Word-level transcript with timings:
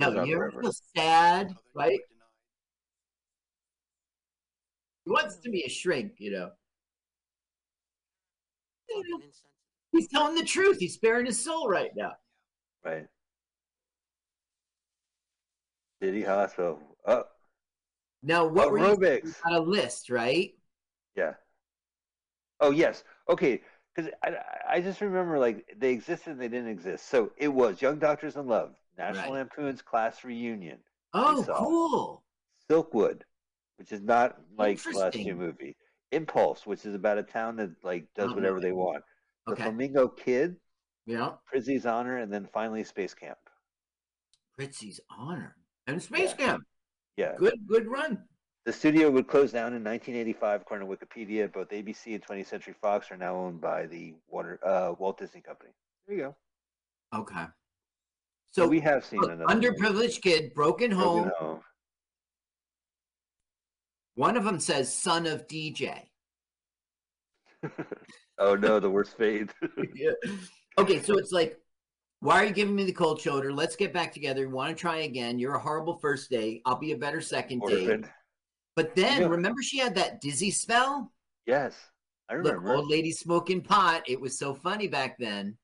No, 0.00 0.12
you're 0.24 0.50
forever. 0.50 0.62
feel 0.62 0.72
sad, 0.96 1.54
right? 1.74 2.00
He 5.04 5.10
wants 5.10 5.36
to 5.38 5.50
be 5.50 5.64
a 5.64 5.68
shrink, 5.68 6.14
you 6.18 6.30
know. 6.30 6.50
He's 9.92 10.08
telling 10.08 10.34
the 10.34 10.44
truth. 10.44 10.78
He's 10.78 10.94
sparing 10.94 11.26
his 11.26 11.42
soul 11.42 11.68
right 11.68 11.90
now. 11.96 12.12
Right. 12.84 13.08
City 16.02 16.22
Hospital. 16.24 16.80
Oh, 17.06 17.24
Now, 18.22 18.46
what 18.46 18.68
oh 18.68 18.70
were 18.70 18.78
you 18.78 18.96
aerobics. 18.96 19.42
on 19.44 19.54
a 19.54 19.60
list, 19.60 20.08
right? 20.10 20.54
Yeah. 21.14 21.34
Oh 22.60 22.70
yes. 22.70 23.04
Okay. 23.28 23.62
Because 23.94 24.12
I, 24.22 24.36
I 24.68 24.80
just 24.80 25.00
remember 25.00 25.38
like 25.38 25.74
they 25.76 25.92
existed 25.92 26.30
and 26.32 26.40
they 26.40 26.48
didn't 26.48 26.68
exist. 26.68 27.08
So 27.08 27.32
it 27.36 27.48
was 27.48 27.82
Young 27.82 27.98
Doctors 27.98 28.36
in 28.36 28.46
Love, 28.46 28.74
National 28.98 29.32
Right. 29.34 29.46
Lampoon's 29.48 29.80
Class 29.82 30.24
Reunion, 30.24 30.78
Oh, 31.14 31.44
cool. 31.56 32.24
Silkwood, 32.68 33.22
which 33.76 33.92
is 33.92 34.02
not 34.02 34.38
like 34.56 34.82
the 34.82 34.90
last 34.90 35.14
Interesting. 35.16 35.26
two 35.26 35.34
movie. 35.36 35.76
Impulse, 36.12 36.66
which 36.66 36.84
is 36.84 36.94
about 36.94 37.18
a 37.18 37.22
town 37.22 37.56
that 37.56 37.70
like 37.84 38.06
does 38.14 38.30
Oh, 38.32 38.34
whatever 38.34 38.56
no. 38.56 38.62
they 38.62 38.72
want. 38.72 39.04
The 39.46 39.52
Okay. 39.52 39.62
Flamingo 39.64 40.08
Kid, 40.08 40.56
Yeah. 41.06 41.36
Prizzi's 41.50 41.86
Honor, 41.86 42.16
and 42.18 42.32
then 42.32 42.46
finally 42.52 42.82
Space 42.84 43.14
Camp. 43.14 43.38
Prizzi's 44.58 45.00
honor 45.10 45.56
and 45.86 46.02
Space 46.02 46.30
Yeah. 46.38 46.46
Camp. 46.46 46.64
Yeah. 47.16 47.36
Good, 47.36 47.66
good 47.66 47.86
run. 47.86 48.28
The 48.64 48.72
studio 48.72 49.10
would 49.10 49.28
close 49.28 49.52
down 49.52 49.72
in 49.72 49.82
1985, 49.82 50.60
according 50.62 50.88
to 50.88 50.94
Wikipedia. 50.96 51.50
Both 51.50 51.70
ABC 51.70 52.14
and 52.14 52.22
20th 52.22 52.46
Century 52.48 52.74
Fox 52.74 53.10
are 53.10 53.16
now 53.16 53.34
owned 53.34 53.60
by 53.60 53.86
the 53.86 54.14
Water, 54.28 54.58
uh, 54.62 54.94
Walt 54.98 55.18
Disney 55.18 55.40
Company. 55.40 55.70
There 56.06 56.16
you 56.16 56.22
go. 56.22 56.36
Okay. 57.20 57.46
So 58.50 58.66
we 58.66 58.80
have 58.80 59.04
seen 59.04 59.20
look, 59.20 59.30
another 59.30 59.54
underprivileged 59.54 60.22
kid, 60.22 60.54
broken 60.54 60.90
home. 60.90 61.24
Broken 61.24 61.32
Home. 61.38 61.60
One 64.14 64.36
of 64.36 64.44
them 64.44 64.58
says 64.58 64.92
son 64.92 65.26
of 65.26 65.46
DJ. 65.46 66.08
oh 68.38 68.54
no, 68.56 68.80
the 68.80 68.90
worst 68.90 69.16
fate. 69.16 69.50
Yeah. 69.94 70.10
Okay, 70.76 71.00
so 71.02 71.18
it's 71.18 71.32
like, 71.32 71.58
why 72.20 72.42
are 72.42 72.44
you 72.44 72.52
giving 72.52 72.74
me 72.74 72.84
the 72.84 72.92
cold 72.92 73.20
shoulder? 73.20 73.52
Let's 73.52 73.76
get 73.76 73.92
back 73.92 74.12
together. 74.12 74.42
You 74.42 74.50
want 74.50 74.76
to 74.76 74.80
try 74.80 74.98
again? 74.98 75.38
You're 75.38 75.54
a 75.54 75.60
horrible 75.60 75.98
first 75.98 76.30
day. 76.30 76.62
I'll 76.64 76.78
be 76.78 76.92
a 76.92 76.96
better 76.96 77.20
second 77.20 77.62
day. 77.66 78.00
But 78.76 78.94
then 78.94 79.22
Yeah. 79.22 79.28
remember 79.28 79.60
she 79.62 79.78
had 79.78 79.94
that 79.96 80.20
dizzy 80.20 80.50
spell? 80.52 81.12
Yes, 81.46 81.76
I 82.28 82.34
Look, 82.34 82.54
remember. 82.54 82.74
old 82.74 82.88
lady 82.88 83.10
smoking 83.10 83.60
pot. 83.60 84.08
It 84.08 84.20
was 84.20 84.38
so 84.38 84.54
funny 84.54 84.86
back 84.86 85.16
then. 85.18 85.58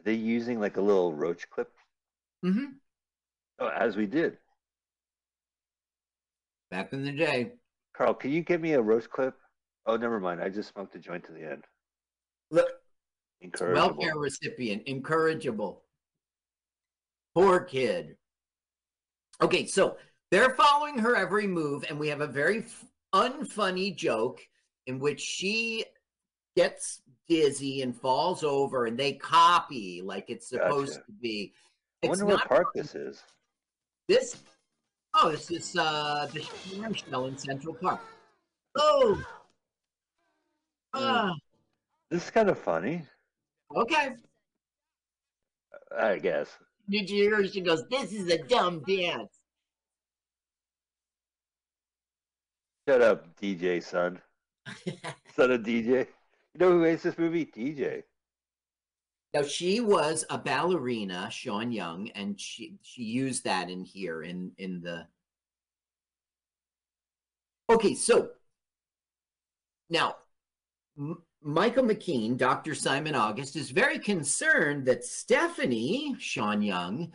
Are 0.00 0.04
they 0.04 0.14
using 0.14 0.60
like 0.60 0.76
a 0.76 0.80
little 0.80 1.12
roach 1.12 1.48
clip? 1.50 1.72
Hmm 2.42 2.64
Oh, 3.58 3.68
as 3.68 3.96
we 3.96 4.06
did. 4.06 4.36
Back 6.70 6.92
in 6.92 7.04
the 7.04 7.12
day. 7.12 7.52
Carl, 7.96 8.12
can 8.12 8.30
you 8.30 8.42
give 8.42 8.60
me 8.60 8.72
a 8.72 8.82
roach 8.82 9.08
clip? 9.08 9.34
Oh, 9.86 9.96
never 9.96 10.20
mind. 10.20 10.42
I 10.42 10.50
just 10.50 10.70
smoked 10.72 10.94
a 10.94 10.98
joint 10.98 11.24
to 11.24 11.32
the 11.32 11.50
end. 11.50 11.64
Look, 12.50 12.68
welfare 13.60 14.16
recipient, 14.16 14.82
incorrigible. 14.86 15.84
Poor 17.34 17.60
kid. 17.60 18.16
Okay, 19.40 19.66
so 19.66 19.96
they're 20.30 20.54
following 20.54 20.98
her 20.98 21.14
every 21.16 21.46
move, 21.46 21.84
and 21.88 21.98
we 21.98 22.08
have 22.08 22.20
a 22.20 22.26
very 22.26 22.58
f- 22.58 22.84
unfunny 23.14 23.94
joke 23.94 24.40
in 24.86 24.98
which 24.98 25.20
she 25.20 25.84
gets 26.56 27.02
dizzy 27.28 27.82
and 27.82 27.94
falls 27.94 28.42
over, 28.42 28.86
and 28.86 28.98
they 28.98 29.12
copy 29.12 30.02
like 30.02 30.26
it's 30.28 30.48
supposed 30.48 30.94
Gotcha. 30.94 31.06
to 31.06 31.12
be. 31.20 31.52
I 32.04 32.08
wonder 32.08 32.26
what 32.26 32.48
park 32.48 32.68
this 32.74 32.94
is. 32.94 33.22
this. 34.08 34.36
Oh, 35.14 35.30
this 35.30 35.50
is 35.50 35.76
uh, 35.76 36.28
the 36.32 36.42
Sham 36.42 36.92
Shell 36.92 37.26
in 37.26 37.38
Central 37.38 37.74
Park. 37.74 38.00
Oh. 38.76 39.22
Ah, 40.92 41.34
This 42.10 42.24
is 42.24 42.30
kind 42.30 42.48
of 42.48 42.58
funny, 42.58 43.02
okay. 43.74 44.14
I 45.98 46.18
guess. 46.18 46.48
Did 46.88 47.10
you 47.10 47.24
hear? 47.30 47.46
She 47.46 47.60
goes, 47.60 47.86
"This 47.88 48.12
is 48.12 48.28
a 48.30 48.38
dumb 48.38 48.82
dance." 48.86 49.32
Shut 52.88 53.02
up, 53.02 53.36
DJ 53.40 53.82
son. 53.82 54.20
Son 55.36 55.50
of 55.50 55.62
DJ. 55.62 56.06
You 56.54 56.58
know 56.60 56.70
who 56.72 56.82
hates 56.84 57.02
this 57.02 57.18
movie? 57.18 57.46
DJ. 57.46 58.02
Now 59.36 59.42
she 59.42 59.80
was 59.80 60.24
a 60.30 60.38
ballerina, 60.38 61.28
Sean 61.30 61.70
Young, 61.70 62.08
and 62.14 62.40
she 62.40 62.78
she 62.80 63.02
used 63.02 63.44
that 63.44 63.68
in 63.68 63.84
here 63.84 64.22
in 64.22 64.52
in 64.56 64.80
the. 64.80 65.06
Okay, 67.68 67.94
so 67.94 68.30
now 69.90 70.16
M- 70.98 71.22
Michael 71.42 71.84
McKean, 71.84 72.38
Dr. 72.38 72.74
Simon 72.74 73.14
August, 73.14 73.56
is 73.56 73.70
very 73.70 73.98
concerned 73.98 74.86
that 74.86 75.04
Stephanie 75.04 76.16
Sean 76.18 76.62
Young 76.62 77.12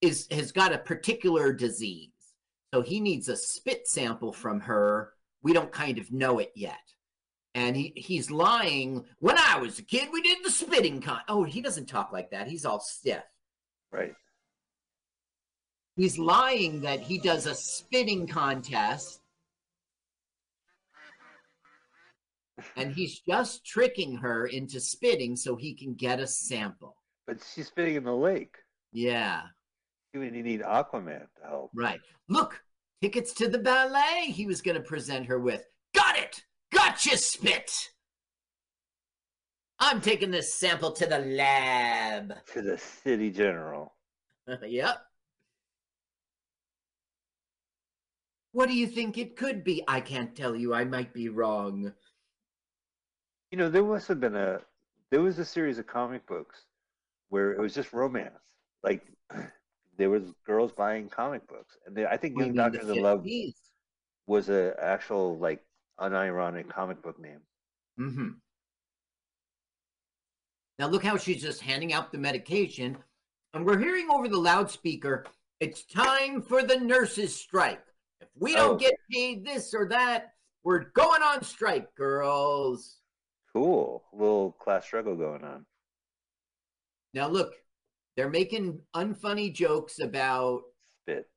is 0.00 0.26
has 0.32 0.50
got 0.50 0.72
a 0.72 0.78
particular 0.78 1.52
disease, 1.52 2.10
so 2.74 2.82
he 2.82 2.98
needs 2.98 3.28
a 3.28 3.36
spit 3.36 3.86
sample 3.86 4.32
from 4.32 4.58
her. 4.58 5.12
We 5.44 5.52
don't 5.52 5.70
kind 5.70 5.98
of 5.98 6.10
know 6.10 6.40
it 6.40 6.50
yet 6.56 6.92
and 7.54 7.76
he 7.76 7.92
he's 7.96 8.30
lying. 8.30 9.04
When 9.18 9.36
I 9.38 9.58
was 9.58 9.78
a 9.78 9.82
kid, 9.82 10.08
we 10.12 10.22
did 10.22 10.38
the 10.44 10.50
spitting 10.50 11.00
con. 11.00 11.20
Oh, 11.28 11.44
he 11.44 11.60
doesn't 11.60 11.86
talk 11.86 12.12
like 12.12 12.30
that. 12.30 12.48
He's 12.48 12.64
all 12.64 12.80
stiff. 12.80 13.22
Right. 13.90 14.14
He's 15.96 16.18
lying 16.18 16.80
that 16.82 17.00
he 17.00 17.18
does 17.18 17.44
a 17.46 17.54
spitting 17.54 18.26
contest, 18.26 19.20
and 22.76 22.92
he's 22.92 23.20
just 23.20 23.64
tricking 23.66 24.16
her 24.16 24.46
into 24.46 24.80
spitting 24.80 25.36
so 25.36 25.56
he 25.56 25.74
can 25.74 25.94
get 25.94 26.20
a 26.20 26.26
sample. 26.26 26.96
But 27.26 27.38
she's 27.54 27.66
spitting 27.68 27.96
in 27.96 28.04
the 28.04 28.14
lake. 28.14 28.56
Yeah, 28.92 29.42
You 30.12 30.20
would 30.20 30.32
need 30.32 30.60
Aquaman 30.60 31.26
to 31.40 31.46
help. 31.48 31.70
right. 31.74 32.00
Look, 32.28 32.60
tickets 33.00 33.32
to 33.34 33.48
the 33.48 33.58
ballet. 33.58 34.26
He 34.26 34.46
was 34.46 34.60
going 34.62 34.76
to 34.76 34.82
present 34.82 35.26
her 35.26 35.38
with. 35.38 35.64
It. 36.92 37.04
Gotcha, 37.04 37.16
spit. 37.16 37.90
I'm 39.78 40.00
taking 40.00 40.30
this 40.30 40.54
sample 40.54 40.92
to 40.92 41.06
the 41.06 41.18
lab. 41.18 42.34
To 42.52 42.62
the 42.62 42.78
city 42.78 43.30
general. 43.30 43.94
yep. 44.62 44.98
What 48.52 48.68
do 48.68 48.74
you 48.74 48.86
think 48.86 49.16
it 49.16 49.36
could 49.36 49.64
be? 49.64 49.82
I 49.88 50.00
can't 50.00 50.36
tell 50.36 50.54
you. 50.54 50.74
I 50.74 50.84
might 50.84 51.14
be 51.14 51.30
wrong. 51.30 51.92
You 53.50 53.58
know, 53.58 53.70
there 53.70 53.82
must 53.82 54.08
have 54.08 54.20
been 54.20 54.36
a 54.36 54.60
there 55.10 55.22
was 55.22 55.38
a 55.38 55.44
series 55.44 55.78
of 55.78 55.86
comic 55.86 56.26
books 56.26 56.66
where 57.30 57.52
it 57.52 57.60
was 57.60 57.74
just 57.74 57.92
romance. 57.92 58.38
Like 58.82 59.06
there 59.96 60.10
was 60.10 60.22
girls 60.46 60.72
buying 60.72 61.08
comic 61.08 61.46
books, 61.48 61.76
and 61.86 61.96
they, 61.96 62.06
I 62.06 62.16
think 62.16 62.38
Young 62.38 62.54
Doctors 62.54 62.88
in 62.88 63.02
Love 63.02 63.26
was 64.26 64.48
a 64.48 64.74
actual 64.80 65.38
like 65.38 65.64
unironic 66.02 66.68
comic 66.68 67.00
book 67.02 67.18
name. 67.20 67.40
Mm-hmm. 67.98 68.28
Now 70.78 70.88
look 70.88 71.04
how 71.04 71.16
she's 71.16 71.40
just 71.42 71.60
handing 71.60 71.92
out 71.92 72.10
the 72.12 72.18
medication, 72.18 72.96
and 73.54 73.64
we're 73.64 73.78
hearing 73.78 74.08
over 74.10 74.28
the 74.28 74.38
loudspeaker. 74.38 75.24
It's 75.60 75.84
time 75.84 76.42
for 76.42 76.62
the 76.62 76.76
nurses' 76.78 77.34
strike. 77.36 77.84
If 78.20 78.28
we 78.38 78.54
don't 78.54 78.74
Oh. 78.74 78.76
get 78.76 78.94
paid 79.10 79.44
this 79.44 79.74
or 79.74 79.86
that, 79.88 80.34
we're 80.64 80.84
going 80.90 81.22
on 81.22 81.42
strike, 81.44 81.94
girls. 81.94 82.98
Cool, 83.52 84.02
little 84.12 84.52
class 84.52 84.84
struggle 84.86 85.14
going 85.14 85.44
on. 85.44 85.66
Now 87.14 87.28
look, 87.28 87.54
they're 88.16 88.30
making 88.30 88.80
unfunny 88.96 89.52
jokes 89.52 89.98
about 89.98 90.62
Spit. 91.02 91.28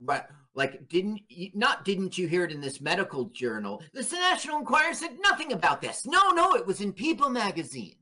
But 0.00 0.30
like, 0.54 0.88
didn't 0.88 1.20
you, 1.28 1.50
not 1.54 1.84
didn't 1.84 2.18
you 2.18 2.26
hear 2.26 2.44
it 2.44 2.52
in 2.52 2.60
this 2.60 2.80
medical 2.80 3.26
journal? 3.26 3.82
The 3.92 4.02
National 4.12 4.58
Enquirer 4.58 4.94
said 4.94 5.18
nothing 5.20 5.52
about 5.52 5.80
this. 5.80 6.04
No, 6.06 6.30
no, 6.30 6.54
it 6.54 6.66
was 6.66 6.80
in 6.80 6.92
People 6.92 7.30
magazine. 7.30 7.96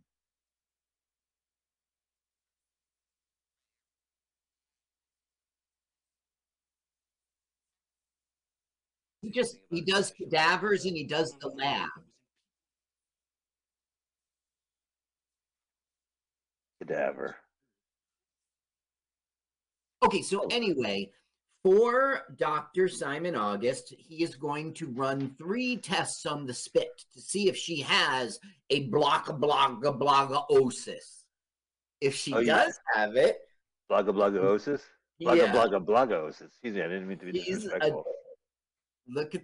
He 9.23 9.31
just 9.31 9.59
he 9.71 9.83
does 9.83 10.11
cadavers 10.11 10.87
and 10.87 10.97
he 10.97 11.05
does 11.05 11.37
the 11.41 11.49
lab. 11.49 11.91
Cadaver. 16.81 17.37
Okay, 20.03 20.23
so 20.23 20.47
anyway, 20.51 21.11
for 21.73 22.23
Dr. 22.37 22.89
Simon 22.89 23.37
August, 23.37 23.93
he 23.99 24.23
is 24.23 24.35
going 24.37 24.73
to 24.75 24.87
run 24.87 25.35
three 25.37 25.77
tests 25.77 26.25
on 26.25 26.47
the 26.47 26.55
spit 26.55 27.05
to 27.13 27.21
see 27.21 27.47
if 27.49 27.57
she 27.57 27.81
has 27.83 28.41
a 28.71 28.89
blocka 28.89 29.39
blogga 29.39 29.99
blogga 29.99 30.49
osis. 30.51 31.25
If 32.01 32.15
she 32.15 32.33
Oh, 32.33 32.39
yeah. 32.39 32.65
does 32.65 32.79
have 32.95 33.17
it, 33.17 33.37
Blogga 33.91 34.11
bloggaosis. 34.15 34.81
Blaga 35.21 35.37
Yeah. 35.37 35.53
Blaga 35.53 35.85
Blagos. 35.85 36.41
Excuse 36.43 36.75
me, 36.75 36.81
I 36.83 36.89
didn't 36.89 37.09
mean 37.09 37.19
to 37.19 37.27
be 37.33 37.39
He's 37.41 37.49
a- 37.49 37.61
disrespectful. 37.69 38.05
Look 39.09 39.35
at. 39.35 39.43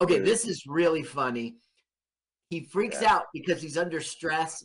Okay, 0.00 0.18
this 0.18 0.46
is 0.46 0.64
really 0.66 1.02
funny. 1.04 1.56
He 2.50 2.64
freaks 2.64 3.00
Yeah. 3.02 3.14
out 3.16 3.24
because 3.32 3.60
he's 3.62 3.76
under 3.76 4.00
stress. 4.00 4.64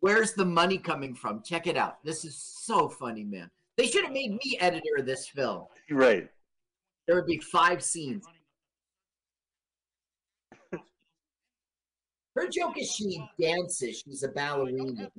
Where's 0.00 0.34
the 0.34 0.44
money 0.44 0.78
coming 0.78 1.14
from? 1.14 1.42
Check 1.42 1.66
it 1.66 1.76
out. 1.76 2.04
This 2.04 2.24
is 2.24 2.36
so 2.36 2.88
funny, 2.88 3.24
man. 3.24 3.50
They 3.76 3.86
should 3.86 4.04
have 4.04 4.12
made 4.12 4.32
me 4.32 4.56
editor 4.60 4.96
of 4.98 5.06
this 5.06 5.28
film. 5.28 5.66
Right. 5.90 6.28
There 7.06 7.16
would 7.16 7.26
be 7.26 7.38
five 7.38 7.82
scenes. 7.82 8.24
Her 12.36 12.48
joke 12.48 12.78
is 12.78 12.90
she 12.90 13.24
dances. 13.40 14.02
She's 14.04 14.22
a 14.24 14.28
ballerina. 14.28 15.10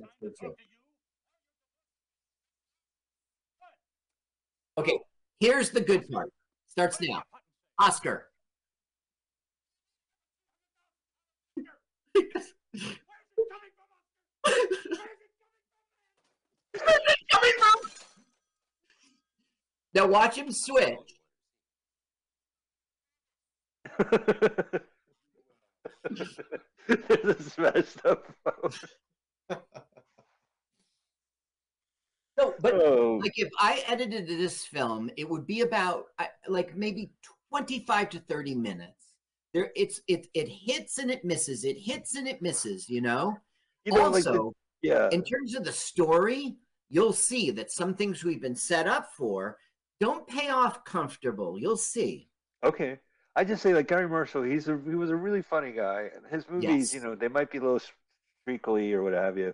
Okay, 4.78 4.98
here's 5.40 5.70
the 5.70 5.80
good 5.80 6.08
part. 6.10 6.30
Starts 6.66 7.00
now. 7.00 7.22
Oscar. 7.80 8.28
Coming 17.30 17.52
from- 17.58 17.90
Now 19.92 19.94
watch 20.06 20.36
him 20.36 20.50
switch. 20.50 21.18
There's 26.88 27.24
a 27.24 27.42
smashed 27.42 28.04
up. 28.04 28.24
No, 32.38 32.54
but 32.60 32.74
Oh, 32.74 33.18
like 33.22 33.32
if 33.36 33.48
I 33.58 33.82
edited 33.86 34.28
this 34.28 34.64
film, 34.64 35.10
it 35.16 35.28
would 35.28 35.46
be 35.46 35.62
about 35.62 36.06
like 36.48 36.76
maybe 36.76 37.10
25 37.50 38.10
to 38.10 38.20
30 38.20 38.54
minutes. 38.54 38.92
There 39.54 39.70
it's 39.74 40.02
it 40.06 40.26
it 40.34 40.48
hits 40.48 40.98
and 40.98 41.10
it 41.10 41.24
misses. 41.24 41.64
It 41.64 41.78
hits 41.78 42.14
and 42.14 42.28
it 42.28 42.42
misses, 42.42 42.88
you 42.90 43.00
know? 43.00 43.38
you 43.86 43.92
know, 43.92 44.10
like 44.10 44.26
also, 44.26 44.52
the, 44.82 44.88
yeah, 44.88 45.08
in 45.12 45.22
terms 45.22 45.54
of 45.54 45.64
the 45.64 45.72
story, 45.72 46.56
you'll 46.90 47.12
see 47.12 47.50
that 47.52 47.70
some 47.70 47.94
things 47.94 48.24
we've 48.24 48.42
been 48.42 48.56
set 48.56 48.86
up 48.86 49.08
for 49.16 49.56
don't 50.00 50.26
pay 50.26 50.48
off 50.50 50.84
comfortable. 50.84 51.58
You'll 51.58 51.76
see. 51.76 52.28
okay. 52.64 52.98
I 53.38 53.44
just 53.44 53.62
say 53.62 53.74
like 53.74 53.86
Garry 53.86 54.08
Marshall, 54.08 54.44
he's 54.44 54.66
a 54.66 54.80
he 54.88 54.94
was 54.94 55.10
a 55.10 55.16
really 55.16 55.42
funny 55.42 55.72
guy, 55.72 56.08
and 56.14 56.24
his 56.30 56.48
movies, 56.48 56.92
Yes. 56.92 56.94
you 56.94 57.00
know, 57.06 57.14
they 57.14 57.28
might 57.28 57.50
be 57.50 57.58
a 57.58 57.60
little 57.60 57.80
streakily 58.48 58.92
or 58.94 59.02
what 59.02 59.12
have 59.12 59.36
you. 59.36 59.52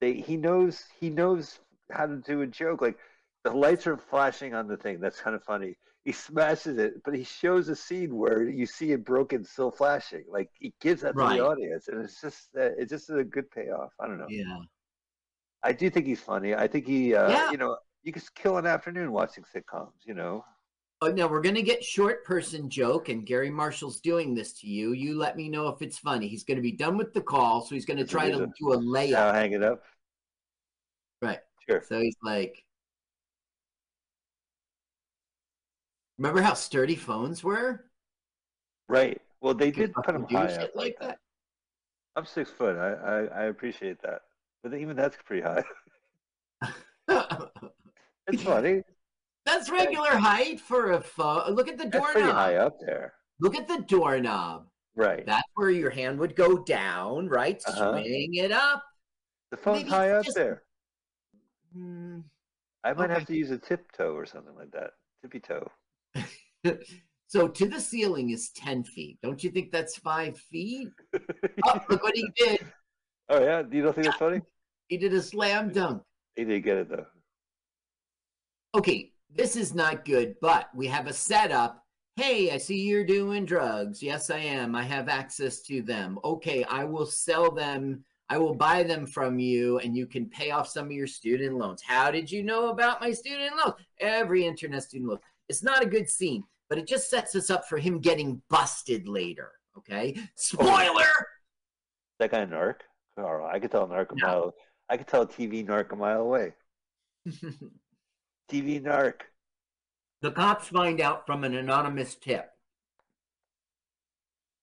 They 0.00 0.14
he 0.14 0.36
knows 0.36 0.84
he 1.00 1.10
knows 1.10 1.58
how 1.90 2.06
to 2.06 2.16
do 2.18 2.42
a 2.42 2.46
joke. 2.46 2.80
Like 2.80 2.98
the 3.42 3.50
lights 3.50 3.88
are 3.88 3.96
flashing 3.96 4.54
on 4.54 4.68
the 4.68 4.76
thing. 4.76 5.00
That's 5.00 5.20
kind 5.20 5.34
of 5.34 5.42
funny. 5.42 5.76
He 6.04 6.12
smashes 6.12 6.78
it, 6.78 7.02
but 7.04 7.14
he 7.16 7.24
shows 7.24 7.68
a 7.68 7.74
scene 7.74 8.16
where 8.16 8.48
you 8.48 8.64
see 8.64 8.92
it 8.92 9.04
broken, 9.04 9.44
still 9.44 9.72
flashing. 9.72 10.24
Like 10.30 10.48
he 10.60 10.72
gives 10.80 11.02
that 11.02 11.14
to 11.16 11.28
the 11.28 11.44
audience, 11.44 11.88
and 11.88 12.00
it's 12.04 12.20
just 12.20 12.48
uh, 12.56 12.70
it's 12.78 12.90
just 12.90 13.10
a 13.10 13.24
good 13.24 13.50
payoff. 13.50 13.92
I 14.00 14.06
don't 14.06 14.18
know. 14.18 14.26
Yeah. 14.28 14.56
I 15.64 15.72
do 15.72 15.90
think 15.90 16.06
he's 16.06 16.20
funny. 16.20 16.54
I 16.54 16.68
think 16.68 16.86
he, 16.86 17.14
uh, 17.14 17.28
Yeah. 17.28 17.50
you 17.50 17.58
know, 17.58 17.76
you 18.02 18.12
could 18.12 18.22
kill 18.34 18.56
an 18.58 18.66
afternoon 18.66 19.12
watching 19.12 19.44
sitcoms. 19.54 19.92
You 20.04 20.14
know, 20.14 20.44
Oh, 21.02 21.10
no, 21.10 21.26
we're 21.26 21.40
gonna 21.40 21.62
get 21.62 21.82
short 21.82 22.24
person 22.26 22.68
joke, 22.68 23.08
and 23.08 23.24
Garry 23.24 23.48
Marshall's 23.48 24.00
doing 24.00 24.34
this 24.34 24.52
to 24.60 24.66
you. 24.66 24.92
You 24.92 25.16
let 25.16 25.34
me 25.34 25.48
know 25.48 25.68
if 25.68 25.80
it's 25.80 25.96
funny. 25.96 26.28
He's 26.28 26.44
gonna 26.44 26.60
be 26.60 26.72
done 26.72 26.98
with 26.98 27.14
the 27.14 27.22
call, 27.22 27.62
so 27.62 27.74
he's 27.74 27.86
gonna 27.86 28.04
try 28.04 28.30
to 28.30 28.52
do 28.58 28.72
a 28.72 28.76
layup. 28.76 29.14
I'll 29.16 29.32
hang 29.32 29.52
it 29.52 29.62
up. 29.62 29.82
Right. 31.22 31.38
Sure. 31.66 31.82
So 31.88 32.00
he's 32.00 32.16
like, 32.22 32.62
remember 36.18 36.42
how 36.42 36.52
sturdy 36.52 36.96
phones 36.96 37.42
were? 37.42 37.86
Right. 38.86 39.22
Well, 39.40 39.54
they 39.54 39.66
You 39.66 39.72
did 39.72 39.94
put 39.94 40.04
do 40.06 40.36
high 40.36 40.48
shit 40.48 40.60
up 40.60 40.70
like 40.74 40.98
that. 41.00 41.18
I'm 42.14 42.26
six 42.26 42.50
foot. 42.50 42.76
I, 42.76 42.92
I, 42.92 43.24
I 43.24 43.44
appreciate 43.44 44.02
that, 44.02 44.20
but 44.62 44.74
even 44.74 44.96
that's 44.96 45.16
pretty 45.24 45.42
high. 45.42 45.64
It's 48.32 48.42
funny. 48.42 48.82
That's 49.46 49.70
regular 49.70 50.16
height 50.16 50.60
for 50.60 50.92
a 50.92 51.00
phone. 51.00 51.54
Look 51.54 51.68
at 51.68 51.78
the 51.78 51.88
That's 51.88 52.12
pretty 52.12 52.28
high 52.28 52.52
doorknob. 52.52 52.66
up 52.66 52.78
there. 52.86 53.14
Look 53.40 53.56
at 53.56 53.66
the 53.66 53.78
doorknob. 53.88 54.66
Right. 54.96 55.24
That's 55.24 55.48
where 55.54 55.70
your 55.70 55.90
hand 55.90 56.18
would 56.18 56.36
go 56.36 56.58
down, 56.62 57.28
right? 57.28 57.60
Uh-huh. 57.66 57.92
Swing 57.92 58.34
it 58.34 58.52
up. 58.52 58.82
the 59.50 59.56
phone's 59.56 59.78
maybe 59.78 59.90
high 59.90 60.10
up 60.10 60.24
just- 60.24 60.36
there. 60.36 60.62
Hmm. 61.74 62.20
I 62.82 62.92
might 62.94 63.04
okay. 63.04 63.14
have 63.14 63.26
to 63.26 63.36
use 63.36 63.50
a 63.50 63.58
tiptoe 63.58 64.14
or 64.14 64.24
something 64.26 64.54
like 64.56 64.70
that. 64.72 64.90
Tippy 65.22 65.40
toe. 65.40 65.70
so 67.26 67.46
to 67.48 67.68
the 67.68 67.80
ceiling 67.80 68.30
is 68.30 68.50
10 68.50 68.84
feet. 68.84 69.18
Don't 69.22 69.44
you 69.44 69.50
think 69.50 69.70
that's 69.70 69.96
five 69.96 70.38
feet? 70.38 70.88
Oh, 71.66 71.78
look 71.90 72.02
what 72.02 72.16
he 72.16 72.26
did. 72.36 72.60
oh 73.28 73.40
yeah. 73.42 73.62
You 73.70 73.82
don't 73.82 73.94
think 73.94 74.06
that's 74.06 74.16
funny? 74.18 74.40
He 74.88 74.96
did 74.96 75.12
a 75.12 75.22
slam 75.22 75.72
dunk. 75.72 76.02
He 76.36 76.44
did 76.44 76.64
get 76.64 76.78
it 76.78 76.88
though. 76.88 77.06
Okay, 78.74 79.12
this 79.34 79.56
is 79.56 79.74
not 79.74 80.04
good, 80.04 80.36
but 80.40 80.68
we 80.74 80.86
have 80.86 81.06
a 81.06 81.12
setup. 81.12 81.84
Hey, 82.16 82.50
I 82.50 82.58
see 82.58 82.80
you're 82.80 83.04
doing 83.04 83.44
drugs. 83.44 84.02
Yes, 84.02 84.30
I 84.30 84.38
am. 84.38 84.74
I 84.74 84.82
have 84.82 85.08
access 85.08 85.60
to 85.62 85.82
them. 85.82 86.18
Okay, 86.24 86.64
I 86.64 86.84
will 86.84 87.06
sell 87.06 87.50
them. 87.50 88.04
I 88.28 88.38
will 88.38 88.54
buy 88.54 88.84
them 88.84 89.06
from 89.06 89.40
you 89.40 89.78
and 89.78 89.96
you 89.96 90.06
can 90.06 90.26
pay 90.28 90.52
off 90.52 90.68
some 90.68 90.86
of 90.86 90.92
your 90.92 91.08
student 91.08 91.56
loans. 91.56 91.82
How 91.82 92.12
did 92.12 92.30
you 92.30 92.44
know 92.44 92.68
about 92.68 93.00
my 93.00 93.10
student 93.10 93.56
loans? 93.56 93.74
Every 93.98 94.46
internet 94.46 94.84
student 94.84 95.10
loan. 95.10 95.18
It's 95.48 95.64
not 95.64 95.82
a 95.82 95.86
good 95.86 96.08
scene, 96.08 96.44
but 96.68 96.78
it 96.78 96.86
just 96.86 97.10
sets 97.10 97.34
us 97.34 97.50
up 97.50 97.68
for 97.68 97.78
him 97.78 97.98
getting 97.98 98.40
busted 98.48 99.08
later. 99.08 99.50
Okay, 99.78 100.16
spoiler. 100.36 100.68
Oh, 100.68 101.24
that 102.20 102.30
guy 102.30 102.44
narc. 102.44 102.74
Carl, 103.16 103.48
I 103.52 103.58
could 103.58 103.72
tell 103.72 103.84
a 103.84 103.88
narc 103.88 104.12
a 104.12 104.14
No. 104.16 104.26
mile. 104.26 104.54
I 104.88 104.96
could 104.96 105.08
tell 105.08 105.22
a 105.22 105.26
TV 105.26 105.66
narc 105.66 105.90
a 105.92 105.96
mile 105.96 106.20
away. 106.20 106.52
TV 108.50 108.82
narc. 108.82 109.14
the 110.22 110.30
cops 110.30 110.68
find 110.68 111.00
out 111.00 111.26
from 111.26 111.44
an 111.44 111.54
anonymous 111.54 112.14
tip. 112.16 112.50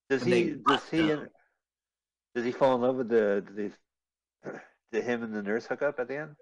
Does 0.09 0.23
And 0.23 0.33
he? 0.33 0.55
Does 0.67 0.89
he? 0.89 1.07
him. 1.09 1.29
Does 2.35 2.45
he 2.45 2.51
fall 2.51 2.75
in 2.75 2.81
love 2.81 2.95
with 2.97 3.09
the? 3.09 3.43
the? 3.55 3.71
did 4.91 5.03
him 5.03 5.23
and 5.23 5.33
the 5.33 5.41
nurse 5.41 5.65
hook 5.65 5.81
up 5.81 5.99
at 5.99 6.07
the 6.07 6.17
end? 6.17 6.35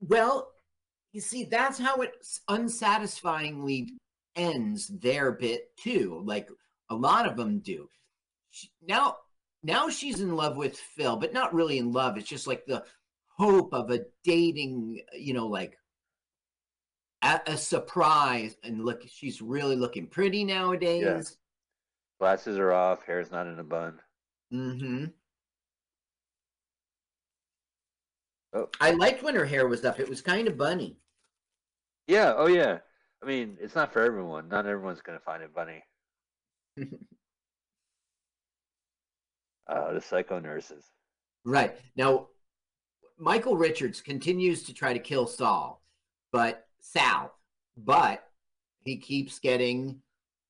Well, 0.00 0.52
you 1.12 1.20
see, 1.20 1.44
that's 1.44 1.78
how 1.78 1.96
it 1.96 2.12
unsatisfyingly 2.48 3.94
ends 4.36 4.88
their 4.88 5.32
bit 5.32 5.76
too. 5.76 6.22
Like 6.24 6.48
a 6.90 6.94
lot 6.94 7.26
of 7.26 7.36
them 7.36 7.60
do. 7.60 7.88
She, 8.50 8.68
now, 8.86 9.16
now 9.62 9.88
she's 9.88 10.20
in 10.20 10.36
love 10.36 10.56
with 10.56 10.76
Phil, 10.76 11.16
but 11.16 11.32
not 11.32 11.54
really 11.54 11.78
in 11.78 11.92
love. 11.92 12.16
It's 12.16 12.28
just 12.28 12.46
like 12.46 12.64
the 12.66 12.84
hope 13.38 13.72
of 13.72 13.90
a 13.90 14.00
dating, 14.22 15.00
you 15.18 15.34
know, 15.34 15.46
like 15.46 15.76
a, 17.24 17.40
a 17.46 17.56
surprise. 17.56 18.56
And 18.62 18.84
look, 18.84 19.02
she's 19.08 19.42
really 19.42 19.76
looking 19.76 20.06
pretty 20.06 20.44
nowadays. 20.44 21.02
Yeah. 21.04 21.22
Glasses 22.20 22.58
are 22.58 22.72
off. 22.72 23.04
Hair's 23.04 23.32
not 23.32 23.46
in 23.46 23.58
a 23.58 23.64
bun. 23.64 24.00
Mm-hmm. 24.52 25.06
Oh. 28.52 28.68
I 28.80 28.92
liked 28.92 29.22
when 29.22 29.34
her 29.34 29.44
hair 29.44 29.66
was 29.66 29.84
up. 29.84 29.98
It 29.98 30.08
was 30.08 30.20
kind 30.20 30.46
of 30.46 30.56
bunny. 30.56 30.96
Yeah. 32.06 32.34
Oh 32.36 32.46
yeah. 32.46 32.78
I 33.22 33.26
mean, 33.26 33.56
it's 33.60 33.74
not 33.74 33.92
for 33.92 34.02
everyone. 34.02 34.48
Not 34.48 34.66
everyone's 34.66 35.00
gonna 35.00 35.18
find 35.18 35.42
it 35.42 35.54
bunny. 35.54 35.82
Uh, 39.66 39.94
the 39.94 40.00
psycho 40.00 40.38
nurses. 40.38 40.84
Right. 41.42 41.74
Now, 41.96 42.28
Michael 43.18 43.56
Richards 43.56 44.02
continues 44.02 44.64
to 44.64 44.74
try 44.74 44.92
to 44.92 44.98
kill 44.98 45.26
Saul, 45.26 45.82
but 46.32 46.66
Sal, 46.84 47.32
but 47.76 48.24
he 48.84 48.96
keeps 48.96 49.38
getting, 49.38 50.00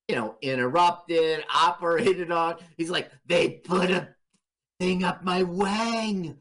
you 0.07 0.15
know, 0.15 0.35
interrupted, 0.41 1.43
operated 1.53 2.31
on. 2.31 2.57
He's 2.77 2.89
like, 2.89 3.09
they 3.25 3.49
put 3.49 3.89
a 3.89 4.09
thing 4.79 5.03
up 5.03 5.23
my 5.23 5.43
wang. 5.43 6.37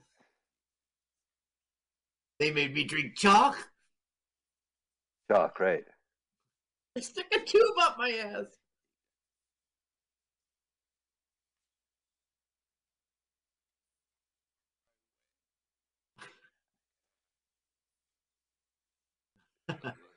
They 2.40 2.50
made 2.50 2.74
me 2.74 2.84
drink 2.84 3.16
chalk. 3.16 3.56
Chalk, 5.30 5.60
right? 5.60 5.84
They 6.94 7.00
stuck 7.00 7.26
a 7.32 7.38
tube 7.40 7.62
up 7.80 7.96
my 7.96 8.10
ass. 8.10 8.46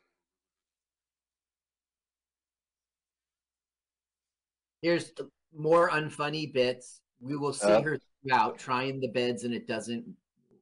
Here's 4.82 5.12
more 5.56 5.90
unfunny 5.90 6.52
bits. 6.52 7.02
We 7.20 7.36
will 7.38 7.54
see 7.54 7.68
Uh. 7.68 7.82
her 7.82 8.00
throughout 8.24 8.58
trying 8.60 9.00
the 9.00 9.08
beds 9.08 9.44
and 9.44 9.54
it 9.54 9.68
doesn't, 9.68 10.06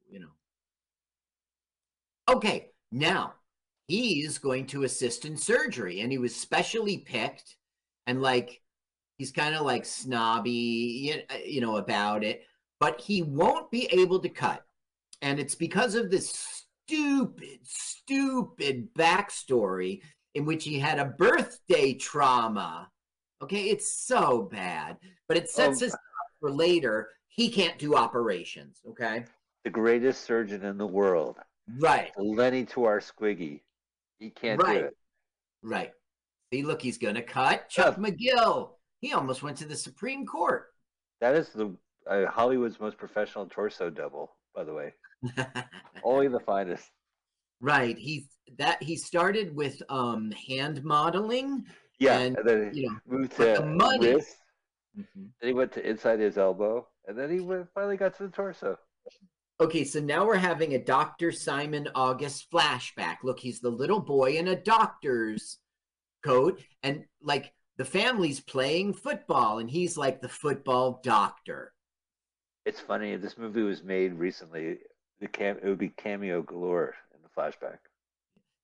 you 0.10 0.20
know. 0.20 0.32
Okay, 2.28 2.72
now 2.92 3.34
he's 3.88 4.38
going 4.38 4.66
to 4.68 4.84
assist 4.84 5.26
in 5.26 5.38
surgery 5.38 6.02
and 6.02 6.12
he 6.12 6.18
was 6.18 6.36
specially 6.36 6.98
picked 6.98 7.58
and 8.08 8.22
like 8.22 8.62
he's 9.18 9.32
kind 9.32 9.56
of 9.56 9.66
like 9.66 9.86
snobby 9.86 11.24
you 11.46 11.62
know 11.62 11.78
about 11.78 12.24
it 12.24 12.44
but 12.80 13.00
he 13.00 13.22
won't 13.22 13.70
be 13.70 13.86
able 13.92 14.20
to 14.20 14.30
cut 14.30 14.66
and 15.22 15.40
it's 15.40 15.56
because 15.56 15.96
of 15.96 16.10
this 16.10 16.55
stupid 16.88 17.60
stupid 17.64 18.88
backstory 18.94 20.02
in 20.36 20.46
which 20.46 20.64
he 20.64 20.80
had 20.80 21.00
a 21.00 21.06
birthday 21.06 21.94
trauma 21.94 22.90
okay 23.42 23.64
it's 23.66 24.00
so 24.06 24.44
bad 24.52 24.98
but 25.28 25.38
it 25.38 25.50
sets 25.50 25.82
Oh. 25.82 25.88
us 25.88 25.94
up 25.94 26.00
for 26.40 26.52
later 26.52 27.10
he 27.28 27.50
can't 27.50 27.80
do 27.80 27.96
operations 27.96 28.82
okay 28.88 29.26
The 29.64 29.70
greatest 29.72 30.22
surgeon 30.22 30.64
in 30.64 30.78
the 30.78 30.86
world, 30.86 31.38
right 31.80 32.12
Lenny 32.18 32.66
to 32.66 32.84
our 32.86 33.00
Squiggy. 33.00 33.62
He 34.20 34.30
can't 34.30 34.62
Right. 34.62 34.82
do 34.82 34.86
it. 34.86 34.98
Right. 35.64 35.92
See, 36.54 36.62
look, 36.62 36.82
he's 36.84 37.00
to 37.16 37.22
cut 37.24 37.68
Chuck 37.70 37.98
McGill. 37.98 38.76
He 39.02 39.14
almost 39.14 39.42
went 39.42 39.58
to 39.58 39.66
the 39.66 39.76
Supreme 39.76 40.26
Court. 40.26 40.68
That 41.20 41.36
is 41.36 41.50
the 41.50 41.76
uh, 42.08 42.28
Hollywood's 42.28 42.80
most 42.80 42.98
professional 42.98 43.48
torso 43.48 43.90
double, 43.90 44.36
by 44.54 44.64
the 44.64 44.74
way. 44.74 44.94
Only 46.04 46.28
the 46.28 46.40
finest. 46.40 46.90
right. 47.62 47.98
He 47.98 48.28
that 48.58 48.82
he 48.82 48.96
started 48.96 49.56
with 49.56 49.82
um 49.90 50.32
hand 50.48 50.84
modeling. 50.84 51.66
Yeah, 52.00 52.20
And, 52.20 52.38
and, 52.38 52.48
then 52.48 52.72
he 52.74 52.82
you 52.82 52.90
know, 52.90 52.96
moved 53.08 53.32
to 53.38 53.44
the 53.58 53.66
money- 53.66 54.14
wrist. 54.16 54.36
Then 54.96 55.32
he 55.42 55.54
went 55.54 55.72
to 55.74 55.88
inside 55.90 56.20
his 56.20 56.38
elbow, 56.38 56.88
and 57.08 57.18
then 57.18 57.30
he 57.30 57.40
went, 57.42 57.68
finally 57.74 57.98
got 57.98 58.16
to 58.18 58.24
the 58.24 58.30
torso. 58.30 58.78
Okay, 59.60 59.84
so 59.86 60.00
now 60.02 60.26
we're 60.26 60.36
having 60.38 60.74
a 60.74 60.84
Dr. 60.84 61.32
Simon 61.32 61.88
August 61.96 62.50
flashback. 62.52 63.18
Look, 63.24 63.40
he's 63.40 63.60
the 63.62 63.70
little 63.70 64.00
boy 64.02 64.34
in 64.38 64.50
a 64.50 64.56
doctor's 64.56 65.60
coat, 66.26 66.62
and 66.84 67.06
like 67.22 67.54
the 67.78 67.86
family's 67.86 68.40
playing 68.42 68.94
football, 68.94 69.60
and 69.60 69.70
he's 69.70 69.98
like 69.98 70.22
the 70.22 70.30
football 70.30 71.00
doctor. 71.04 71.74
It's 72.66 72.80
funny. 72.82 73.16
This 73.18 73.38
movie 73.38 73.62
was 73.64 73.84
made 73.84 74.14
recently, 74.14 74.78
the 75.20 75.28
cam 75.28 75.58
it 75.58 75.66
would 75.66 75.78
be 75.78 75.90
cameo 75.90 76.42
galore 76.42 76.96
in 77.14 77.20
the 77.24 77.30
flashback. 77.30 77.78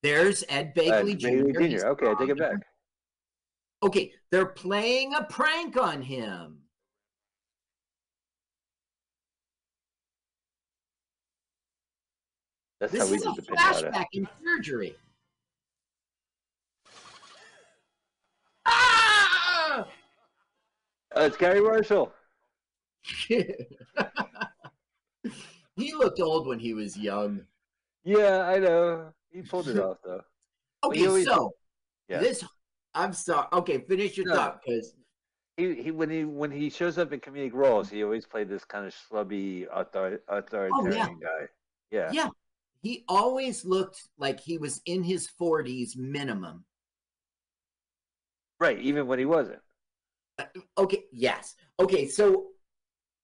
There's 0.03 0.43
Ed 0.50 0.74
Uh, 0.75 0.81
Begley 0.81 1.20
Bailey 1.22 1.53
Jr. 1.53 1.60
He's 1.62 1.84
Okay, 1.84 2.08
I 2.08 2.13
take 2.15 2.29
it 2.29 2.38
back. 2.38 2.58
Okay, 3.84 4.13
they're 4.31 4.46
playing 4.46 5.13
a 5.15 5.24
prank 5.24 5.77
on 5.77 6.01
him. 6.01 6.58
That's 12.79 12.91
This 12.93 13.01
how 13.03 13.08
we 13.10 13.17
is 13.17 13.25
a 13.25 13.34
did 13.34 13.46
the 13.46 13.51
pinata. 13.51 13.91
flashback 13.91 14.05
in 14.13 14.27
surgery. 14.43 14.96
Ah! 18.65 19.88
Oh, 21.15 21.25
it's 21.25 21.38
Garry 21.38 21.62
Marshall. 21.62 22.12
he 25.75 25.93
looked 25.93 26.19
old 26.19 26.47
when 26.47 26.59
he 26.59 26.73
was 26.73 26.97
young. 26.97 27.41
Yeah, 28.03 28.43
I 28.47 28.59
know. 28.59 29.13
He 29.29 29.41
pulled 29.41 29.67
it 29.67 29.79
off 29.79 29.97
though. 30.03 30.21
Okay, 30.83 31.07
always- 31.07 31.25
so 31.25 31.53
Yeah. 32.07 32.19
this 32.19 32.43
I'm 32.93 33.13
sorry. 33.13 33.47
Okay, 33.53 33.79
finish 33.87 34.17
your 34.17 34.27
No. 34.27 34.35
thought 34.35 34.61
because 34.65 34.93
He, 35.57 35.75
he 35.75 35.91
when 35.91 36.09
he 36.09 36.25
when 36.25 36.51
he 36.51 36.69
shows 36.69 36.97
up 36.97 37.13
in 37.13 37.19
comedic 37.19 37.53
roles, 37.53 37.89
he 37.89 38.03
always 38.03 38.25
played 38.25 38.49
this 38.49 38.65
kind 38.65 38.85
of 38.85 38.93
schlubby 38.93 39.67
author, 39.69 40.21
authoritarian 40.27 40.99
oh, 40.99 41.19
guy. 41.21 41.47
Yeah. 41.91 42.07
Oh, 42.09 42.13
Yeah. 42.13 42.29
he 42.81 43.03
always 43.07 43.63
looked 43.63 44.09
like 44.17 44.39
he 44.39 44.57
was 44.57 44.81
in 44.85 45.03
his 45.03 45.29
40s 45.39 45.95
minimum. 45.95 46.65
Right, 48.59 48.79
even 48.79 49.07
when 49.07 49.19
he 49.19 49.25
wasn't. 49.25 49.59
Uh, 50.37 50.45
okay, 50.77 51.03
yes. 51.11 51.55
Okay, 51.79 52.07
so 52.07 52.47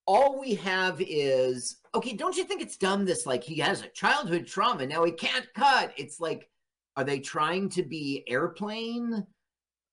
all 0.06 0.40
we 0.40 0.54
have 0.54 1.00
is 1.00 1.78
okay, 1.98 2.14
don't 2.14 2.36
you 2.36 2.44
think 2.44 2.60
it's 2.62 2.76
dumb 2.76 3.04
this 3.04 3.26
like 3.26 3.44
he 3.44 3.56
has 3.60 3.82
a 3.82 3.88
childhood 3.88 4.46
trauma, 4.46 4.86
now 4.86 5.04
he 5.04 5.12
can't 5.12 5.46
cut. 5.54 5.92
It's 5.96 6.18
like 6.20 6.48
are 6.96 7.04
they 7.04 7.20
trying 7.20 7.68
to 7.70 7.82
be 7.84 8.24
airplane? 8.26 9.24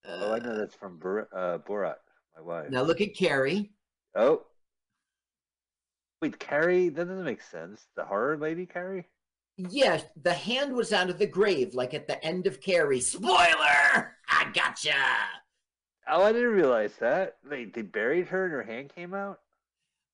Oh, 0.08 0.32
I 0.32 0.36
Uh, 0.38 0.40
know 0.40 0.58
that's 0.58 0.76
from 0.76 0.98
Bor- 0.98 1.30
uh, 1.32 1.60
Borat, 1.60 1.98
my 2.36 2.42
wife. 2.42 2.70
now 2.72 2.82
look 2.82 3.02
at 3.02 3.16
Carrie. 3.16 3.72
Oh. 4.16 4.46
Wait, 6.22 6.40
Carrie? 6.40 6.90
That 6.90 7.08
doesn't 7.08 7.24
make 7.26 7.42
sense. 7.42 7.88
The 7.96 8.06
horror 8.06 8.38
lady, 8.38 8.66
Carrie? 8.66 9.08
Yeah, 9.58 10.02
the 10.22 10.34
hand 10.34 10.74
was 10.74 10.92
out 10.94 11.10
of 11.10 11.20
the 11.20 11.28
grave, 11.28 11.76
like 11.76 11.94
at 11.94 12.08
the 12.08 12.24
end 12.26 12.48
of 12.48 12.60
Carrie. 12.62 13.00
Spoiler! 13.02 14.16
I 14.30 14.52
gotcha. 14.54 14.94
Oh, 16.08 16.24
I 16.24 16.32
didn't 16.32 16.54
realize 16.54 16.94
that. 17.00 17.38
They 17.44 17.66
they 17.66 17.82
buried 17.82 18.28
her 18.28 18.46
and 18.46 18.54
her 18.54 18.64
hand 18.64 18.92
came 18.94 19.14
out. 19.14 19.40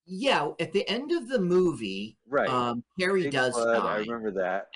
Yeah, 0.06 0.50
at 0.60 0.74
the 0.74 0.88
end 0.90 1.12
of 1.12 1.30
the 1.30 1.40
movie, 1.40 2.18
Right. 2.28 2.50
um, 2.50 2.84
Carrie 3.00 3.24
Big 3.24 3.32
does 3.32 3.54
blood, 3.54 3.82
die. 3.82 3.94
I 3.94 3.98
remember 4.00 4.32
that. 4.32 4.68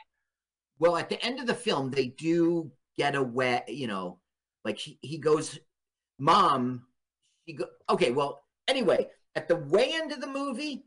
Well, 0.79 0.98
at 0.98 1.10
the 1.10 1.24
end 1.24 1.39
of 1.39 1.48
the 1.48 1.55
film, 1.55 1.89
they 1.91 2.08
do 2.08 2.72
get 2.98 3.15
away. 3.15 3.63
You 3.67 3.88
know, 3.88 4.20
like 4.63 4.77
he, 4.77 5.00
he 5.01 5.17
goes, 5.17 5.60
"Mom," 6.20 6.86
he 7.46 7.53
go. 7.53 7.65
Okay, 7.89 8.12
well, 8.12 8.44
anyway, 8.67 9.10
at 9.36 9.48
the 9.48 9.55
way 9.55 9.91
end 9.94 10.12
of 10.12 10.22
the 10.22 10.27
movie, 10.27 10.86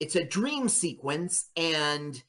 it's 0.00 0.16
a 0.16 0.24
dream 0.24 0.68
sequence, 0.68 1.50
and 1.56 2.22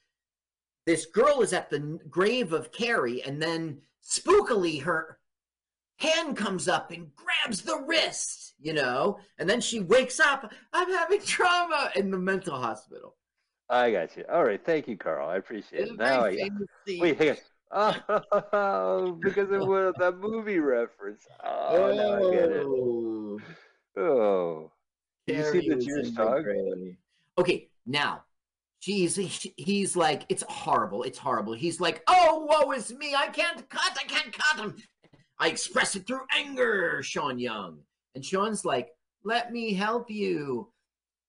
this 0.85 1.05
girl 1.05 1.41
is 1.41 1.53
at 1.53 1.69
the 1.69 1.79
grave 2.09 2.53
of 2.53 2.71
Carrie, 2.71 3.23
and 3.23 3.41
then 3.41 3.81
spookily 4.03 4.81
her 4.81 5.19
hand 5.97 6.35
comes 6.37 6.67
up 6.67 6.91
and 6.91 7.07
grabs 7.15 7.61
the 7.61 7.77
wrist. 7.87 8.55
You 8.59 8.73
know, 8.73 9.17
and 9.39 9.49
then 9.49 9.59
she 9.59 9.81
wakes 9.81 10.19
up. 10.21 10.49
I'm 10.71 10.89
having 10.93 11.21
trauma 11.21 11.91
in 11.95 12.11
the 12.11 12.17
mental 12.17 12.55
hospital. 12.57 13.15
I 13.69 13.91
got 13.91 14.15
you. 14.15 14.23
All 14.31 14.43
right, 14.45 14.63
thank 14.63 14.87
you, 14.87 14.95
Carl. 14.95 15.27
I 15.29 15.35
appreciate 15.37 15.87
it. 15.89 15.97
Now 15.97 16.25
I 16.25 16.49
wait. 16.99 17.17
Hang 17.17 17.29
on. 17.31 17.37
Oh, 18.53 19.17
because 19.21 19.51
of 19.51 19.67
what 19.67 19.97
that 19.99 20.17
movie 20.19 20.59
reference. 20.59 21.25
Oh, 21.43 21.91
now 21.95 22.29
I 22.29 22.31
get 22.33 22.51
it. 22.51 22.63
Oh, 22.65 23.39
Oh, 23.97 24.71
you 25.27 25.43
see 25.51 25.67
the 25.69 25.75
was 25.75 25.85
Jewish 25.85 26.09
dog? 26.11 26.45
Okay, 27.37 27.69
now, 27.85 28.23
he- 28.79 29.07
he's 29.57 29.95
like, 29.95 30.23
it's 30.29 30.43
horrible, 30.47 31.03
it's 31.03 31.17
horrible. 31.17 31.53
He's 31.53 31.79
like, 31.79 32.03
oh, 32.07 32.47
woe 32.49 32.71
is 32.73 32.93
me, 32.93 33.15
I 33.15 33.27
can't 33.27 33.67
cut, 33.69 33.97
I 33.99 34.03
can't 34.03 34.31
cut 34.37 34.59
him. 34.59 34.75
I 35.43 35.47
express 35.47 35.97
it 35.97 36.07
through 36.07 36.21
anger, 36.33 37.03
Sean 37.03 37.37
Young. 37.37 37.79
And 38.15 38.23
Sean's 38.23 38.63
like, 38.63 38.91
let 39.25 39.51
me 39.51 39.73
help 39.73 40.09
you. 40.09 40.69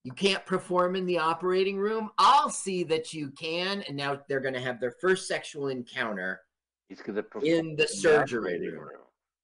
You 0.04 0.12
can't 0.12 0.46
perform 0.46 0.94
in 0.94 1.04
the 1.04 1.18
operating 1.18 1.78
room. 1.78 2.10
I'll 2.16 2.48
see 2.48 2.84
that 2.84 3.12
you 3.12 3.30
can. 3.30 3.82
And 3.88 3.96
now 3.96 4.20
they're 4.28 4.38
going 4.38 4.54
to 4.54 4.60
have 4.60 4.78
their 4.78 4.94
first 5.00 5.26
sexual 5.26 5.66
encounter 5.66 6.42
he's 6.88 7.00
gonna 7.00 7.24
perform 7.24 7.44
in 7.44 7.74
the 7.74 7.88
surgery 7.88 8.54
operating 8.54 8.78
room. 8.78 9.00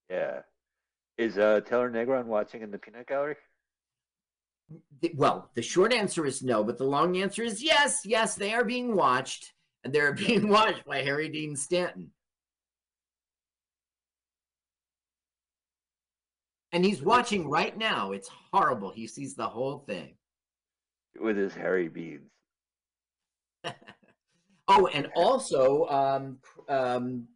Yeah. 0.09 0.39
Is 1.17 1.37
uh, 1.37 1.59
Taylor 1.65 1.91
Negron 1.91 2.25
watching 2.27 2.61
in 2.61 2.71
the 2.71 2.77
peanut 2.77 3.07
gallery? 3.07 3.35
The- 5.01 5.11
Well, 5.15 5.49
the 5.53 5.61
short 5.61 5.91
answer 5.91 6.25
is 6.25 6.41
no, 6.41 6.63
but 6.63 6.77
the 6.77 6.85
long 6.85 7.17
answer 7.17 7.43
is 7.43 7.61
yes. 7.61 8.05
Yes, 8.05 8.35
they 8.35 8.53
are 8.53 8.63
being 8.63 8.95
watched, 8.95 9.51
and 9.83 9.91
they're 9.91 10.13
being 10.27 10.47
watched 10.47 10.85
by 10.85 11.01
Harry 11.01 11.27
Dean 11.27 11.57
Stanton. 11.57 12.11
And 16.73 16.85
he's 16.85 17.01
watching 17.01 17.49
right 17.49 17.77
now. 17.77 18.11
It's 18.11 18.29
horrible. 18.51 18.91
He 18.91 19.07
sees 19.07 19.35
the 19.35 19.47
whole 19.47 19.79
thing. 19.79 20.15
with 21.19 21.37
his 21.37 21.53
hairy 21.53 21.89
beads. 21.89 22.29
Oh, 24.67 24.87
and 24.87 25.09
also, 25.15 25.85
um, 25.87 26.37
um, 26.69 27.27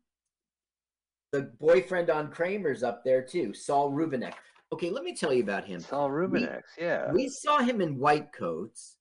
the 1.33 1.51
boyfriend 1.59 2.09
on 2.09 2.31
Kramer's 2.31 2.81
up 2.81 3.03
there 3.03 3.21
too, 3.21 3.53
Saul 3.53 3.91
Rubinek. 3.91 4.35
Okay, 4.71 4.89
let 4.89 5.03
me 5.03 5.13
tell 5.13 5.33
you 5.33 5.43
about 5.43 5.65
him. 5.65 5.81
Saul 5.81 6.09
Rubinek, 6.09 6.61
yeah. 6.77 7.11
We 7.11 7.27
saw 7.27 7.57
him 7.59 7.81
in 7.81 7.99
white 7.99 8.31
coats. 8.31 8.97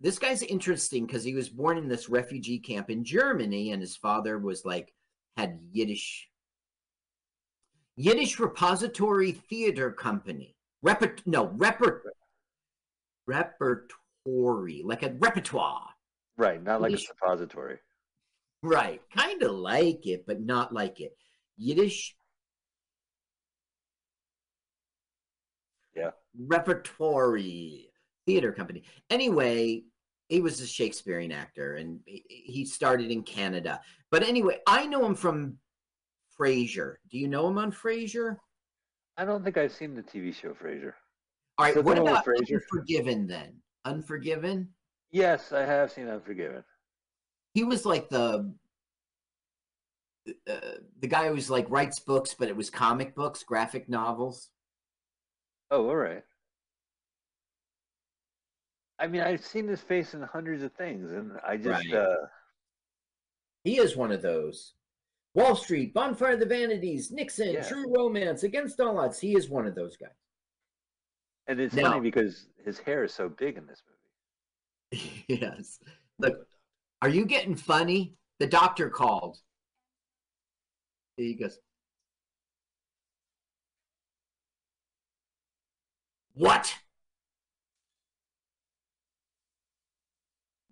This 0.00 0.18
guy's 0.18 0.42
interesting 0.42 1.06
because 1.06 1.22
he 1.22 1.34
was 1.34 1.48
born 1.48 1.78
in 1.78 1.86
this 1.86 2.08
refugee 2.08 2.58
camp 2.58 2.90
in 2.90 3.04
Germany, 3.04 3.70
and 3.70 3.80
his 3.80 3.96
father 3.96 4.38
was 4.38 4.64
like 4.64 4.92
had 5.36 5.60
Yiddish 5.70 6.29
Yiddish 8.00 8.40
Repository 8.40 9.32
Theater 9.32 9.90
Company. 9.92 10.56
Repert 10.82 11.20
no 11.26 11.48
reper 11.48 12.00
repertory, 13.26 14.80
like 14.82 15.02
a 15.02 15.12
repertoire. 15.18 15.86
right, 16.38 16.62
not 16.62 16.80
like 16.80 16.94
a 16.94 16.96
repository. 16.96 17.76
Right. 18.62 19.02
Kind 19.14 19.42
of 19.42 19.52
like 19.52 20.06
it, 20.06 20.24
but 20.26 20.40
not 20.40 20.72
like 20.72 21.00
it. 21.00 21.14
Yiddish. 21.58 22.14
Yeah. 25.94 26.12
Repertory 26.38 27.90
theater 28.24 28.52
company. 28.52 28.84
Anyway, 29.10 29.82
he 30.30 30.40
was 30.40 30.62
a 30.62 30.66
Shakespearean 30.66 31.32
actor 31.32 31.74
and 31.74 32.00
he 32.06 32.64
started 32.64 33.10
in 33.10 33.22
Canada. 33.24 33.82
But 34.10 34.22
anyway, 34.22 34.60
I 34.66 34.86
know 34.86 35.04
him 35.04 35.14
from 35.14 35.58
Frasier. 36.40 36.96
Do 37.10 37.18
you 37.18 37.28
know 37.28 37.46
him 37.48 37.58
on 37.58 37.70
Frasier? 37.72 38.36
I 39.16 39.24
don't 39.24 39.44
think 39.44 39.58
I've 39.58 39.72
seen 39.72 39.94
the 39.94 40.02
TV 40.02 40.34
show 40.34 40.54
Frasier. 40.54 40.94
All 41.58 41.66
right, 41.66 41.76
what 41.76 41.96
the 41.96 42.02
one 42.02 42.02
with 42.02 42.12
about 42.12 42.24
Frasier? 42.24 42.54
Unforgiven 42.54 43.26
then? 43.26 43.54
Unforgiven? 43.84 44.68
Yes, 45.10 45.52
I 45.52 45.60
have 45.60 45.90
seen 45.92 46.08
Unforgiven. 46.08 46.64
He 47.52 47.64
was 47.64 47.84
like 47.84 48.08
the 48.08 48.54
uh, 50.48 50.54
the 51.00 51.08
guy 51.08 51.28
who's 51.28 51.50
like 51.50 51.68
writes 51.68 51.98
books, 51.98 52.34
but 52.38 52.48
it 52.48 52.56
was 52.56 52.70
comic 52.70 53.14
books, 53.14 53.42
graphic 53.42 53.88
novels. 53.88 54.50
Oh, 55.70 55.88
all 55.88 55.96
right. 55.96 56.22
I 58.98 59.06
mean, 59.06 59.22
I've 59.22 59.44
seen 59.44 59.66
his 59.66 59.80
face 59.80 60.14
in 60.14 60.22
hundreds 60.22 60.62
of 60.62 60.72
things, 60.74 61.10
and 61.10 61.32
I 61.46 61.56
just 61.56 61.84
Right. 61.90 61.94
uh, 61.94 62.26
He 63.64 63.78
is 63.78 63.96
one 63.96 64.12
of 64.12 64.22
those. 64.22 64.74
Wall 65.34 65.54
Street, 65.54 65.94
Bonfire 65.94 66.32
of 66.32 66.40
the 66.40 66.46
Vanities, 66.46 67.10
Nixon, 67.12 67.52
Yeah. 67.52 67.66
True 67.68 67.92
Romance, 67.94 68.42
Against 68.42 68.80
All 68.80 68.98
Odds. 68.98 69.20
He 69.20 69.36
is 69.36 69.48
one 69.48 69.66
of 69.66 69.74
those 69.74 69.96
guys. 69.96 70.10
and 71.46 71.58
it's 71.60 71.74
Now- 71.74 71.90
funny 71.92 72.00
because 72.00 72.46
his 72.64 72.78
hair 72.78 73.02
is 73.04 73.12
so 73.14 73.28
big 73.28 73.56
in 73.56 73.66
this 73.66 73.82
movie. 74.92 75.24
yes. 75.28 75.80
Look, 76.18 76.46
are 77.02 77.08
you 77.08 77.24
getting 77.26 77.56
funny? 77.56 78.16
The 78.38 78.46
doctor 78.46 78.88
called. 78.90 79.38
He 81.16 81.34
goes, 81.34 81.58
What? 86.34 86.74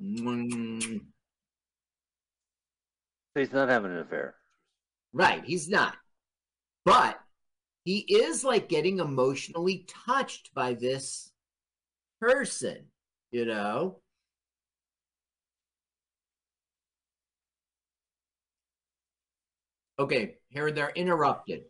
Mm, 0.01 1.01
So 3.35 3.41
he's 3.41 3.53
not 3.53 3.69
having 3.69 3.91
an 3.91 3.99
affair. 3.99 4.38
Right, 5.13 5.45
he's 5.45 5.69
not. 5.69 5.97
But 6.85 7.21
he 7.85 8.01
is 8.01 8.45
like 8.45 8.69
getting 8.69 8.99
emotionally 8.99 9.87
touched 9.89 10.55
by 10.55 10.75
this 10.75 11.33
person, 12.21 12.87
you 13.31 13.45
know? 13.47 14.01
Okay, 19.99 20.37
here 20.49 20.71
they're 20.71 20.91
interrupted. 20.91 21.65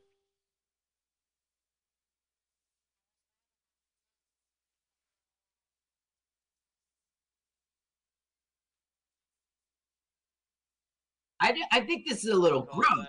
I, 11.41 11.57
I 11.73 11.81
think 11.81 12.07
this 12.07 12.25
is 12.25 12.31
a 12.31 12.37
little 12.37 12.63
gross. 12.63 13.07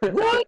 What? 0.00 0.46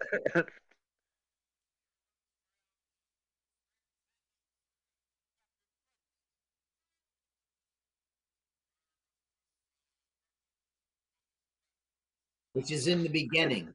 Which 12.53 12.71
is 12.71 12.87
in 12.87 13.03
the 13.03 13.09
beginning. 13.09 13.75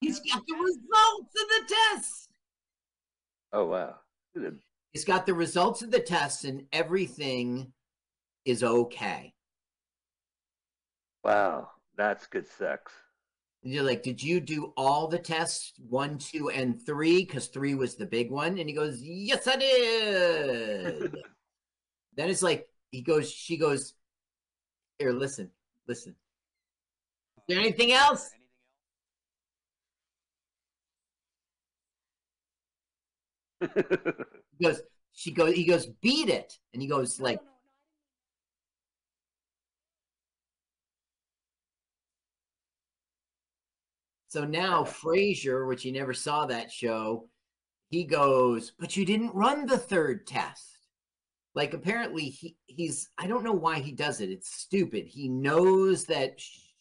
He's 0.00 0.20
got 0.20 0.42
the 0.46 0.54
results 0.54 1.34
of 1.42 1.48
the 1.48 1.74
tests. 1.74 2.28
oh 3.52 3.66
wow. 3.66 3.96
He's 4.92 5.04
got 5.04 5.26
the 5.26 5.34
results 5.34 5.82
of 5.82 5.90
the 5.90 6.00
tests, 6.00 6.44
and 6.44 6.66
everything 6.72 7.72
is 8.44 8.62
okay. 8.62 9.32
Wow, 11.28 11.72
that's 11.94 12.26
good 12.26 12.48
sex. 12.48 12.90
You're 13.62 13.84
like, 13.84 14.02
did 14.02 14.22
you 14.22 14.40
do 14.40 14.72
all 14.78 15.08
the 15.08 15.18
tests, 15.18 15.74
one, 15.90 16.16
two, 16.16 16.48
and 16.48 16.80
three? 16.80 17.26
Because 17.26 17.48
three 17.48 17.74
was 17.74 17.96
the 17.96 18.06
big 18.06 18.30
one. 18.30 18.56
And 18.56 18.66
he 18.66 18.74
goes, 18.74 19.02
yes, 19.02 19.46
I 19.46 19.56
did. 19.56 21.14
then 22.16 22.30
it's 22.30 22.42
like, 22.42 22.66
he 22.92 23.02
goes, 23.02 23.30
she 23.30 23.58
goes, 23.58 23.92
here, 24.98 25.12
listen, 25.12 25.50
listen. 25.86 26.14
Is 27.36 27.44
there 27.46 27.58
anything 27.58 27.92
else? 27.92 28.30
He 34.58 34.64
goes, 34.64 34.80
she 35.12 35.30
goes, 35.30 35.54
he 35.54 35.64
goes, 35.64 35.86
beat 35.86 36.30
it. 36.30 36.58
And 36.72 36.80
he 36.80 36.88
goes, 36.88 37.20
like, 37.20 37.38
So 44.28 44.44
now 44.44 44.84
Frasier, 44.84 45.66
which 45.66 45.82
he 45.82 45.90
never 45.90 46.12
saw 46.12 46.46
that 46.46 46.70
show, 46.70 47.28
he 47.90 48.04
goes, 48.04 48.72
"But 48.78 48.96
you 48.96 49.04
didn't 49.06 49.34
run 49.34 49.66
the 49.66 49.78
third 49.78 50.26
test." 50.26 50.76
Like 51.54 51.72
apparently 51.74 52.24
he 52.28 52.56
he's 52.66 53.08
I 53.18 53.26
don't 53.26 53.42
know 53.42 53.52
why 53.52 53.78
he 53.80 53.92
does 53.92 54.20
it. 54.20 54.30
It's 54.30 54.50
stupid. 54.52 55.06
He 55.06 55.28
knows 55.28 56.04
that 56.04 56.38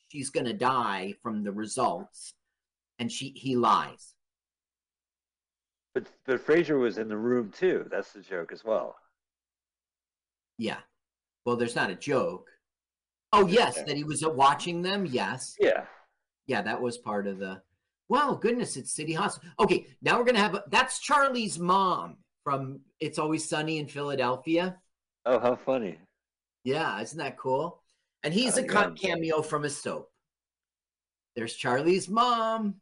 she's 0.10 0.30
going 0.30 0.46
to 0.46 0.54
die 0.54 1.14
from 1.24 1.44
the 1.44 1.52
results 1.52 2.34
and 3.00 3.12
she 3.12 3.30
he 3.30 3.56
lies. 3.56 4.14
but 5.94 6.08
but 6.26 6.46
Frasier 6.46 6.80
was 6.80 6.98
in 6.98 7.08
the 7.08 7.18
room 7.18 7.52
too. 7.52 7.88
That's 7.90 8.12
the 8.12 8.22
joke 8.22 8.52
as 8.52 8.64
well. 8.66 8.96
Yeah. 10.58 10.80
Well, 11.46 11.56
there's 11.56 11.76
not 11.76 11.90
a 11.90 11.96
joke. 11.96 12.50
Oh, 13.34 13.48
yes, 13.48 13.78
Okay. 13.78 13.86
that 13.88 13.98
he 13.98 14.04
was 14.04 14.24
uh, 14.24 14.30
watching 14.30 14.82
them. 14.82 15.06
Yes. 15.06 15.56
Yeah. 15.60 15.86
Yeah, 16.48 16.62
that 16.62 16.82
was 16.82 16.98
part 16.98 17.28
of 17.28 17.40
the. 17.40 17.62
Wow, 18.10 18.36
goodness, 18.42 18.78
it's 18.78 18.92
City 18.94 19.14
Hospital. 19.14 19.50
Okay, 19.60 19.88
now 20.02 20.18
we're 20.18 20.24
gonna 20.26 20.40
have 20.40 20.56
a, 20.56 20.64
that's 20.70 21.00
Charlie's 21.00 21.60
mom 21.60 22.18
from 22.44 22.80
It's 23.02 23.20
Always 23.20 23.48
Sunny 23.48 23.80
in 23.80 23.88
Philadelphia. 23.88 24.78
Oh, 25.26 25.40
how 25.40 25.56
funny. 25.56 25.98
Yeah, 26.64 27.02
isn't 27.02 27.18
that 27.18 27.38
cool? 27.38 27.82
And 28.24 28.34
he's 28.34 28.58
Oh, 28.58 28.62
a 28.62 28.66
yeah. 28.66 28.90
cameo 28.96 29.42
from 29.42 29.66
a 29.66 29.70
soap. 29.70 30.10
There's 31.36 31.54
Charlie's 31.56 32.08
mom. 32.10 32.76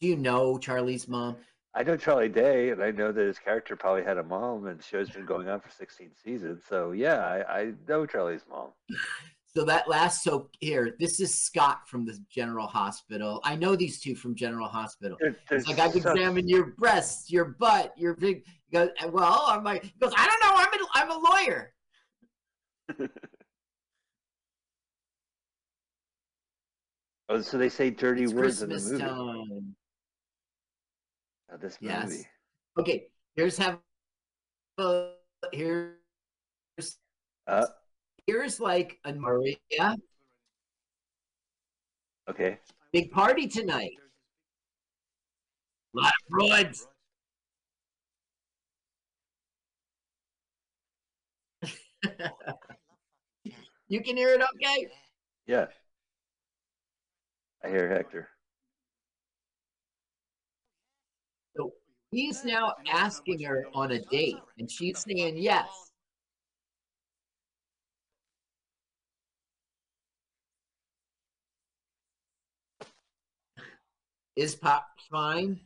Do 0.00 0.06
you 0.06 0.16
know 0.16 0.56
Charlie's 0.56 1.08
mom? 1.08 1.36
I 1.74 1.82
know 1.82 1.96
Charlie 1.96 2.28
Day, 2.28 2.70
and 2.70 2.82
I 2.82 2.90
know 2.90 3.12
that 3.12 3.26
his 3.26 3.38
character 3.38 3.76
probably 3.76 4.02
had 4.02 4.18
a 4.18 4.22
mom, 4.24 4.66
and 4.66 4.78
the 4.78 4.82
show's 4.82 5.10
been 5.10 5.26
going 5.26 5.48
on 5.48 5.60
for 5.60 5.68
16 5.70 6.10
seasons. 6.24 6.62
So 6.68 6.92
yeah, 6.92 7.18
I, 7.18 7.60
I 7.60 7.72
know 7.88 8.06
Charlie's 8.06 8.44
mom. 8.48 8.70
So 9.54 9.64
that 9.64 9.88
last 9.88 10.22
soap 10.22 10.50
here, 10.60 10.94
this 11.00 11.18
is 11.18 11.34
Scott 11.40 11.88
from 11.88 12.04
the 12.04 12.16
General 12.30 12.68
Hospital. 12.68 13.40
I 13.42 13.56
know 13.56 13.74
these 13.74 14.00
two 14.00 14.14
from 14.14 14.36
General 14.36 14.68
Hospital. 14.68 15.18
It's 15.50 15.66
like 15.66 15.80
I've 15.80 15.96
examined 15.96 16.48
your 16.48 16.66
breasts, 16.78 17.30
your 17.32 17.56
butt, 17.58 17.92
your 17.96 18.14
big. 18.14 18.44
Goes, 18.72 18.90
well, 19.08 19.46
I'm 19.48 19.64
like, 19.64 19.82
he 19.82 19.92
goes, 20.00 20.12
I 20.16 20.26
don't 20.28 20.40
know. 20.40 20.52
I'm 20.54 20.68
a, 20.72 20.86
I'm 20.94 21.10
a 21.10 21.28
lawyer. 21.28 21.72
Oh, 27.32 27.40
so 27.40 27.58
they 27.58 27.68
say 27.68 27.90
dirty 27.90 28.24
It's 28.24 28.32
words 28.32 28.58
Christmas 28.58 28.90
in 28.90 28.98
the 28.98 29.04
movie. 29.04 29.04
time. 29.04 29.76
Oh, 31.52 31.56
this 31.58 31.78
Yes. 31.80 32.04
movie. 32.04 32.26
Okay, 32.76 33.06
here's 33.36 33.56
have. 33.56 33.78
Uh, 34.76 35.10
here's 35.52 35.94
Uh, 37.46 37.66
here's 38.30 38.60
like 38.60 38.98
a 39.04 39.12
Maria. 39.12 39.56
okay. 42.28 42.58
Big 42.92 43.10
party 43.10 43.48
tonight. 43.48 43.90
A 45.94 45.98
lot 45.98 46.06
of 46.06 46.12
frauds. 46.30 46.86
you 53.88 54.00
can 54.00 54.16
hear 54.16 54.28
it 54.28 54.40
okay? 54.54 54.88
Yeah. 55.46 55.66
I 57.64 57.68
hear 57.68 57.88
Hector. 57.88 58.28
So 61.56 61.72
he's 62.12 62.44
now 62.44 62.74
asking 62.90 63.42
her 63.42 63.66
on 63.74 63.90
a 63.90 64.00
date, 64.02 64.36
and 64.58 64.70
she's 64.70 65.04
saying 65.04 65.36
yes. 65.36 65.89
Is 74.40 74.54
Pop 74.54 74.86
fine? 75.10 75.60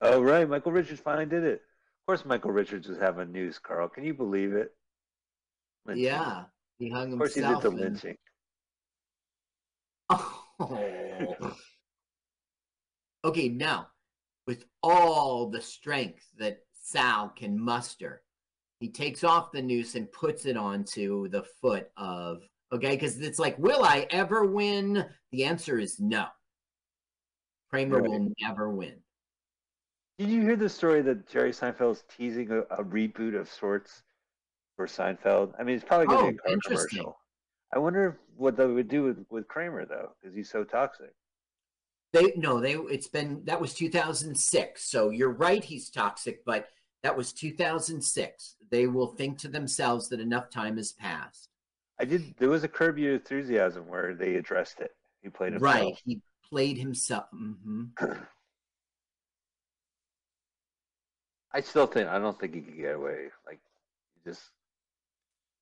Oh, 0.00 0.20
right. 0.20 0.48
Michael 0.48 0.72
Richards 0.72 0.98
finally 0.98 1.24
did 1.24 1.44
it. 1.44 1.60
Of 1.62 2.06
course, 2.08 2.24
Michael 2.24 2.50
Richards 2.50 2.88
was 2.88 2.98
having 2.98 3.30
news, 3.30 3.60
Carl. 3.60 3.88
Can 3.88 4.02
you 4.02 4.12
believe 4.12 4.54
it? 4.54 4.72
Lynching. 5.86 6.02
Yeah, 6.02 6.46
he 6.78 6.90
hung 6.90 7.10
himself. 7.10 7.12
Of 7.12 7.18
course, 7.18 7.34
he 7.34 7.40
did 7.42 7.60
the 7.62 7.68
and- 7.68 7.80
lynching. 7.80 8.16
Oh. 10.10 11.56
Okay, 13.24 13.48
now 13.48 13.86
with 14.46 14.66
all 14.82 15.48
the 15.48 15.62
strength 15.62 16.26
that 16.38 16.58
Sal 16.74 17.30
can 17.30 17.58
muster, 17.58 18.20
he 18.80 18.90
takes 18.90 19.24
off 19.24 19.50
the 19.50 19.62
noose 19.62 19.94
and 19.94 20.12
puts 20.12 20.44
it 20.44 20.58
onto 20.58 21.28
the 21.28 21.44
foot 21.62 21.88
of 21.96 22.42
okay 22.70 22.90
because 22.90 23.18
it's 23.20 23.38
like 23.38 23.58
will 23.58 23.82
i 23.82 24.06
ever 24.10 24.44
win 24.44 25.06
the 25.32 25.44
answer 25.44 25.78
is 25.78 25.98
no 26.00 26.26
kramer 27.74 28.00
Right. 28.00 28.10
will 28.10 28.32
never 28.40 28.70
win 28.70 28.94
Did 30.18 30.28
you 30.28 30.42
hear 30.42 30.56
the 30.56 30.68
story 30.68 31.02
that 31.02 31.28
Jerry 31.28 31.50
Seinfeld 31.52 31.92
is 31.92 32.04
teasing 32.16 32.50
a, 32.50 32.60
a 32.60 32.84
reboot 32.84 33.34
of 33.38 33.48
sorts 33.48 34.02
for 34.76 34.86
Seinfeld? 34.86 35.54
I 35.58 35.64
mean, 35.64 35.74
it's 35.76 35.84
probably 35.84 36.06
going 36.06 36.18
to 36.18 36.24
Oh, 36.24 36.30
be 36.30 36.36
a 36.52 36.56
car 36.56 36.56
commercial. 36.68 37.18
I 37.74 37.78
wonder 37.78 38.20
what 38.36 38.56
they 38.56 38.66
would 38.66 38.88
do 38.88 39.02
with, 39.02 39.26
with 39.30 39.48
Kramer 39.48 39.84
though, 39.86 40.10
because 40.20 40.34
he's 40.36 40.50
so 40.50 40.64
toxic. 40.64 41.12
they 42.12 42.32
no 42.36 42.60
they 42.60 42.74
it's 42.74 43.08
been 43.08 43.42
that 43.44 43.60
was 43.60 43.74
2006 43.74 44.84
so 44.84 45.10
you're 45.10 45.30
right 45.32 45.64
he's 45.64 45.90
toxic 45.90 46.44
but 46.44 46.68
that 47.02 47.16
was 47.16 47.32
2006 47.32 48.56
they 48.70 48.86
will 48.86 49.08
think 49.08 49.38
to 49.38 49.48
themselves 49.48 50.08
that 50.08 50.20
enough 50.20 50.48
time 50.48 50.76
has 50.76 50.92
passed 50.92 51.48
I 51.98 52.04
did. 52.04 52.34
There 52.38 52.48
was 52.48 52.64
a 52.64 52.68
Curb 52.68 52.98
Your 52.98 53.14
Enthusiasm 53.14 53.86
where 53.88 54.14
they 54.14 54.34
addressed 54.34 54.80
it. 54.80 54.90
He 55.22 55.28
played 55.28 55.52
himself. 55.54 55.74
right 55.74 55.94
he 56.04 56.20
played 56.50 56.78
himself 56.78 57.26
hmm 57.32 57.84
I 61.52 61.62
still 61.62 61.86
think 61.86 62.06
I 62.08 62.18
don't 62.18 62.38
think 62.38 62.54
he 62.54 62.60
could 62.60 62.76
get 62.76 62.96
away. 62.96 63.30
Like, 63.46 63.60
just 64.24 64.50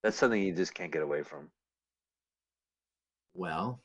that's 0.03 0.17
something 0.17 0.41
you 0.41 0.53
just 0.55 0.75
can't 0.75 0.93
get 0.93 1.03
away 1.03 1.23
from. 1.23 1.51
Well, 3.35 3.81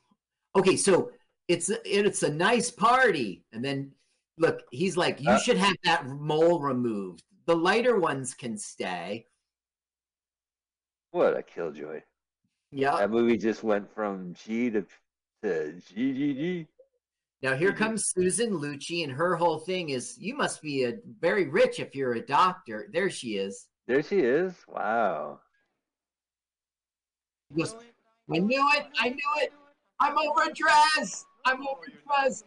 okay, 0.56 0.76
so 0.78 1.12
it's 1.48 1.70
a, 1.70 1.80
it's 1.86 2.24
a 2.24 2.34
nice 2.34 2.72
party, 2.72 3.44
and 3.54 3.64
then 3.64 3.94
look, 4.38 4.62
he's 4.72 4.98
like, 4.98 5.22
you 5.22 5.30
Uh, 5.32 5.40
should 5.40 5.58
have 5.58 5.76
that 5.84 6.08
mole 6.08 6.60
removed. 6.62 7.24
The 7.46 7.56
lighter 7.56 8.00
ones 8.00 8.34
can 8.34 8.58
stay. 8.58 9.28
What 11.12 11.36
a 11.36 11.44
killjoy! 11.44 12.04
Yeah. 12.72 12.98
That 12.98 13.12
movie 13.12 13.38
just 13.38 13.64
went 13.64 13.94
from 13.94 14.34
G 14.34 14.70
to 14.72 14.86
to 15.44 15.74
G 15.74 16.14
G 16.14 16.34
G. 16.34 16.68
Now 17.42 17.56
here 17.56 17.72
Mhm. 17.72 17.78
comes 17.78 18.10
Susan 18.10 18.52
Lucci, 18.52 19.04
and 19.04 19.12
her 19.12 19.36
whole 19.36 19.60
thing 19.60 19.90
is, 19.90 20.18
you 20.18 20.36
must 20.36 20.62
be 20.62 20.86
a 20.86 21.00
very 21.20 21.48
rich 21.48 21.80
if 21.80 21.94
you're 21.96 22.14
a 22.14 22.26
doctor. 22.26 22.90
There 22.92 23.10
she 23.10 23.38
is. 23.38 23.68
There 23.86 24.02
she 24.02 24.20
is. 24.20 24.54
Wow. 24.68 25.42
Goes, 27.56 27.76
I 28.30 28.40
knew 28.40 28.70
it. 28.74 28.88
I 28.98 29.10
knew 29.10 29.34
it. 29.38 29.54
I'm 30.00 30.18
overdressed. 30.18 31.26
I'm 31.46 31.66
overdressed. 31.66 32.46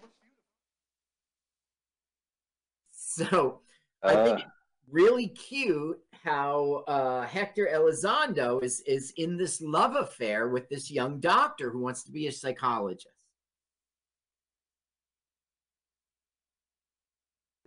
So 2.93 3.63
I 4.03 4.15
Uh, 4.15 4.25
think 4.25 4.41
it's 4.41 4.51
really 4.89 5.29
cute 5.29 6.03
how 6.13 6.85
uh, 6.87 7.27
Hector 7.27 7.69
Elizondo 7.73 8.63
is 8.63 8.81
is 8.83 9.13
in 9.17 9.37
this 9.37 9.61
love 9.61 9.97
affair 9.97 10.49
with 10.49 10.69
this 10.69 10.91
young 10.91 11.19
doctor 11.21 11.71
who 11.71 11.79
wants 11.81 12.03
to 12.05 12.13
be 12.13 12.27
a 12.27 12.33
psychologist. 12.33 13.09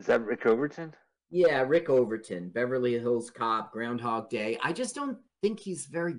Is 0.04 0.08
that 0.08 0.26
Rick 0.26 0.46
Overton? 0.46 0.94
Yeah, 1.32 1.62
Rick 1.66 1.90
Overton, 1.90 2.50
Beverly 2.50 3.00
Hills 3.00 3.32
Cop, 3.32 3.72
Groundhog 3.72 4.30
Day. 4.30 4.58
I 4.62 4.74
just 4.74 4.94
don't 4.96 5.18
think 5.42 5.62
he's 5.62 5.86
very 5.86 6.16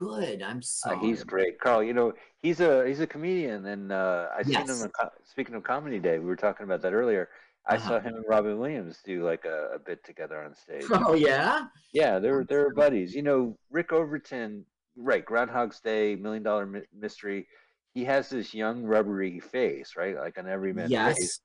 good. 0.00 0.42
I'm 0.42 0.58
Uh, 0.58 0.62
sorry. 0.62 0.98
he's 1.06 1.22
great, 1.22 1.60
Carl. 1.60 1.84
You 1.84 1.92
know 1.94 2.12
he's 2.42 2.58
a 2.58 2.84
he's 2.88 2.98
a 2.98 3.06
comedian, 3.06 3.64
and 3.66 3.92
uh, 3.92 4.26
I 4.36 4.42
seen 4.42 4.56
him. 4.56 4.90
On, 5.00 5.08
speaking 5.24 5.54
of 5.54 5.62
comedy 5.62 6.00
day, 6.00 6.18
we 6.18 6.24
were 6.26 6.34
talking 6.34 6.64
about 6.64 6.82
that 6.82 6.92
earlier. 6.92 7.28
I 7.68 7.76
Uh-huh. 7.76 7.88
saw 7.88 8.00
him 8.00 8.16
and 8.16 8.24
Robin 8.28 8.58
Williams 8.58 8.98
do 9.04 9.24
like 9.24 9.44
a, 9.44 9.68
a 9.76 9.78
bit 9.78 10.02
together 10.04 10.42
on 10.42 10.52
stage. 10.56 10.86
Oh 10.90 11.14
yeah. 11.14 11.66
Yeah, 11.92 12.18
they're 12.18 12.42
they're 12.44 12.66
sure. 12.70 12.74
buddies. 12.74 13.14
You 13.14 13.22
know, 13.22 13.56
Rick 13.70 13.92
Overton, 13.92 14.64
right? 14.96 15.24
Groundhog's 15.24 15.78
Day, 15.80 16.16
Million 16.16 16.42
Dollar 16.42 16.66
Mystery. 16.92 17.46
He 17.94 18.04
has 18.04 18.30
this 18.30 18.52
young 18.52 18.82
rubbery 18.82 19.38
face, 19.38 19.94
right? 19.96 20.16
Like 20.16 20.38
an 20.38 20.48
everyman 20.48 20.90
Yes. 20.90 21.16
face. 21.16 21.40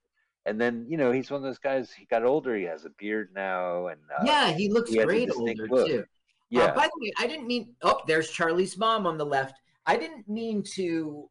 And 0.45 0.59
then 0.59 0.85
you 0.89 0.97
know 0.97 1.11
he's 1.11 1.31
one 1.31 1.37
of 1.37 1.43
those 1.43 1.57
guys. 1.59 1.91
He 1.93 2.05
got 2.05 2.23
older. 2.25 2.55
He 2.55 2.63
has 2.65 2.83
a 2.85 2.89
beard 2.91 3.29
now, 3.33 3.87
and 3.87 3.99
uh, 4.11 4.23
yeah, 4.25 4.51
he 4.51 4.69
looks 4.69 4.89
he 4.91 5.01
great 5.03 5.29
older 5.35 5.67
look. 5.69 5.87
too. 5.87 6.03
yeah. 6.49 6.63
Uh, 6.65 6.75
by 6.75 6.83
the 6.83 6.99
way, 7.01 7.11
I 7.17 7.27
didn't 7.27 7.47
mean. 7.47 7.75
Oh, 7.81 8.01
there's 8.07 8.29
Charlie's 8.29 8.77
mom 8.77 9.07
on 9.07 9.17
the 9.17 9.25
left. 9.25 9.55
I 9.85 9.95
didn't 9.95 10.27
mean 10.27 10.61
to 10.75 11.29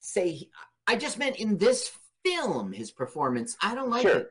say. 0.00 0.30
he- 0.32 0.50
I 0.88 0.96
just 0.96 1.16
meant 1.18 1.36
in 1.36 1.56
this 1.58 1.92
film, 2.24 2.72
his 2.72 2.90
performance. 2.90 3.56
I 3.62 3.76
don't 3.76 3.90
like 3.90 4.02
Sure. 4.02 4.16
it. 4.18 4.30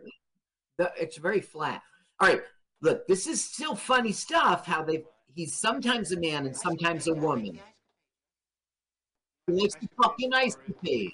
The, 0.78 0.92
it's 1.00 1.16
very 1.18 1.40
flat. 1.40 1.82
All 2.20 2.28
right, 2.28 2.42
look, 2.82 3.08
this 3.08 3.26
is 3.28 3.42
still 3.42 3.76
funny 3.76 4.12
stuff. 4.12 4.66
How 4.66 4.84
they 4.84 5.06
he's 5.34 5.58
sometimes 5.58 6.12
a 6.12 6.20
man 6.20 6.46
and 6.46 6.56
sometimes 6.56 7.08
a 7.08 7.14
woman. 7.14 7.58
He 9.48 9.54
likes 9.54 9.76
to 9.76 9.88
fucking 10.04 10.34
ice 10.34 10.58
cream. 10.82 11.12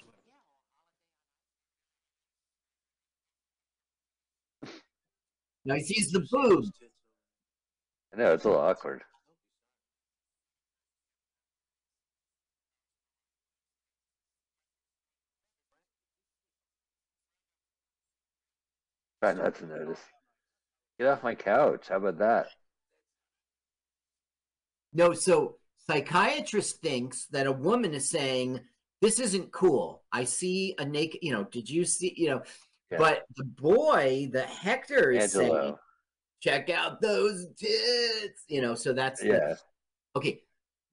Now 5.66 5.74
he 5.74 5.82
sees 5.82 6.12
the 6.12 6.20
boobs. 6.30 6.70
I 8.14 8.18
know 8.18 8.32
it's 8.32 8.44
a 8.44 8.48
little 8.48 8.62
awkward. 8.62 9.02
Try 19.20 19.32
not 19.32 19.56
to 19.56 19.66
notice. 19.66 19.98
Get 21.00 21.08
off 21.08 21.24
my 21.24 21.34
couch. 21.34 21.88
How 21.88 21.96
about 21.96 22.18
that? 22.18 22.46
No, 24.92 25.14
so 25.14 25.56
psychiatrist 25.88 26.80
thinks 26.80 27.26
that 27.32 27.48
a 27.48 27.52
woman 27.52 27.92
is 27.92 28.08
saying 28.08 28.60
this 29.02 29.18
isn't 29.18 29.50
cool. 29.50 30.04
I 30.12 30.24
see 30.24 30.76
a 30.78 30.84
naked, 30.84 31.20
you 31.22 31.32
know, 31.32 31.44
did 31.44 31.68
you 31.68 31.84
see, 31.84 32.14
you 32.16 32.28
know, 32.28 32.42
Yeah. 32.90 32.98
but 32.98 33.24
the 33.36 33.44
boy, 33.44 34.28
the 34.32 34.42
Hector 34.42 35.10
is 35.10 35.32
saying, 35.32 35.74
check 36.40 36.70
out 36.70 37.00
those 37.00 37.46
tits, 37.56 38.44
you 38.48 38.60
know, 38.62 38.74
so 38.74 38.92
that's 38.92 39.20
the- 39.20 39.26
Yeah. 39.28 39.54
okay. 40.14 40.42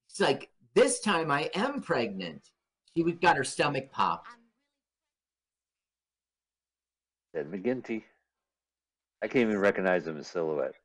It's 0.09 0.19
like 0.19 0.49
this 0.73 0.99
time 0.99 1.29
I 1.29 1.51
am 1.53 1.81
pregnant. 1.81 2.49
She 2.95 3.03
would 3.03 3.21
got 3.21 3.37
her 3.37 3.43
stomach 3.43 3.91
popped. 3.91 4.29
Ted 7.35 7.49
McGinley. 7.51 8.03
I 9.21 9.27
can't 9.27 9.47
even 9.47 9.57
recognize 9.59 10.05
him 10.05 10.17
in 10.17 10.23
silhouette. 10.23 10.75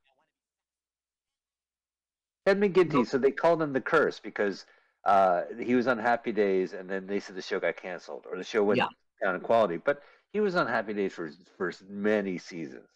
Ted 2.46 2.58
McGinley. 2.58 3.06
So 3.06 3.18
they 3.18 3.30
called 3.30 3.60
him 3.60 3.72
the 3.72 3.80
curse 3.80 4.18
because 4.20 4.64
uh, 5.04 5.42
he 5.60 5.74
was 5.74 5.86
on 5.86 5.98
Happy 5.98 6.32
Days, 6.32 6.72
and 6.72 6.88
then 6.88 7.06
they 7.06 7.20
said 7.20 7.36
the 7.36 7.42
show 7.42 7.60
got 7.60 7.76
canceled 7.76 8.24
or 8.30 8.36
the 8.38 8.44
show 8.44 8.62
went 8.64 8.78
Yeah. 8.78 8.88
down 9.22 9.34
in 9.34 9.40
quality. 9.42 9.76
But 9.76 10.02
he 10.32 10.40
was 10.40 10.56
on 10.56 10.66
Happy 10.66 10.94
Days 10.94 11.12
for 11.12 11.30
for 11.56 11.72
many 11.88 12.38
seasons, 12.38 12.88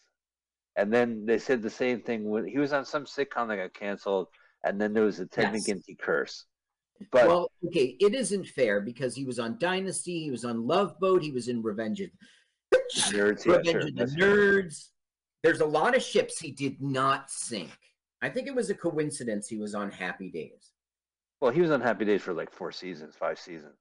and 0.75 0.93
then 0.93 1.25
they 1.25 1.39
said 1.39 1.61
the 1.61 1.69
same 1.69 2.01
thing 2.01 2.29
when 2.29 2.45
he 2.45 2.57
was 2.57 2.73
on 2.73 2.85
some 2.85 3.05
sitcom 3.05 3.47
that 3.47 3.57
got 3.57 3.73
canceled, 3.73 4.27
and 4.63 4.79
then 4.79 4.93
there 4.93 5.03
was 5.03 5.19
a 5.19 5.25
Ted 5.25 5.51
Yes. 5.53 5.67
McGinley 5.67 5.99
curse. 5.99 6.45
But 7.11 7.27
well, 7.27 7.51
okay, 7.67 7.97
it 7.99 8.13
isn't 8.13 8.47
fair 8.47 8.79
because 8.79 9.15
he 9.15 9.25
was 9.25 9.39
on 9.39 9.57
Dynasty, 9.59 10.23
he 10.23 10.31
was 10.31 10.45
on 10.45 10.67
Love 10.67 10.99
Boat, 10.99 11.21
he 11.21 11.31
was 11.31 11.47
in 11.47 11.61
Revenge 11.61 12.01
of 12.01 12.09
nerds, 13.11 13.45
yeah, 13.45 13.53
Revenge 13.53 13.67
sure, 13.67 13.79
of 13.81 13.85
the 13.87 13.91
that's. 13.97 14.15
Nerds. 14.15 14.89
There's 15.41 15.59
a 15.59 15.65
lot 15.65 15.95
of 15.95 16.01
ships 16.01 16.39
he 16.39 16.51
did 16.51 16.81
not 16.81 17.29
sink. 17.29 17.77
I 18.21 18.29
think 18.29 18.47
it 18.47 18.55
was 18.55 18.69
a 18.69 18.73
coincidence 18.73 19.49
he 19.49 19.57
was 19.57 19.75
on 19.75 19.91
Happy 19.91 20.31
Days. 20.31 20.71
Well, 21.41 21.51
he 21.51 21.59
was 21.59 21.71
on 21.71 21.81
Happy 21.81 22.05
Days 22.05 22.21
for 22.21 22.33
like 22.33 22.49
four 22.49 22.71
seasons, 22.71 23.15
five 23.15 23.37
seasons. 23.37 23.75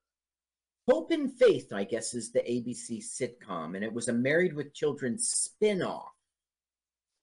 Hope 0.89 1.13
and 1.13 1.33
Faith, 1.33 1.73
I 1.73 1.85
guess, 1.85 2.13
is 2.15 2.33
the 2.33 2.41
ABC 2.41 3.03
sitcom, 3.03 3.77
and 3.77 3.85
it 3.85 3.93
was 3.93 4.09
a 4.09 4.13
Married 4.13 4.55
with 4.55 4.75
Children 4.75 5.19
spin-off. 5.19 6.13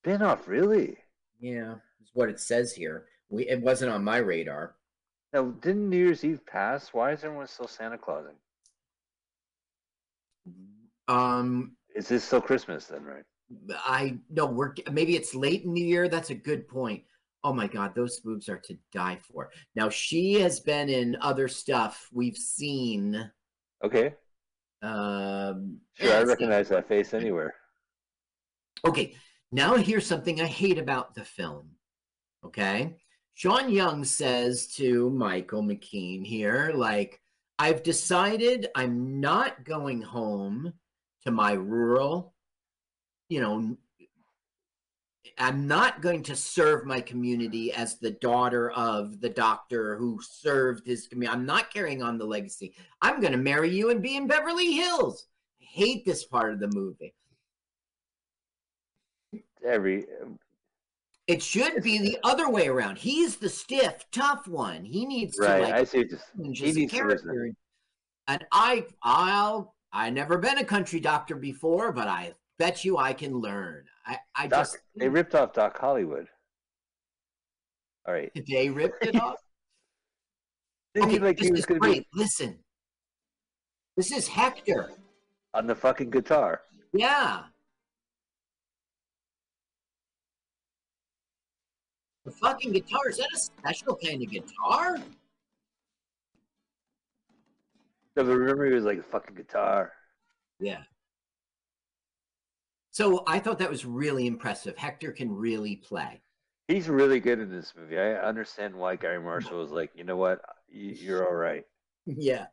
Spin 0.02 0.22
off, 0.22 0.48
really? 0.48 0.98
Yeah, 1.42 1.76
is 2.02 2.12
what 2.14 2.30
it 2.30 2.40
says 2.40 2.74
here. 2.74 3.06
We 3.30 3.48
it 3.50 3.62
wasn't 3.62 3.92
on 3.92 4.04
my 4.04 4.18
radar. 4.18 4.76
Now, 5.34 5.52
didn't 5.62 5.90
New 5.90 5.98
Year's 5.98 6.24
Eve 6.24 6.46
pass? 6.46 6.94
Why 6.94 7.12
is 7.12 7.24
everyone 7.24 7.48
still 7.48 7.68
Santa 7.68 7.98
Clausing? 7.98 8.36
Um, 11.08 11.76
Is 11.96 12.08
this 12.08 12.24
still 12.24 12.42
Christmas 12.42 12.86
then, 12.86 13.04
right? 13.04 13.24
I 13.78 14.20
no, 14.30 14.46
we're 14.46 14.74
maybe 14.92 15.16
it's 15.16 15.34
late 15.34 15.64
in 15.64 15.74
the 15.74 15.82
year. 15.82 16.08
That's 16.08 16.30
a 16.30 16.36
good 16.36 16.68
point. 16.68 17.04
Oh 17.44 17.54
my 17.54 17.68
God, 17.68 17.96
those 17.96 18.20
boobs 18.20 18.48
are 18.48 18.60
to 18.60 18.78
die 18.94 19.18
for. 19.22 19.50
Now 19.76 19.90
she 19.90 20.34
has 20.36 20.60
been 20.60 20.88
in 20.88 21.18
other 21.22 21.48
stuff 21.48 22.08
we've 22.14 22.38
seen. 22.38 23.32
Okay, 23.84 24.16
Um, 24.82 25.80
sure. 25.94 26.14
I 26.14 26.24
recognize 26.24 26.70
that 26.70 26.88
face 26.88 27.14
anywhere. 27.14 27.56
Okay, 28.86 29.16
now 29.52 29.76
here's 29.76 30.06
something 30.06 30.42
I 30.42 30.46
hate 30.46 30.78
about 30.78 31.16
the 31.16 31.24
film. 31.26 31.72
Okay, 32.46 32.98
Sean 33.34 33.70
Young 33.70 34.04
says 34.04 34.68
to 34.76 35.10
Michael 35.12 35.64
McKean 35.64 36.26
here, 36.26 36.72
like, 36.74 37.22
I've 37.58 37.84
decided 37.84 38.68
I'm 38.76 39.20
not 39.20 39.64
going 39.66 40.02
home 40.02 40.74
to 41.26 41.32
my 41.32 41.54
rural, 41.54 42.34
you 43.28 43.42
know, 43.42 43.78
I'm 45.38 45.68
not 45.68 46.02
going 46.02 46.24
to 46.24 46.36
serve 46.36 46.86
my 46.86 47.02
community 47.02 47.72
as 47.74 47.98
the 47.98 48.12
daughter 48.12 48.72
of 48.72 49.22
the 49.22 49.30
doctor 49.30 49.96
who 49.98 50.20
served 50.22 50.88
his 50.88 51.08
community. 51.08 51.38
I'm 51.38 51.46
not 51.46 51.74
carrying 51.74 52.02
on 52.02 52.18
the 52.18 52.26
legacy. 52.26 52.74
I'm 53.02 53.20
going 53.22 53.34
to 53.34 53.38
marry 53.38 53.70
you 53.70 53.90
and 53.90 54.02
be 54.02 54.18
in 54.18 54.28
Beverly 54.28 54.74
Hills. 54.74 55.28
I 55.62 55.66
hate 55.66 56.06
this 56.06 56.26
part 56.26 56.54
of 56.54 56.60
the 56.60 56.70
movie. 56.70 57.14
Every 59.66 60.06
it 61.30 61.44
should 61.44 61.84
be 61.84 62.00
the 62.00 62.18
other 62.24 62.50
way 62.50 62.68
around. 62.68 62.98
He's 62.98 63.36
the 63.36 63.50
stiff, 63.50 64.04
tough 64.12 64.48
one. 64.48 64.84
He 64.84 65.06
needs 65.06 65.38
right. 65.38 65.58
to 65.58 65.64
like 65.64 65.74
I 65.74 65.84
see. 65.84 66.04
Just, 66.04 66.26
he 66.36 66.72
needs 66.72 66.92
character. 66.92 67.52
And 68.28 68.46
I, 68.52 68.88
I'll, 69.04 69.76
I 69.94 70.10
never 70.10 70.40
been 70.40 70.58
a 70.58 70.66
country 70.66 71.00
doctor 71.00 71.36
before, 71.36 71.92
but 71.92 72.08
I 72.08 72.34
bet 72.58 72.84
you 72.84 72.98
I 72.98 73.14
can 73.14 73.40
learn. 73.40 73.86
I, 74.10 74.18
I 74.36 74.48
Doc, 74.48 74.60
just 74.62 74.80
they 74.96 75.08
ripped 75.08 75.36
off 75.36 75.54
Doc 75.54 75.78
Hollywood. 75.78 76.28
All 78.08 78.14
right, 78.14 78.32
they 78.48 78.70
ripped 78.70 79.06
it 79.06 79.16
off. 79.16 79.36
Didn't 80.96 81.10
okay, 81.10 81.20
like 81.20 81.38
this 81.38 81.52
is 81.52 81.66
great. 81.66 81.82
be 81.82 82.08
Listen, 82.16 82.58
this 83.96 84.12
is 84.12 84.28
Hector. 84.28 84.90
on 85.54 85.68
the 85.68 85.76
fucking 85.76 86.10
guitar? 86.10 86.62
Yeah. 86.94 87.44
The 92.26 92.32
fucking 92.32 92.72
guitar, 92.72 93.10
is 93.10 93.18
that 93.18 93.30
a 93.34 93.38
special 93.38 93.96
kind 93.96 94.24
of 94.24 94.30
guitar? 94.30 94.98
No, 98.16 98.24
but 98.24 98.26
remember 98.26 98.66
he 98.66 98.74
was 98.74 98.86
like 98.86 98.98
a 98.98 99.04
fucking 99.04 99.36
guitar. 99.36 99.94
Yeah. 100.60 100.82
So 102.92 103.24
I 103.28 103.40
thought 103.40 103.60
that 103.60 103.70
was 103.70 103.86
really 103.86 104.28
impressive. 104.28 104.78
Hector 104.78 105.12
can 105.12 105.32
really 105.32 105.76
play. 105.76 106.22
He's 106.68 106.88
really 106.90 107.20
good 107.20 107.40
in 107.40 107.50
this 107.50 107.74
movie. 107.76 108.00
I 108.00 108.14
understand 108.16 108.76
why 108.76 108.96
Garry 108.96 109.20
Marshall 109.20 109.60
was 109.60 109.72
like, 109.72 109.92
you 109.96 110.04
know 110.04 110.18
what, 110.18 110.42
you, 110.68 110.92
you're 110.92 111.28
all 111.28 111.36
right. 111.36 111.64
Yeah. 112.06 112.48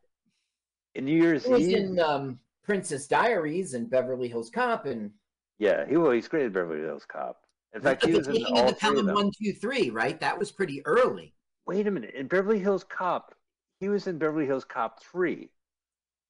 In 0.94 1.04
New 1.04 1.20
Year's 1.20 1.44
He 1.44 1.52
was 1.52 1.68
Eve, 1.68 1.76
in 1.76 2.00
um, 2.00 2.38
Princess 2.64 3.06
Diaries 3.06 3.74
and 3.74 3.90
Beverly 3.90 4.28
Hills 4.28 4.50
Cop 4.50 4.86
and 4.86 5.10
yeah, 5.58 5.86
he 5.88 5.96
well, 5.96 6.10
he's 6.10 6.28
great 6.28 6.46
in 6.46 6.52
Beverly 6.52 6.82
Hills 6.82 7.06
Cop. 7.06 7.38
In 7.74 7.80
fact, 7.80 8.04
he 8.04 8.12
was 8.12 8.28
in 8.28 8.44
all 8.46 8.68
of 8.68 8.74
the 8.78 8.86
three 8.86 9.00
of 9.00 9.06
them. 9.06 9.14
one, 9.14 9.30
two, 9.42 9.52
three, 9.52 9.90
right? 9.90 10.18
That 10.20 10.38
was 10.38 10.52
pretty 10.52 10.84
early. 10.84 11.34
Wait 11.66 11.86
a 11.86 11.90
minute, 11.90 12.14
in 12.14 12.26
Beverly 12.26 12.58
Hills 12.58 12.84
Cop, 12.84 13.34
he 13.80 13.88
was 13.88 14.06
in 14.06 14.18
Beverly 14.18 14.46
Hills 14.46 14.64
Cop 14.64 15.02
three 15.02 15.50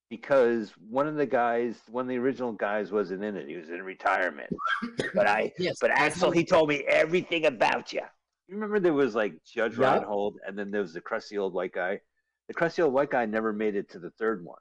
because 0.08 0.72
one 0.88 1.06
of 1.06 1.16
the 1.16 1.26
guys, 1.26 1.80
one 1.88 2.02
of 2.04 2.08
the 2.08 2.18
original 2.18 2.52
guys, 2.52 2.92
wasn't 2.92 3.24
in 3.24 3.36
it. 3.36 3.48
He 3.48 3.56
was 3.56 3.68
in 3.68 3.82
retirement. 3.82 4.50
But 5.14 5.26
I, 5.26 5.52
Yes. 5.58 5.76
but 5.80 5.90
Axel, 5.90 6.30
he 6.30 6.44
told 6.44 6.68
me 6.68 6.84
everything 6.86 7.46
about 7.46 7.92
you. 7.92 8.02
You 8.48 8.54
remember 8.54 8.78
there 8.78 8.92
was 8.92 9.14
like 9.14 9.34
Judge 9.44 9.76
Yeah. 9.76 9.94
Reinhold, 9.94 10.38
and 10.46 10.56
then 10.58 10.70
there 10.70 10.80
was 10.82 10.94
the 10.94 11.00
crusty 11.00 11.38
old 11.38 11.52
white 11.54 11.72
guy. 11.72 12.00
The 12.48 12.54
crusty 12.54 12.82
old 12.82 12.92
white 12.94 13.10
guy 13.10 13.26
never 13.26 13.52
made 13.52 13.74
it 13.74 13.90
to 13.90 13.98
the 13.98 14.10
third 14.10 14.44
one. 14.44 14.58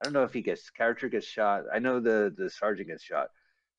I 0.00 0.04
don't 0.04 0.14
know 0.14 0.24
if 0.24 0.32
he 0.32 0.40
gets 0.42 0.70
character 0.70 1.08
gets 1.08 1.26
shot. 1.26 1.64
I 1.72 1.78
know 1.78 2.00
the 2.00 2.34
the 2.36 2.48
sergeant 2.48 2.88
gets 2.88 3.02
shot. 3.04 3.28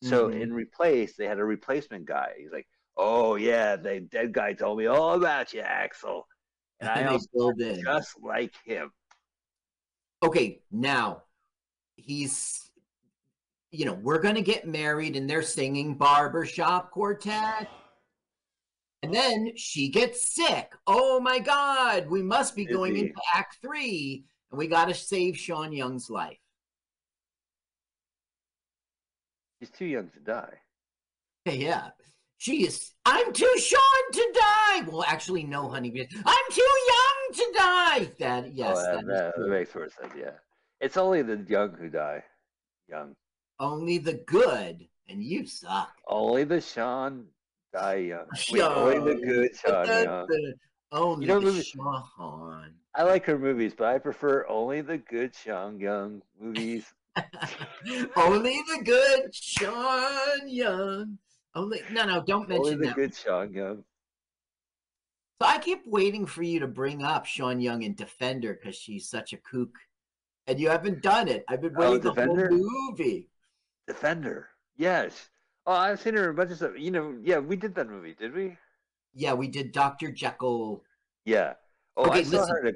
So 0.04 0.30
Mhm. 0.30 0.42
in 0.42 0.54
replace, 0.54 1.16
they 1.16 1.26
had 1.26 1.40
a 1.40 1.44
replacement 1.44 2.06
guy. 2.06 2.34
He's 2.38 2.52
like, 2.52 2.68
"Oh 2.96 3.36
yeah, 3.36 3.76
the 3.78 4.00
dead 4.02 4.32
guy 4.34 4.54
told 4.54 4.78
me 4.78 4.86
all 4.86 5.14
about 5.16 5.54
you, 5.54 5.62
Axel." 5.62 6.28
And 6.80 6.90
I 6.90 7.00
And 7.00 7.10
they 7.10 7.14
also 7.42 7.82
just 7.84 8.22
like 8.22 8.54
him. 8.64 8.92
Okay, 10.24 10.62
now 10.72 11.24
he's, 11.96 12.72
you 13.72 13.86
know, 13.86 13.94
we're 13.94 14.22
going 14.22 14.36
to 14.36 14.42
get 14.42 14.68
married 14.68 15.16
and 15.16 15.30
they're 15.30 15.42
singing 15.42 15.96
barbershop 15.96 16.92
quartet. 16.92 17.70
And 19.04 19.14
then 19.14 19.52
she 19.56 19.90
gets 19.90 20.34
sick. 20.34 20.72
Oh 20.88 21.20
my 21.20 21.40
God, 21.40 22.10
we 22.10 22.24
must 22.24 22.56
be 22.56 22.66
going 22.66 22.94
Busy. 22.94 23.08
into 23.08 23.22
act 23.36 23.58
three 23.62 24.26
and 24.52 24.58
we 24.58 24.68
got 24.68 24.86
to 24.86 24.94
save 24.94 25.38
Sean 25.38 25.72
Young's 25.72 26.10
life. 26.10 26.38
He's 29.60 29.70
too 29.70 29.86
young 29.86 30.10
to 30.10 30.20
die. 30.20 30.58
Yeah. 31.46 31.92
She 32.38 32.66
is, 32.66 32.92
I'm 33.06 33.34
too 33.34 33.52
Sean 33.58 34.12
to 34.14 34.34
die. 34.34 34.82
Well, 34.88 35.04
actually, 35.08 35.44
no, 35.44 35.70
honey. 35.70 36.08
I'm 36.26 36.52
too 36.52 36.62
young 36.62 37.34
to 37.34 37.54
die. 37.56 38.12
That, 38.20 38.54
yes, 38.54 38.78
oh, 38.78 38.96
that 38.96 39.08
that, 39.08 39.34
that, 39.38 39.48
makes 39.48 39.74
more 39.74 39.90
sense. 39.90 40.14
Yeah, 40.18 40.32
it's 40.80 40.98
only 40.98 41.24
the 41.24 41.44
young 41.48 41.74
who 41.74 41.90
die. 41.90 42.24
Young. 42.90 43.16
only 43.60 43.98
the 43.98 44.14
good, 44.14 44.88
and 45.10 45.22
you 45.24 45.46
suck. 45.46 45.92
Only 46.08 46.44
the 46.44 46.62
Sean 46.62 47.26
die 47.74 47.96
young. 47.96 48.26
Wait, 48.52 48.62
only 48.62 49.14
the 49.14 49.22
good 49.22 49.56
Sean 49.56 49.88
Young. 49.88 50.28
Only 50.92 51.26
You 51.26 51.34
know, 51.34 51.40
the 51.40 51.64
Sean. 51.64 52.72
I 52.96 53.04
like 53.04 53.26
her 53.26 53.38
movies, 53.38 53.74
but 53.78 53.88
I 53.88 53.98
prefer 53.98 54.46
only 54.48 54.82
the 54.82 54.98
good 54.98 55.36
Sean 55.36 55.80
Young 55.80 56.22
movies. 56.40 56.86
only 58.16 58.62
the 58.68 58.82
good 58.84 59.34
Sean 59.34 60.48
Young. 60.48 61.18
Only 61.58 61.82
no, 61.92 62.06
no, 62.06 62.24
don't 62.24 62.50
only 62.52 62.76
mention 62.76 62.80
the 62.80 62.86
that. 62.88 62.96
good 62.96 63.16
Sean 63.16 63.52
Young. 63.52 63.84
So 65.42 65.48
I 65.48 65.58
keep 65.60 65.82
waiting 65.86 66.26
for 66.26 66.44
you 66.44 66.60
to 66.60 66.68
bring 66.68 67.04
up 67.04 67.26
Sean 67.26 67.60
Young 67.60 67.84
and 67.84 67.96
Defender 67.96 68.54
because 68.54 68.76
she's 68.76 69.10
such 69.10 69.34
a 69.34 69.38
kook, 69.38 69.76
and 70.48 70.60
you 70.60 70.70
haven't 70.70 71.02
done 71.02 71.28
it. 71.28 71.44
I've 71.48 71.62
been 71.62 71.76
Oh, 71.78 71.92
waiting 71.92 72.02
the 72.02 72.14
whole 72.14 72.36
movie. 72.38 73.30
Defender. 73.88 74.50
Yes. 74.78 75.30
Oh, 75.66 75.74
I've 75.74 76.00
seen 76.00 76.14
her 76.16 76.26
in 76.26 76.30
a 76.30 76.34
bunch 76.34 76.52
of 76.52 76.58
stuff. 76.58 76.72
You 76.78 76.92
know, 76.92 77.18
yeah, 77.24 77.40
we 77.40 77.56
did 77.56 77.76
that 77.76 77.90
movie, 77.90 78.14
did 78.18 78.34
we? 78.34 78.58
Yeah, 79.14 79.34
we 79.34 79.48
did 79.48 79.72
Doctor 79.72 80.12
Jekyll. 80.12 80.84
Yeah. 81.26 81.54
Oh, 81.96 82.06
Okay, 82.10 82.20
I 82.20 82.24
saw 82.24 82.38
listen. 82.42 82.56
her. 82.56 82.68
A, 82.68 82.74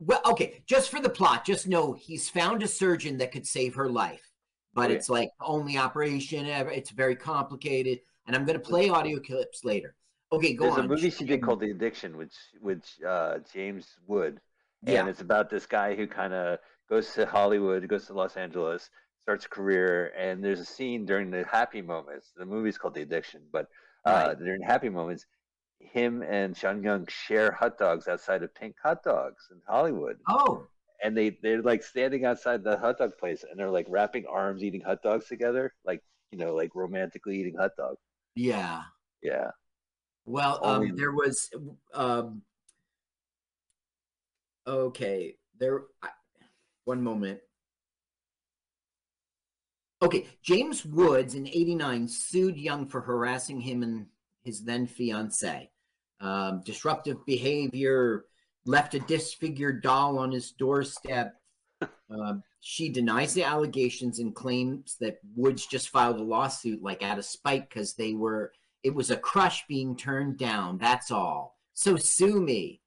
Well, 0.00 0.20
okay, 0.26 0.62
just 0.66 0.90
for 0.90 1.00
the 1.00 1.08
plot, 1.08 1.44
just 1.46 1.66
know 1.66 1.94
he's 1.94 2.28
found 2.28 2.62
a 2.62 2.68
surgeon 2.68 3.16
that 3.18 3.32
could 3.32 3.46
save 3.46 3.74
her 3.76 3.88
life, 3.88 4.30
but 4.74 4.90
yeah. 4.90 4.96
it's 4.96 5.08
like 5.08 5.30
only 5.40 5.78
operation 5.78 6.46
ever. 6.46 6.70
It's 6.70 6.90
very 6.90 7.16
complicated, 7.16 8.00
and 8.26 8.36
I'm 8.36 8.44
going 8.44 8.58
to 8.58 8.64
play 8.64 8.88
audio 8.88 9.20
clips 9.20 9.64
later. 9.64 9.94
Okay, 10.32 10.54
go 10.54 10.64
there's 10.64 10.78
on. 10.78 10.86
a 10.86 10.88
movie 10.88 11.10
she 11.10 11.24
did 11.24 11.42
called 11.42 11.60
The 11.60 11.70
Addiction, 11.70 12.16
which 12.16 12.34
which 12.60 12.96
uh, 13.06 13.38
James 13.52 13.86
Wood, 14.06 14.40
yeah. 14.84 15.00
and 15.00 15.08
it's 15.08 15.20
about 15.20 15.48
this 15.48 15.66
guy 15.66 15.94
who 15.94 16.06
kind 16.06 16.32
of 16.34 16.58
goes 16.90 17.12
to 17.14 17.26
Hollywood, 17.26 17.86
goes 17.88 18.06
to 18.06 18.12
Los 18.14 18.36
Angeles, 18.36 18.90
starts 19.20 19.46
a 19.46 19.48
career, 19.48 20.12
and 20.18 20.44
there's 20.44 20.60
a 20.60 20.64
scene 20.64 21.06
during 21.06 21.30
the 21.30 21.44
happy 21.50 21.80
moments. 21.82 22.32
The 22.36 22.44
movie's 22.44 22.76
called 22.76 22.94
The 22.94 23.02
Addiction, 23.02 23.42
but 23.52 23.68
uh, 24.04 24.24
Right. 24.28 24.38
during 24.38 24.60
happy 24.62 24.88
moments, 24.88 25.26
him 25.78 26.22
and 26.22 26.56
Sean 26.56 26.82
Young 26.82 27.06
share 27.08 27.52
hot 27.52 27.78
dogs 27.78 28.08
outside 28.08 28.42
of 28.42 28.54
Pink 28.54 28.76
Hot 28.82 29.02
Dogs 29.02 29.48
in 29.50 29.60
Hollywood, 29.66 30.18
Oh, 30.28 30.66
and 31.02 31.16
they 31.16 31.30
they're 31.42 31.62
like 31.62 31.82
standing 31.82 32.24
outside 32.24 32.62
the 32.64 32.76
hot 32.78 32.98
dog 32.98 33.16
place, 33.18 33.44
and 33.48 33.58
they're 33.58 33.70
like 33.70 33.86
wrapping 33.88 34.26
arms, 34.26 34.62
eating 34.62 34.80
hot 34.80 35.02
dogs 35.02 35.26
together, 35.26 35.72
like 35.84 36.02
you 36.30 36.38
know, 36.38 36.54
like 36.54 36.74
romantically 36.74 37.38
eating 37.38 37.54
hot 37.56 37.72
dogs. 37.76 37.98
yeah. 38.34 38.82
Yeah. 39.22 39.50
Well, 40.26 40.58
Only- 40.62 40.90
um, 40.90 40.96
there 40.96 41.12
was, 41.12 41.50
um, 41.94 42.42
okay, 44.66 45.36
there. 45.58 45.82
I- 46.02 46.08
One 46.84 47.02
moment. 47.02 47.40
Okay, 50.02 50.26
James 50.42 50.84
Woods 50.84 51.34
in 51.34 51.46
'89 51.46 52.08
sued 52.08 52.58
Young 52.58 52.86
for 52.86 53.00
harassing 53.00 53.60
him 53.60 53.82
and 53.82 54.06
his 54.42 54.62
then 54.64 54.86
fiance. 54.86 55.70
Um, 56.20 56.60
disruptive 56.64 57.24
behavior, 57.24 58.26
left 58.66 58.94
a 58.94 59.00
disfigured 59.00 59.82
doll 59.82 60.18
on 60.18 60.32
his 60.32 60.52
doorstep. 60.52 61.34
Um, 62.10 62.42
she 62.60 62.88
denies 62.88 63.34
the 63.34 63.44
allegations 63.44 64.18
and 64.20 64.34
claims 64.34 64.96
that 65.00 65.18
Woods 65.36 65.66
just 65.66 65.90
filed 65.90 66.18
a 66.18 66.22
lawsuit 66.22 66.82
like 66.82 67.02
out 67.02 67.18
of 67.18 67.24
spite 67.24 67.68
because 67.68 67.94
they 67.94 68.14
were 68.14 68.52
it 68.82 68.94
was 68.94 69.10
a 69.10 69.16
crush 69.16 69.66
being 69.66 69.96
turned 69.96 70.36
down. 70.38 70.78
That's 70.78 71.10
all. 71.10 71.58
So 71.72 71.96
sue 71.96 72.40
me. 72.40 72.80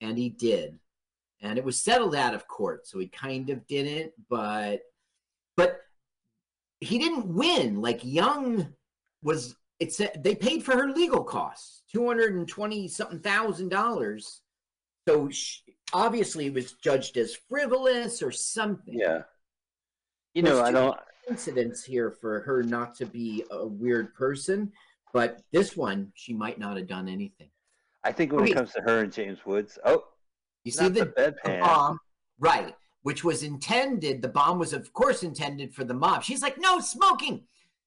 And 0.00 0.16
he 0.16 0.30
did. 0.30 0.78
And 1.42 1.58
it 1.58 1.64
was 1.64 1.82
settled 1.82 2.14
out 2.14 2.34
of 2.34 2.48
court. 2.48 2.86
So 2.86 2.98
he 3.00 3.08
kind 3.08 3.50
of 3.50 3.66
didn't, 3.66 4.12
but 4.30 4.80
but 5.56 5.80
he 6.80 6.98
didn't 6.98 7.26
win. 7.26 7.80
Like 7.80 8.04
Young 8.04 8.72
was 9.22 9.56
it 9.80 9.92
said 9.92 10.22
they 10.22 10.36
paid 10.36 10.64
for 10.64 10.76
her 10.76 10.90
legal 10.90 11.24
costs, 11.24 11.82
220 11.92 12.88
something 12.88 13.18
thousand 13.18 13.68
dollars. 13.68 14.41
So 15.08 15.28
she, 15.30 15.60
obviously 15.92 16.46
it 16.46 16.54
was 16.54 16.72
judged 16.72 17.16
as 17.16 17.34
frivolous 17.48 18.22
or 18.22 18.30
something. 18.30 18.94
Yeah. 18.98 19.22
You 20.34 20.42
There's 20.42 20.56
know, 20.58 20.64
I 20.64 20.72
don't. 20.72 20.98
Incidents 21.28 21.84
here 21.84 22.10
for 22.10 22.40
her 22.40 22.62
not 22.62 22.94
to 22.96 23.06
be 23.06 23.44
a 23.50 23.64
weird 23.66 24.12
person, 24.14 24.72
but 25.12 25.40
this 25.52 25.76
one 25.76 26.10
she 26.14 26.32
might 26.34 26.58
not 26.58 26.76
have 26.76 26.88
done 26.88 27.08
anything. 27.08 27.48
I 28.02 28.10
think 28.10 28.32
when 28.32 28.46
it 28.46 28.54
comes 28.54 28.72
to 28.72 28.80
her 28.80 29.00
and 29.04 29.12
James 29.12 29.38
Woods, 29.46 29.78
oh, 29.84 30.04
You 30.64 30.72
see 30.72 30.88
the 30.88 31.04
the 31.04 31.06
bedpan. 31.46 31.60
bomb, 31.60 32.00
right? 32.40 32.74
Which 33.02 33.22
was 33.22 33.44
intended. 33.44 34.20
The 34.20 34.28
bomb 34.28 34.58
was, 34.58 34.72
of 34.72 34.92
course, 34.92 35.22
intended 35.22 35.72
for 35.72 35.84
the 35.84 35.94
mob. 35.94 36.24
She's 36.24 36.42
like, 36.42 36.58
"No 36.58 36.80
smoking." 36.80 37.44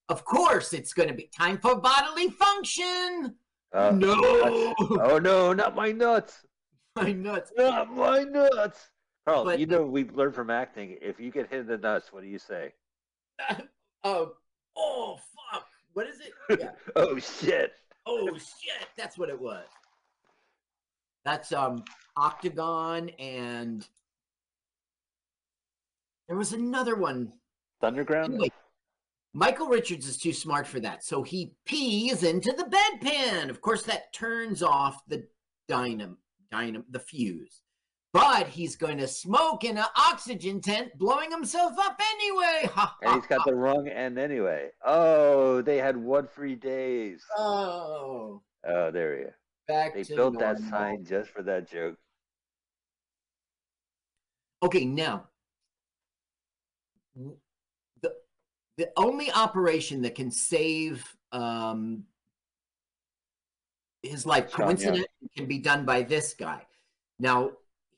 Of 0.08 0.24
course, 0.24 0.72
it's 0.72 0.94
going 0.94 1.08
to 1.08 1.14
be 1.14 1.28
time 1.36 1.58
for 1.58 1.74
bodily 1.76 2.30
function. 2.30 3.34
Uh, 3.72 3.90
no, 3.94 4.14
oh 4.78 5.18
no, 5.22 5.52
not 5.52 5.74
my 5.74 5.92
nuts. 5.92 6.46
my 7.02 7.12
nuts. 7.12 7.52
Not 7.56 7.94
my 7.94 8.22
nuts. 8.24 8.88
Carl, 9.26 9.44
But- 9.44 9.58
you 9.58 9.66
know 9.66 9.84
we've 9.84 10.14
learned 10.14 10.34
from 10.34 10.50
acting. 10.50 10.96
If 11.02 11.20
you 11.20 11.30
get 11.30 11.50
hit 11.50 11.60
in 11.60 11.66
the 11.66 11.78
nuts, 11.78 12.12
what 12.12 12.22
do 12.22 12.28
you 12.28 12.38
say? 12.38 12.72
Oh, 14.02 14.32
oh, 14.76 15.18
fuck. 15.52 15.66
What 15.92 16.06
is 16.06 16.20
it? 16.20 16.60
Yeah. 16.60 16.70
oh 16.96 17.18
shit. 17.18 17.72
Oh 18.06 18.28
shit, 18.36 18.88
that's 18.96 19.18
what 19.18 19.28
it 19.28 19.40
was. 19.40 19.66
That's 21.24 21.52
um 21.52 21.84
Octagon 22.16 23.10
and 23.18 23.86
there 26.28 26.36
was 26.36 26.52
another 26.52 26.94
one. 26.94 27.32
Thunderground? 27.82 28.26
Anyway, 28.26 28.52
Michael 29.34 29.66
Richards 29.68 30.08
is 30.08 30.16
too 30.16 30.32
smart 30.32 30.66
for 30.66 30.80
that, 30.80 31.04
so 31.04 31.22
he 31.22 31.52
pees 31.66 32.22
into 32.22 32.52
the 32.52 32.64
bedpan. 32.64 33.50
Of 33.50 33.60
course, 33.60 33.82
that 33.82 34.12
turns 34.12 34.62
off 34.62 35.02
the 35.08 35.26
dynam 35.68 36.16
dynam 36.52 36.84
the 36.90 37.00
fuse. 37.00 37.62
But 38.12 38.48
he's 38.48 38.76
going 38.76 38.96
to 38.98 39.08
smoke 39.08 39.64
in 39.64 39.76
an 39.76 39.84
oxygen 39.94 40.60
tent, 40.60 40.96
blowing 40.96 41.30
himself 41.30 41.74
up 41.78 42.00
anyway. 42.14 42.70
And 43.02 43.14
he's 43.14 43.26
got 43.26 43.44
the 43.44 43.54
wrong 43.54 43.88
end 43.88 44.18
anyway. 44.18 44.70
Oh, 44.84 45.60
they 45.60 45.76
had 45.76 45.96
one 45.96 46.26
free 46.26 46.54
days. 46.54 47.22
Oh, 47.36 48.42
Oh, 48.66 48.90
there 48.90 49.18
you 49.18 49.30
back 49.66 49.94
They 49.94 50.04
to 50.04 50.16
built 50.16 50.38
that 50.38 50.58
sign 50.58 51.04
just 51.04 51.30
for 51.30 51.42
that 51.42 51.70
joke. 51.70 51.96
Okay, 54.62 54.84
now 54.84 55.28
the 57.14 58.12
the 58.76 58.90
only 58.96 59.30
operation 59.32 60.02
that 60.02 60.14
can 60.14 60.30
save 60.30 61.04
um 61.32 62.04
his 64.06 64.26
life 64.26 64.50
coincident 64.52 65.06
can 65.36 65.46
be 65.46 65.58
done 65.58 65.84
by 65.84 66.02
this 66.02 66.34
guy. 66.34 66.62
Now 67.18 67.52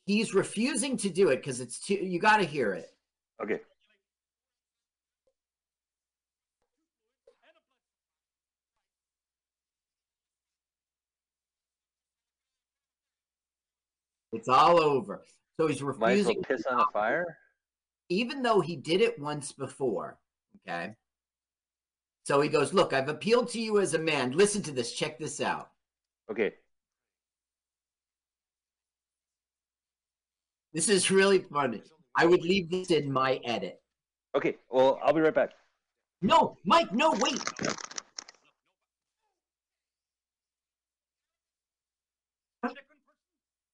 he's 0.06 0.34
refusing 0.34 0.96
to 0.98 1.08
do 1.10 1.28
it 1.28 1.36
because 1.36 1.60
it's 1.60 1.80
too 1.80 1.94
you 1.94 2.18
got 2.20 2.38
to 2.38 2.44
hear 2.44 2.72
it. 2.74 2.90
Okay. 3.42 3.60
It's 14.32 14.48
all 14.48 14.80
over. 14.80 15.24
So 15.58 15.66
he's 15.66 15.82
Might 15.82 15.88
refusing, 16.10 16.42
piss 16.42 16.64
on 16.66 16.80
a 16.80 16.86
fire. 16.92 17.24
even 18.08 18.42
though 18.42 18.60
he 18.60 18.76
did 18.76 19.00
it 19.00 19.18
once 19.18 19.52
before. 19.52 20.18
Okay. 20.68 20.94
So 22.24 22.40
he 22.40 22.48
goes, 22.48 22.72
Look, 22.74 22.92
I've 22.92 23.08
appealed 23.08 23.48
to 23.50 23.60
you 23.60 23.80
as 23.80 23.94
a 23.94 23.98
man. 23.98 24.32
Listen 24.32 24.62
to 24.62 24.72
this. 24.72 24.92
Check 24.92 25.18
this 25.18 25.40
out. 25.40 25.70
Okay. 26.30 26.52
This 30.72 30.88
is 30.88 31.10
really 31.10 31.38
funny. 31.38 31.82
I 32.16 32.26
would 32.26 32.42
leave 32.42 32.70
this 32.70 32.90
in 32.90 33.10
my 33.10 33.40
edit. 33.44 33.80
Okay. 34.34 34.56
Well, 34.70 34.98
I'll 35.02 35.12
be 35.12 35.20
right 35.20 35.34
back. 35.34 35.52
No, 36.20 36.56
Mike, 36.64 36.92
no, 36.92 37.12
wait. 37.12 37.40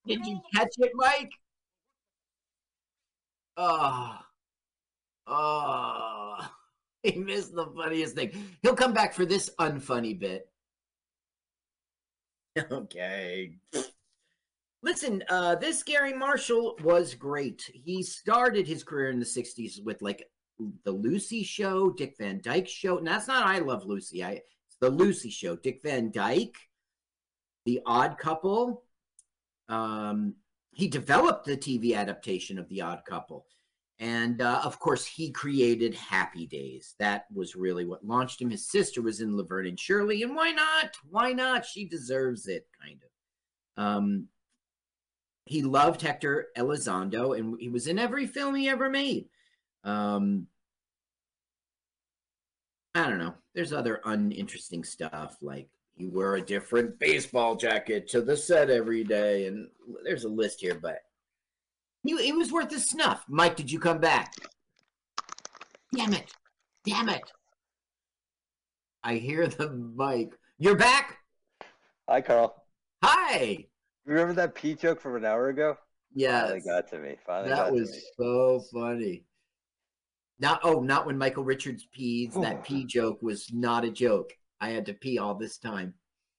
Did 0.07 0.27
you 0.27 0.41
catch 0.55 0.69
it, 0.79 0.93
Mike? 0.95 1.33
Oh, 3.57 4.19
oh, 5.27 6.51
he 7.03 7.13
missed 7.13 7.55
the 7.55 7.67
funniest 7.67 8.15
thing. 8.15 8.33
He'll 8.63 8.75
come 8.75 8.93
back 8.93 9.15
for 9.15 9.25
this 9.25 9.51
unfunny 9.59 10.19
bit. 10.19 10.49
Okay. 12.71 13.57
Listen, 14.83 15.25
uh, 15.31 15.55
this 15.55 15.83
Garry 15.83 16.13
Marshall 16.13 16.77
was 16.83 17.15
great. 17.15 17.71
He 17.73 18.03
started 18.03 18.67
his 18.67 18.85
career 18.85 19.11
in 19.11 19.19
the 19.19 19.25
60s 19.25 19.83
with 19.83 20.03
like 20.03 20.29
the 20.85 20.93
Lucy 20.93 21.43
Show, 21.43 21.91
Dick 21.91 22.17
Van 22.19 22.41
Dyke 22.43 22.69
Show. 22.69 22.99
And 22.99 23.07
that's 23.07 23.27
not 23.27 23.47
I 23.47 23.61
Love 23.61 23.87
Lucy. 23.87 24.23
I 24.23 24.33
it's 24.33 24.77
the 24.81 24.91
Lucy 24.91 25.31
Show. 25.31 25.57
Dick 25.57 25.81
Van 25.83 26.11
Dyke, 26.11 26.57
The 27.65 27.81
Odd 27.87 28.19
Couple. 28.19 28.85
Um, 29.69 30.35
he 30.75 30.89
developed 30.89 31.47
the 31.47 31.57
TV 31.57 31.97
adaptation 31.97 32.59
of 32.59 32.69
The 32.69 32.83
Odd 32.83 33.03
Couple. 33.07 33.47
And 34.01 34.43
uh, 34.43 34.61
of 34.65 34.79
course, 34.81 35.07
he 35.07 35.31
created 35.31 35.95
Happy 35.95 36.47
Days. 36.47 36.95
That 36.99 37.27
was 37.33 37.55
really 37.55 37.85
what 37.85 38.05
launched 38.05 38.41
him. 38.41 38.51
His 38.51 38.69
sister 38.69 39.01
was 39.01 39.21
in 39.21 39.37
Laverne 39.37 39.67
and 39.67 39.79
Shirley, 39.79 40.23
and 40.23 40.35
why 40.35 40.51
not? 40.51 40.97
Why 41.09 41.33
not? 41.33 41.65
She 41.65 41.85
deserves 41.85 42.49
it, 42.49 42.67
kind 42.83 43.01
of. 43.03 43.85
Um, 43.85 44.29
he 45.47 45.63
loved 45.63 46.03
Hector 46.03 46.49
Elizondo, 46.57 47.39
and 47.39 47.57
he 47.61 47.69
was 47.69 47.87
in 47.87 47.99
every 47.99 48.27
film 48.27 48.55
he 48.55 48.69
ever 48.69 48.91
made. 48.91 49.27
Um, 49.85 50.49
I 52.95 53.09
don't 53.09 53.19
know. 53.19 53.35
There's 53.55 53.73
other 53.73 54.01
uninteresting 54.05 54.85
stuff 54.85 55.37
like 55.41 55.69
he 55.97 56.07
wore 56.07 56.37
a 56.37 56.43
different 56.43 56.99
baseball 56.99 57.55
jacket 57.55 58.09
to 58.09 58.23
the 58.23 58.37
set 58.37 58.71
every 58.71 59.05
day, 59.05 59.47
and 59.47 59.69
there's 60.03 60.25
a 60.25 60.29
list 60.29 60.61
here, 60.61 60.75
but 60.75 61.03
he, 62.05 62.13
it 62.13 62.37
was 62.37 62.53
worth 62.53 62.71
the 62.71 62.79
snuff. 62.79 63.25
Mike, 63.29 63.57
did 63.57 63.71
you 63.71 63.79
come 63.81 63.99
back? 63.99 64.33
Damn 65.95 66.13
it! 66.13 66.33
Damn 66.85 67.09
it! 67.09 67.23
I 69.03 69.15
hear 69.17 69.47
the 69.47 69.71
mic. 69.71 70.33
You're 70.59 70.77
back. 70.77 71.19
Hi, 72.09 72.21
Carl. 72.21 72.55
Hi. 73.03 73.67
Remember 74.07 74.35
that 74.35 74.55
pee 74.55 74.75
joke 74.75 75.01
from 75.01 75.17
an 75.17 75.25
hour 75.25 75.49
ago? 75.49 75.77
Yeah, 76.15 76.43
Finally 76.43 76.61
got 76.61 76.89
to 76.89 76.99
me. 76.99 77.17
Finally 77.27 77.49
that 77.51 77.57
got 77.57 77.73
was 77.73 77.91
to 77.91 77.97
me. 77.97 78.03
so 78.17 78.65
funny. 78.73 79.25
Not 80.39 80.61
oh, 80.63 80.81
not 80.81 81.07
when 81.07 81.17
Michael 81.19 81.45
Richards 81.45 81.87
pees. 81.93 82.35
That 82.35 82.65
pee 82.65 82.85
joke 82.85 83.23
was 83.23 83.51
not 83.53 83.85
a 83.85 83.91
joke. 83.91 84.33
I 84.61 84.71
had 84.71 84.87
to 84.87 84.95
pee 84.95 85.19
all 85.19 85.35
this 85.35 85.59
time. 85.59 85.95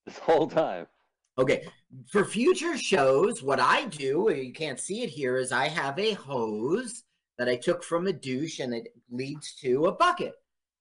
This 0.05 0.17
whole 0.19 0.47
time. 0.47 0.87
Okay, 1.37 1.67
for 2.09 2.23
future 2.23 2.77
shows, 2.77 3.43
what 3.43 3.59
I 3.59 3.85
do, 3.85 4.31
you 4.33 4.53
can't 4.53 4.79
see 4.79 5.03
it 5.03 5.09
here, 5.09 5.37
is 5.37 5.51
I 5.51 5.67
have 5.67 5.99
a 5.99 6.13
hose 6.13 7.03
that 7.37 7.49
I 7.49 7.57
took 7.57 7.83
from 7.83 8.07
a 8.07 8.13
douche 8.13 8.59
and 8.59 8.73
it 8.73 8.87
leads 9.11 9.53
to 9.55 9.87
a 9.87 9.91
bucket. 9.91 10.33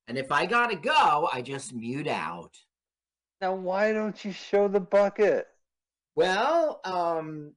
And 0.07 0.17
if 0.17 0.31
I 0.31 0.45
gotta 0.45 0.77
go, 0.77 1.27
I 1.33 1.41
just 1.41 1.73
mute 1.73 2.07
out. 2.07 2.51
Now, 3.41 3.55
why 3.55 3.91
don't 3.91 4.23
you 4.23 4.31
show 4.31 4.67
the 4.69 4.79
bucket? 4.79 5.47
Well, 6.15 6.79
um, 6.85 7.51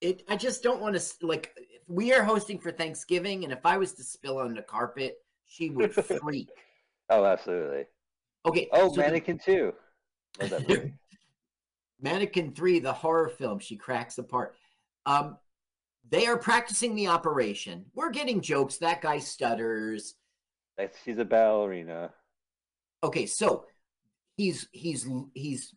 it. 0.00 0.22
I 0.28 0.36
just 0.36 0.62
don't 0.62 0.80
want 0.80 0.96
to 0.96 1.26
like. 1.26 1.52
If 1.56 1.82
we 1.88 2.14
are 2.14 2.22
hosting 2.22 2.58
for 2.58 2.70
Thanksgiving, 2.70 3.44
and 3.44 3.52
if 3.52 3.66
I 3.66 3.76
was 3.76 3.92
to 3.94 4.04
spill 4.04 4.38
on 4.38 4.54
the 4.54 4.62
carpet, 4.62 5.16
she 5.46 5.68
would 5.68 5.92
freak. 6.20 6.48
Oh, 7.10 7.24
absolutely. 7.26 7.84
Okay. 8.46 8.68
Oh, 8.72 8.88
so 8.88 8.94
the- 8.96 9.02
Mannequin 9.02 9.38
2. 9.44 9.74
Love 10.40 10.50
that 10.50 10.68
movie. 10.68 10.94
Mannequin 12.02 12.52
3, 12.52 12.80
the 12.80 12.92
horror 12.92 13.28
film, 13.28 13.58
she 13.58 13.76
cracks 13.76 14.18
apart. 14.18 14.56
Um, 15.06 15.38
they 16.08 16.26
are 16.26 16.36
practicing 16.36 16.94
the 16.94 17.06
operation. 17.06 17.86
We're 17.94 18.10
getting 18.10 18.40
jokes. 18.40 18.76
That 18.78 19.00
guy 19.00 19.18
stutters. 19.18 20.14
That's, 20.76 20.98
she's 21.04 21.18
a 21.18 21.24
ballerina. 21.24 22.10
Okay, 23.04 23.26
so 23.26 23.66
he's 24.36 24.68
he's 24.72 25.08
he's 25.34 25.74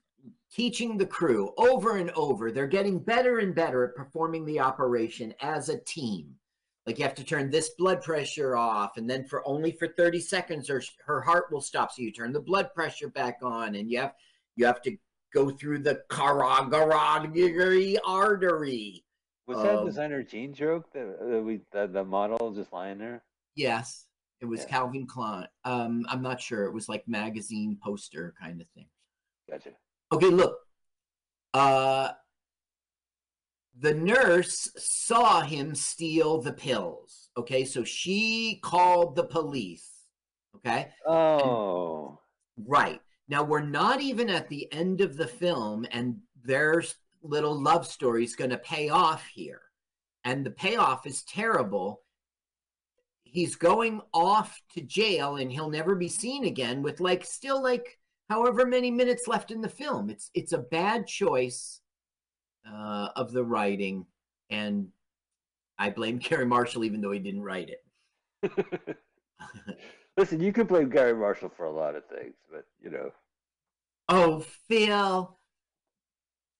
teaching 0.52 0.98
the 0.98 1.06
crew 1.06 1.54
over 1.58 1.98
and 1.98 2.12
over. 2.12 2.52
They're 2.52 2.68
getting 2.68 3.00
better 3.00 3.40
and 3.40 3.54
better 3.54 3.84
at 3.86 3.96
performing 3.96 4.46
the 4.46 4.60
operation 4.60 5.34
as 5.42 5.70
a 5.70 5.80
team. 5.80 6.36
Like 6.86 7.00
you 7.00 7.04
have 7.04 7.16
to 7.16 7.24
turn 7.24 7.50
this 7.50 7.70
blood 7.78 8.02
pressure 8.02 8.56
off, 8.56 8.98
and 8.98 9.10
then 9.10 9.26
for 9.26 9.48
only 9.48 9.72
for 9.72 9.88
30 9.88 10.20
seconds, 10.20 10.70
or 10.70 10.84
her 11.06 11.22
heart 11.22 11.52
will 11.52 11.62
stop. 11.62 11.92
So 11.92 12.02
you 12.02 12.12
turn 12.12 12.32
the 12.32 12.40
blood 12.40 12.74
pressure 12.76 13.10
back 13.10 13.40
on, 13.42 13.76
and 13.76 13.90
you 13.90 14.00
have 14.00 14.14
you 14.56 14.66
have 14.66 14.82
to 14.84 14.96
go 15.36 15.52
through 15.52 15.80
the 15.80 16.02
carotid 16.10 18.00
artery. 18.06 19.04
Was 19.48 19.62
that 19.62 19.80
Um, 19.80 19.86
designer 19.86 20.24
Jean 20.24 20.54
joke 20.54 20.92
that, 20.94 21.20
that 21.20 21.42
we 21.44 21.62
that 21.72 21.94
the 21.94 22.04
model 22.04 22.52
just 22.54 22.74
lying 22.74 22.98
there? 22.98 23.24
Yes, 23.54 24.08
it 24.42 24.46
was 24.46 24.62
Yeah. 24.62 24.68
Calvin 24.70 25.06
Klein. 25.06 25.48
Um, 25.64 26.06
I'm 26.10 26.22
not 26.24 26.42
sure. 26.42 26.64
It 26.66 26.72
was 26.74 26.90
like 26.90 27.08
magazine 27.08 27.78
poster 27.84 28.34
kind 28.42 28.60
of 28.62 28.68
thing. 28.70 28.88
Gotcha. 29.50 29.72
Okay, 30.12 30.30
look. 30.30 30.58
Uh 31.54 32.14
the 33.78 33.94
nurse 33.94 34.72
saw 34.78 35.42
him 35.42 35.76
steal 35.76 36.42
the 36.42 36.54
pills. 36.54 37.30
Okay, 37.38 37.66
so 37.66 37.84
she 37.84 38.60
called 38.64 39.16
the 39.18 39.26
police. 39.26 39.92
Okay? 40.56 40.90
Oh, 41.06 42.20
Right. 42.58 43.02
Now 43.28 43.44
we're 43.44 43.62
not 43.62 44.02
even 44.02 44.30
at 44.30 44.50
the 44.50 44.72
end 44.72 45.02
of 45.02 45.18
the 45.18 45.28
film 45.28 45.86
and 45.92 46.18
their 46.44 46.84
little 47.24 47.60
love 47.60 47.88
story 47.88 48.24
is 48.24 48.36
going 48.36 48.52
to 48.52 48.58
pay 48.58 48.90
off 48.90 49.26
here. 49.34 49.62
And 50.24 50.46
the 50.46 50.52
payoff 50.52 51.06
is 51.06 51.24
terrible. 51.24 52.02
he's 53.24 53.56
going 53.56 54.02
off 54.14 54.62
to 54.74 54.82
jail 54.82 55.36
and 55.38 55.52
he'll 55.52 55.70
never 55.70 55.96
be 55.96 56.08
seen 56.08 56.46
again 56.46 56.82
with 56.82 57.00
like 57.02 57.26
still 57.26 57.62
like 57.62 58.00
however 58.30 58.66
many 58.66 58.90
minutes 58.92 59.28
left 59.28 59.52
in 59.52 59.62
the 59.62 59.70
film. 59.70 60.10
It's 60.10 60.30
it's 60.34 60.54
a 60.54 60.60
bad 60.60 61.06
choice 61.08 61.82
uh, 62.72 63.10
of 63.16 63.32
the 63.32 63.44
writing, 63.44 64.06
and 64.50 64.88
I 65.78 65.90
blame 65.90 66.18
Garry 66.24 66.46
Marshall 66.46 66.86
even 66.86 67.02
though 67.02 67.12
he 67.12 67.20
didn't 67.20 67.44
write 67.44 67.70
it. 67.70 67.84
Listen, 70.18 70.40
you 70.40 70.54
could 70.54 70.68
blame 70.68 70.90
Garry 70.90 71.14
Marshall 71.14 71.50
for 71.50 71.66
a 71.66 71.72
lot 71.72 71.96
of 71.96 72.06
things, 72.06 72.36
but 72.52 72.66
you 72.82 72.90
know. 72.90 73.12
Oh, 74.10 74.40
Phil. 74.68 75.38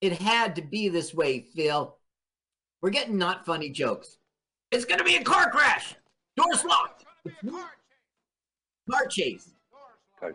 It 0.02 0.14
had 0.14 0.56
to 0.58 0.62
be 0.62 0.90
this 0.90 1.14
way, 1.14 1.40
Phil. 1.40 1.96
We're 2.82 2.90
getting 2.90 3.18
not 3.18 3.46
funny 3.46 3.70
jokes. 3.70 4.18
It's 4.72 4.84
going 4.86 4.98
to 5.00 5.06
be 5.06 5.16
a 5.16 5.24
car 5.24 5.50
crash. 5.50 5.96
Doors 6.36 6.64
locked. 6.66 7.06
Car 8.92 9.08
chase. 9.10 9.52
Car- 10.20 10.34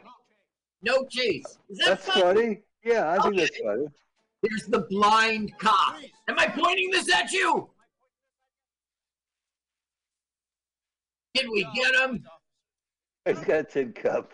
No 0.82 1.04
chase. 1.10 1.58
Is 1.68 1.78
that 1.78 1.86
That's 2.02 2.06
funny? 2.06 2.22
funny. 2.22 2.62
Yeah, 2.82 3.10
I 3.10 3.18
think 3.22 3.34
Okay. 3.34 3.44
that's 3.44 3.58
funny. 3.60 3.86
There's 4.42 4.64
the 4.66 4.86
blind 4.88 5.52
cop. 5.58 5.96
Am 6.28 6.38
I 6.38 6.46
pointing 6.46 6.90
this 6.90 7.12
at 7.12 7.30
you? 7.30 7.68
Did 11.34 11.46
we 11.52 11.66
get 11.74 11.94
him? 11.96 12.24
He's 13.30 13.44
got 13.44 13.60
a 13.60 13.64
tin 13.64 13.92
cup. 13.92 14.32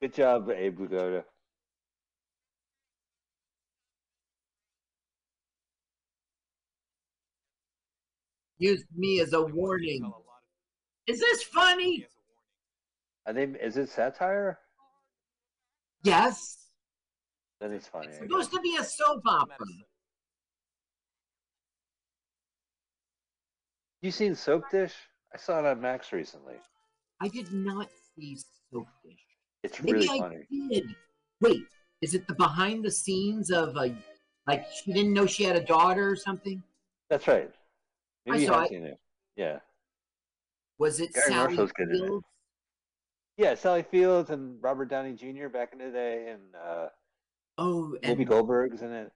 Good 0.00 0.14
job, 0.14 0.50
Abe 0.50 0.78
Vigoda. 0.78 1.24
Used 8.58 8.86
me 8.94 9.20
as 9.20 9.32
a 9.32 9.42
warning. 9.42 10.10
Is 11.06 11.20
this 11.20 11.42
funny? 11.44 12.06
I 13.26 13.32
think 13.32 13.56
is 13.60 13.76
it 13.76 13.88
satire? 13.88 14.58
Yes. 16.02 16.58
Then 17.60 17.72
it's 17.72 17.88
funny. 17.88 18.08
It's 18.08 18.18
supposed 18.18 18.52
to 18.52 18.60
be 18.60 18.76
a 18.78 18.84
soap 18.84 19.22
opera. 19.26 19.56
You 24.02 24.10
seen 24.10 24.34
Soap 24.34 24.70
Dish? 24.70 24.94
I 25.34 25.38
saw 25.38 25.58
it 25.58 25.66
on 25.66 25.80
Max 25.80 26.12
recently. 26.12 26.56
I 27.20 27.28
did 27.28 27.52
not 27.52 27.88
see 28.14 28.36
Soap 28.72 28.86
Dish. 29.04 29.14
It's 29.62 29.80
Maybe 29.82 29.92
really 30.00 30.08
I 30.10 30.18
funny. 30.18 30.46
did. 30.70 30.94
Wait, 31.40 31.62
is 32.02 32.14
it 32.14 32.26
the 32.26 32.34
behind 32.34 32.84
the 32.84 32.90
scenes 32.90 33.50
of 33.50 33.76
a 33.76 33.94
like 34.46 34.66
she 34.70 34.92
didn't 34.92 35.12
know 35.12 35.26
she 35.26 35.42
had 35.44 35.56
a 35.56 35.64
daughter 35.64 36.08
or 36.10 36.16
something? 36.16 36.62
That's 37.10 37.26
right. 37.26 37.50
I 38.28 38.30
Maybe 38.30 38.42
you 38.42 38.46
saw 38.48 38.54
have 38.60 38.64
it. 38.64 38.68
seen 38.70 38.84
it. 38.84 38.98
Yeah. 39.36 39.58
Was 40.78 41.00
it 41.00 41.12
Garry 41.14 41.26
Sally 41.28 41.46
Marshall's 41.56 41.72
good 41.72 41.88
it. 41.90 42.22
Yeah, 43.38 43.54
Sally 43.54 43.82
Fields 43.82 44.30
and 44.30 44.62
Robert 44.62 44.86
Downey 44.86 45.12
Jr. 45.12 45.48
back 45.48 45.72
in 45.72 45.78
the 45.78 45.90
day, 45.90 46.28
and 46.30 46.40
uh, 46.54 46.88
Oh, 47.58 47.96
and 48.02 48.26
Goldberg's 48.26 48.82
in 48.82 48.92
it. 48.92 49.10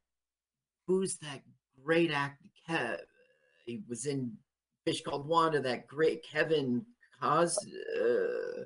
who's 0.87 1.17
that 1.19 1.41
great 1.85 2.11
actor? 2.11 2.37
Kev, 2.69 2.99
he 3.67 3.83
was 3.89 4.07
in 4.07 4.33
Fish 4.87 5.03
Called 5.03 5.27
Wanda. 5.27 5.61
That 5.61 5.87
great 5.87 6.23
Kevin 6.23 6.85
Cos. 7.21 7.57
Uh, 8.01 8.65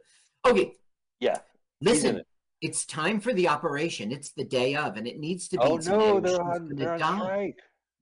okay, 0.49 0.75
Yeah. 1.21 1.39
listen. 1.81 2.23
It's 2.61 2.87
time 2.87 3.21
for 3.21 3.35
the 3.35 3.49
operation. 3.49 4.11
It's 4.11 4.31
the 4.31 4.45
day 4.45 4.75
of, 4.75 4.97
and 4.97 5.07
it 5.07 5.19
needs 5.19 5.49
to 5.49 5.59
be 5.59 5.63
Oh 5.65 5.77
no, 5.77 6.19
they're 6.19 6.41
on, 6.41 6.71
they're 6.75 6.95
on 6.95 7.21
strike. 7.21 7.59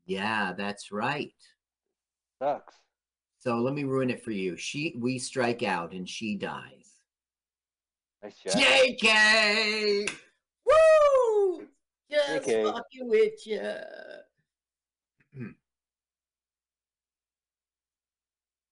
Yeah, 0.07 0.53
that's 0.57 0.92
right. 0.92 1.34
Sucks. 2.40 2.74
So 3.38 3.57
let 3.57 3.74
me 3.74 3.82
ruin 3.82 4.09
it 4.09 4.22
for 4.22 4.30
you. 4.30 4.57
She, 4.57 4.94
we 5.00 5.18
strike 5.18 5.64
out, 5.64 5.92
and 5.94 6.09
she 6.09 6.36
dies. 6.36 7.00
Nice. 8.22 8.40
JK, 8.46 10.12
woo! 10.64 11.66
Just 12.09 12.46
JK. 12.46 12.64
fucking 12.72 13.09
with 13.09 13.44
you. 13.46 13.72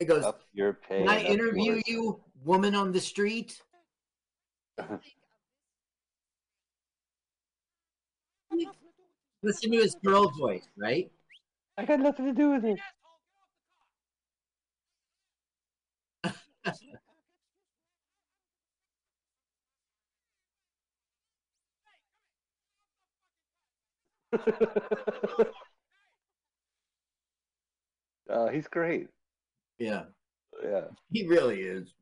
It 0.00 0.06
goes. 0.06 0.24
Up 0.24 0.40
your 0.54 0.72
pay. 0.72 1.00
Can 1.00 1.08
I 1.08 1.20
interview 1.20 1.74
yours. 1.74 1.82
you, 1.86 2.20
woman 2.42 2.74
on 2.74 2.90
the 2.90 3.00
street? 3.00 3.60
Listen 9.42 9.70
to 9.72 9.78
his 9.78 9.94
girl 10.02 10.30
voice, 10.30 10.66
right? 10.76 11.10
I 11.76 11.84
got 11.84 12.00
nothing 12.00 12.24
to 12.26 12.32
do 12.32 12.50
with 12.50 12.64
it. 12.64 12.78
uh, 28.30 28.48
he's 28.48 28.68
great. 28.68 29.08
Yeah, 29.80 30.04
Yeah. 30.62 30.88
he 31.10 31.26
really 31.26 31.60
is. 31.62 31.94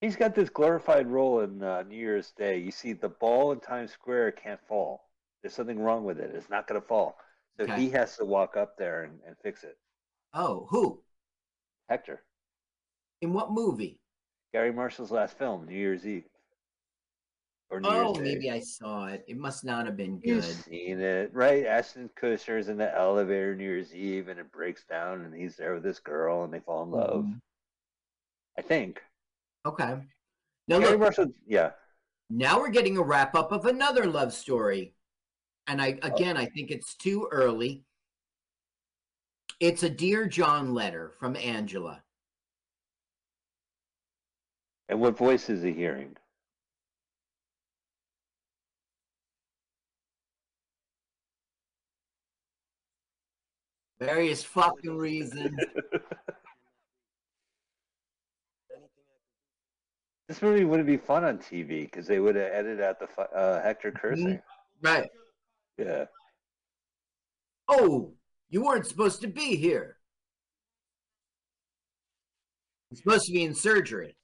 He's 0.00 0.16
got 0.16 0.34
this 0.34 0.48
glorified 0.48 1.06
role 1.08 1.40
in 1.40 1.62
uh, 1.62 1.82
New 1.82 1.96
Year's 1.96 2.32
Day. 2.32 2.58
You 2.58 2.70
see, 2.70 2.94
the 2.94 3.08
ball 3.08 3.52
in 3.52 3.60
Times 3.60 3.92
Square 3.92 4.32
can't 4.32 4.60
fall. 4.66 5.04
There's 5.42 5.54
something 5.54 5.78
wrong 5.78 6.04
with 6.04 6.18
it. 6.18 6.34
It's 6.34 6.48
not 6.48 6.66
going 6.66 6.80
to 6.80 6.86
fall. 6.86 7.16
So 7.58 7.64
Okay. 7.64 7.80
he 7.80 7.90
has 7.90 8.16
to 8.16 8.24
walk 8.24 8.56
up 8.56 8.76
there 8.78 9.02
and, 9.04 9.18
and 9.26 9.36
fix 9.42 9.62
it. 9.64 9.76
Oh, 10.32 10.66
who? 10.70 11.02
Hector. 11.88 12.22
In 13.20 13.32
what 13.32 13.50
movie? 13.50 13.98
Garry 14.52 14.72
Marshall's 14.72 15.10
last 15.10 15.36
film, 15.36 15.66
New 15.66 15.74
Year's 15.76 16.06
Eve. 16.06 16.24
Or 17.70 17.80
New 17.80 17.88
Oh, 17.88 18.02
Year's 18.14 18.16
Day. 18.16 18.22
maybe 18.22 18.50
I 18.50 18.60
saw 18.60 19.06
it. 19.08 19.24
It 19.28 19.36
must 19.36 19.62
not 19.64 19.84
have 19.84 19.96
been 19.96 20.20
You've 20.24 20.42
good. 20.44 20.54
seen 20.64 21.00
it, 21.00 21.32
right? 21.34 21.66
Ashton 21.66 22.08
Kutcher's 22.16 22.68
in 22.68 22.78
the 22.78 22.94
elevator 22.96 23.54
New 23.54 23.64
Year's 23.64 23.94
Eve 23.94 24.28
and 24.28 24.40
it 24.40 24.50
breaks 24.50 24.84
down 24.84 25.22
and 25.22 25.34
he's 25.34 25.56
there 25.56 25.74
with 25.74 25.82
this 25.82 26.00
girl 26.00 26.44
and 26.44 26.52
they 26.52 26.60
fall 26.60 26.82
in 26.84 26.90
love. 26.90 27.24
Mhm. 27.24 27.40
I 28.56 28.62
think. 28.62 29.02
Okay. 29.66 30.02
Now 30.66 30.78
Garry 30.78 30.92
look, 30.92 31.00
Marshall, 31.00 31.32
yeah. 31.46 31.72
now 32.30 32.58
we're 32.58 32.70
getting 32.70 32.96
a 32.96 33.02
wrap 33.02 33.34
up 33.34 33.52
of 33.52 33.66
another 33.66 34.06
love 34.06 34.32
story. 34.32 34.94
And 35.66 35.82
I 35.82 35.98
again 36.02 36.38
I 36.38 36.46
think 36.46 36.70
it's 36.70 36.94
too 36.94 37.28
early. 37.30 37.84
It's 39.60 39.82
a 39.82 39.90
Dear 39.90 40.26
John 40.26 40.72
letter 40.72 41.10
from 41.18 41.36
Angela. 41.36 42.02
And 44.88 45.00
what 45.00 45.18
voice 45.18 45.50
is 45.50 45.62
he 45.62 45.72
hearing? 45.74 46.16
Various 54.00 54.44
fucking 54.44 54.96
reasons. 54.96 55.58
This 60.28 60.42
movie 60.42 60.64
wouldn't 60.64 60.86
be 60.86 60.98
fun 60.98 61.24
on 61.24 61.38
TV 61.38 61.84
because 61.90 62.06
they 62.06 62.20
would 62.20 62.36
have 62.36 62.52
edited 62.52 62.82
out 62.82 62.98
the 63.00 63.22
uh, 63.34 63.62
Hector 63.62 63.90
cursing. 63.90 64.40
right. 64.82 65.08
Yeah. 65.78 66.04
Oh, 67.66 68.12
you 68.50 68.62
weren't 68.62 68.86
supposed 68.86 69.22
to 69.22 69.26
be 69.26 69.56
here. 69.56 69.96
You're 72.90 72.98
supposed 72.98 73.26
to 73.26 73.32
be 73.32 73.42
in 73.42 73.54
surgery. 73.54 74.16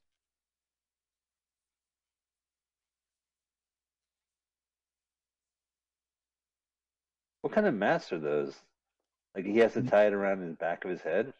What 7.40 7.52
kind 7.54 7.66
of 7.66 7.74
masks 7.74 8.12
are 8.12 8.18
those? 8.18 8.54
Like 9.34 9.46
he 9.46 9.58
has 9.58 9.72
to 9.72 9.82
tie 9.82 10.06
it 10.06 10.12
around 10.12 10.42
in 10.42 10.50
the 10.50 10.54
back 10.54 10.84
of 10.84 10.90
his 10.90 11.00
head? 11.00 11.32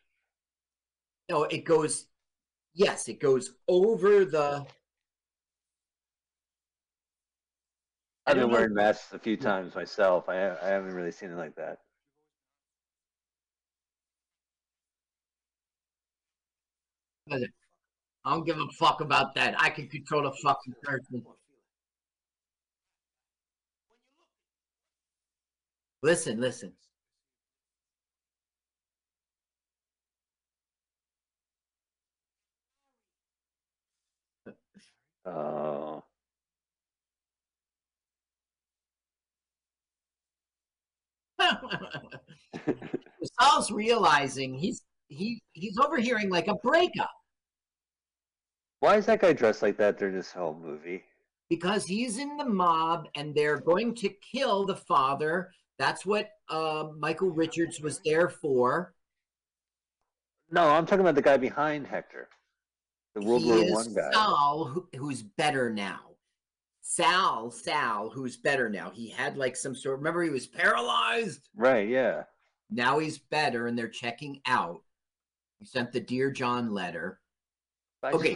No, 1.31 1.45
it 1.45 1.65
goes. 1.65 2.07
Yes, 2.75 3.09
it 3.09 3.21
goes 3.21 3.53
over 3.69 4.25
the. 4.25 4.67
I've 8.27 8.37
been 8.37 8.51
wearing 8.51 8.75
masks 8.75 9.13
a 9.13 9.19
few 9.19 9.37
times 9.37 9.75
myself. 9.75 10.29
I, 10.29 10.35
I 10.35 10.69
haven't 10.69 10.95
really 10.95 11.13
seen 11.13 11.31
it 11.31 11.37
like 11.37 11.55
that. 11.57 11.79
I 17.31 17.39
don't 18.27 18.45
give 18.45 18.59
a 18.59 18.67
fuck 18.79 19.03
about 19.03 19.35
that. 19.35 19.55
I 19.59 19.71
can 19.71 19.89
control 19.89 20.23
the 20.23 20.33
fucking 20.43 20.75
person. 20.83 21.23
Listen, 26.03 26.41
listen. 26.41 26.73
Oh. 35.27 36.03
Saul's 43.41 43.71
realizing 43.71 44.55
he's 44.55 44.83
he 45.09 45.43
he's 45.53 45.79
overhearing 45.79 46.31
like 46.31 46.49
a 46.49 46.55
breakup 46.57 47.11
Why 48.81 48.97
is 48.97 49.07
that 49.07 49.21
guy 49.21 49.33
dressed 49.33 49.63
like 49.63 49.77
that 49.79 49.99
during 49.99 50.15
this 50.15 50.33
whole 50.33 50.55
movie? 50.55 51.05
because 51.49 51.85
he's 51.85 52.19
in 52.19 52.37
the 52.37 52.45
mob 52.45 53.07
and 53.15 53.35
they're 53.35 53.61
going 53.61 53.95
to 53.95 54.09
kill 54.33 54.67
the 54.67 54.77
father. 54.77 55.51
That's 55.79 56.07
what 56.07 56.29
uh, 56.49 56.89
Michael 56.99 57.31
Richards 57.31 57.81
was 57.81 58.01
there 58.05 58.29
for. 58.29 58.95
No, 60.51 60.69
I'm 60.69 60.87
talking 60.87 61.01
about 61.01 61.15
the 61.15 61.23
guy 61.23 61.37
behind 61.37 61.87
Hector, 61.87 62.29
the 63.15 63.23
World 63.23 63.43
he 63.43 63.51
War 63.51 63.73
One 63.73 63.95
guy. 63.95 64.11
Sal, 64.13 64.65
who, 64.65 64.89
who's 64.97 65.23
better 65.23 65.71
now. 65.71 66.01
Sal, 66.83 67.51
Sal, 67.51 68.11
who's 68.11 68.37
better 68.37 68.69
now. 68.69 68.91
He 68.91 69.09
had 69.09 69.37
like 69.37 69.57
some 69.57 69.75
sort. 69.75 69.99
Remember, 69.99 70.23
he 70.23 70.31
was 70.31 70.47
paralyzed. 70.47 71.49
Right? 71.57 71.89
Yeah. 71.89 72.25
Now 72.71 72.99
he's 72.99 73.19
better, 73.19 73.67
and 73.67 73.79
they're 73.79 73.89
checking 73.89 74.41
out. 74.47 74.83
He 75.61 75.67
sent 75.67 75.93
the 75.93 76.01
Dear 76.01 76.31
John 76.31 76.73
letter. 76.73 77.21
I 78.03 78.11
Okay. 78.11 78.35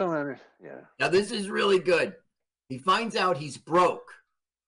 Yeah. 0.63 0.79
Now 0.99 1.09
this 1.09 1.31
is 1.31 1.49
really 1.49 1.79
good. 1.79 2.15
He 2.69 2.77
finds 2.79 3.15
out 3.15 3.37
he's 3.37 3.57
broke. 3.57 4.11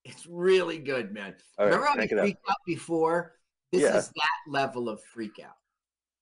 It's 0.05 0.27
really 0.27 0.77
good, 0.77 1.11
man. 1.11 1.35
All 1.57 1.65
right, 1.65 1.73
Remember 1.73 1.87
how 1.87 1.95
it 1.99 2.13
up. 2.13 2.19
freaked 2.19 2.49
out 2.49 2.57
before? 2.65 3.33
This 3.71 3.81
Yeah. 3.83 3.97
is 3.97 4.09
that 4.09 4.51
level 4.51 4.89
of 4.89 5.01
freak 5.03 5.39
out. 5.43 5.55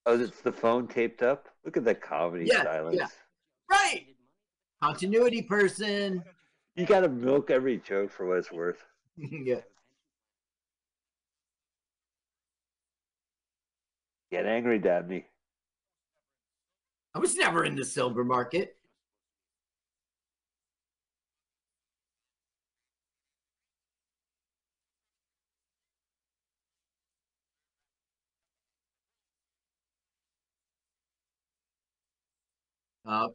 Oh, 0.06 0.20
it's 0.20 0.40
the 0.42 0.52
phone 0.52 0.88
taped 0.88 1.24
up. 1.24 1.50
Look 1.66 1.76
at 1.78 1.84
that 1.86 2.02
comedy 2.02 2.46
Yeah, 2.46 2.64
silence. 2.64 2.96
yeah. 2.98 3.08
Right. 3.70 4.08
Continuity 4.82 5.42
person. 5.42 6.24
You 6.76 6.86
got 6.86 7.02
to 7.02 7.10
milk 7.10 7.52
every 7.52 7.78
joke 7.78 8.12
for 8.12 8.26
what 8.26 8.38
it's 8.38 8.52
worth. 8.52 8.84
yeah. 9.18 9.62
Get 14.32 14.46
angry, 14.46 14.80
Dabney. 14.80 15.26
I 17.16 17.20
was 17.20 17.36
never 17.36 17.66
in 17.66 17.76
the 17.76 17.84
silver 17.84 18.24
market. 18.24 18.76
Oh, 33.06 33.34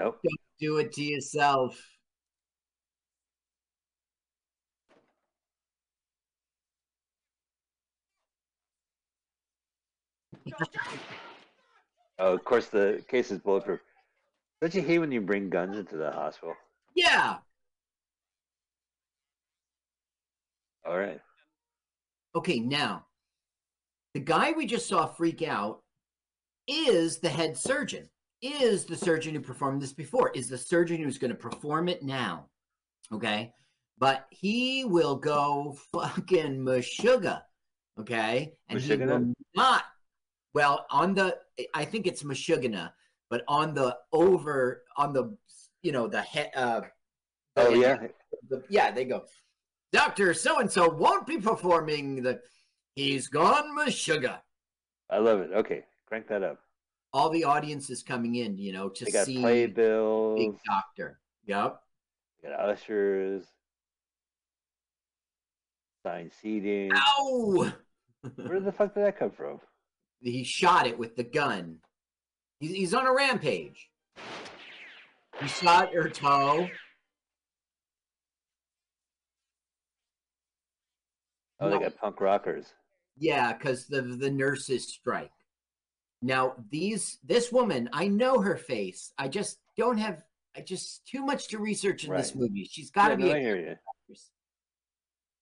Nope. 0.00 0.18
do 0.58 0.78
it 0.78 0.92
to 0.92 1.02
yourself. 1.02 1.78
Oh, 12.18 12.34
of 12.34 12.44
course, 12.44 12.68
the 12.68 13.04
case 13.08 13.30
is 13.30 13.38
bulletproof. 13.38 13.80
Don't 14.62 14.74
you 14.74 14.80
hate 14.80 14.98
when 14.98 15.12
you 15.12 15.20
bring 15.20 15.50
guns 15.50 15.76
into 15.76 15.96
the 15.96 16.10
hospital? 16.10 16.54
Yeah. 16.94 17.36
All 20.86 20.98
right. 20.98 21.20
Okay, 22.34 22.58
now 22.60 23.04
the 24.14 24.20
guy 24.20 24.52
we 24.52 24.66
just 24.66 24.88
saw 24.88 25.06
freak 25.06 25.42
out 25.42 25.82
is 26.66 27.18
the 27.18 27.28
head 27.28 27.56
surgeon, 27.56 28.08
is 28.42 28.84
the 28.84 28.96
surgeon 28.96 29.34
who 29.34 29.40
performed 29.40 29.82
this 29.82 29.92
before, 29.92 30.30
is 30.30 30.48
the 30.48 30.58
surgeon 30.58 31.02
who's 31.02 31.18
going 31.18 31.30
to 31.30 31.36
perform 31.36 31.88
it 31.88 32.02
now. 32.02 32.46
Okay. 33.12 33.52
But 33.98 34.26
he 34.30 34.84
will 34.84 35.16
go 35.16 35.76
fucking 35.92 36.58
mashuga. 36.58 37.42
Okay. 37.98 38.54
And 38.68 38.80
he 38.80 38.96
will 38.96 39.32
not, 39.54 39.84
well, 40.54 40.86
on 40.90 41.14
the, 41.14 41.36
I 41.74 41.84
think 41.84 42.06
it's 42.06 42.22
mashugana, 42.22 42.92
but 43.28 43.44
on 43.46 43.74
the 43.74 43.96
over, 44.12 44.84
on 44.96 45.12
the, 45.12 45.36
you 45.82 45.92
know, 45.92 46.08
the 46.08 46.22
head, 46.22 46.50
uh, 46.56 46.80
Oh 47.56 47.70
yeah. 47.70 47.98
the, 48.48 48.62
yeah, 48.68 48.90
they 48.90 49.04
go. 49.04 49.24
Doctor 49.92 50.32
so 50.34 50.60
and 50.60 50.70
so 50.70 50.88
won't 50.88 51.26
be 51.26 51.38
performing 51.38 52.22
the. 52.22 52.40
He's 52.94 53.28
gone 53.28 53.90
sugar. 53.90 54.40
I 55.08 55.18
love 55.18 55.40
it. 55.40 55.50
Okay, 55.52 55.84
crank 56.06 56.28
that 56.28 56.42
up. 56.42 56.58
All 57.12 57.30
the 57.30 57.44
audience 57.44 57.90
is 57.90 58.02
coming 58.02 58.36
in, 58.36 58.56
you 58.56 58.72
know, 58.72 58.88
to 58.88 59.04
They 59.04 59.10
got 59.10 59.26
see 59.26 59.40
playbills. 59.40 60.38
Big 60.38 60.52
Doctor. 60.64 61.18
Yep. 61.46 61.80
They 62.42 62.48
got 62.50 62.60
ushers. 62.60 63.44
Signed 66.04 66.30
seating. 66.40 66.92
Ow! 66.94 67.72
Where 68.36 68.60
the 68.60 68.72
fuck 68.72 68.94
did 68.94 69.04
that 69.04 69.18
come 69.18 69.30
from? 69.30 69.60
he 70.22 70.44
shot 70.44 70.86
it 70.86 70.98
with 70.98 71.16
the 71.16 71.24
gun. 71.24 71.78
He's, 72.58 72.72
he's 72.72 72.94
on 72.94 73.06
a 73.06 73.12
rampage. 73.12 73.88
He 75.40 75.48
shot 75.48 75.94
her 75.94 76.08
toe. 76.08 76.68
Oh, 81.58 81.70
they 81.70 81.78
got 81.78 81.96
punk 81.96 82.20
rockers. 82.20 82.66
Yeah, 83.18 83.52
because 83.52 83.86
the 83.86 84.00
the 84.02 84.30
nurses 84.30 84.88
strike. 84.88 85.30
Now 86.22 86.54
these 86.70 87.18
this 87.24 87.50
woman, 87.50 87.88
I 87.92 88.08
know 88.08 88.40
her 88.40 88.56
face. 88.56 89.12
I 89.18 89.28
just 89.28 89.58
don't 89.76 89.98
have. 89.98 90.22
I 90.56 90.60
just 90.60 91.06
too 91.06 91.24
much 91.24 91.48
to 91.48 91.58
research 91.58 92.04
in 92.04 92.12
this 92.12 92.34
movie. 92.34 92.68
She's 92.70 92.90
got 92.90 93.08
to 93.08 93.12
yeah, 93.12 93.16
be 93.16 93.24
no, 93.24 93.36
a 93.36 93.40
hear 93.40 93.56
you. 93.56 93.76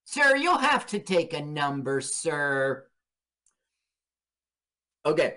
Sir, 0.05 0.37
you'll 0.37 0.59
have 0.59 0.87
to 0.87 0.99
take 0.99 1.35
a 1.35 1.43
number, 1.43 2.01
sir. 2.01 2.87
Okay. 5.05 5.37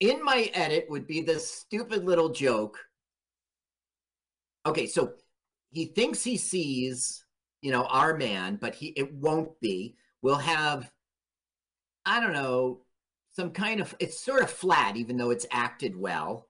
In 0.00 0.24
my 0.24 0.50
edit 0.54 0.86
would 0.88 1.06
be 1.06 1.20
this 1.20 1.50
stupid 1.50 2.04
little 2.04 2.30
joke. 2.30 2.78
Okay, 4.66 4.86
so 4.86 5.14
he 5.70 5.86
thinks 5.86 6.22
he 6.22 6.36
sees, 6.36 7.24
you 7.60 7.70
know, 7.70 7.84
our 7.84 8.16
man, 8.16 8.56
but 8.60 8.74
he 8.74 8.88
it 8.88 9.12
won't 9.14 9.58
be. 9.60 9.96
We'll 10.22 10.36
have 10.36 10.90
I 12.04 12.20
don't 12.20 12.32
know, 12.32 12.80
some 13.32 13.50
kind 13.50 13.80
of 13.80 13.94
it's 13.98 14.22
sort 14.22 14.42
of 14.42 14.50
flat 14.50 14.96
even 14.96 15.16
though 15.16 15.30
it's 15.30 15.46
acted 15.50 15.96
well. 15.96 16.48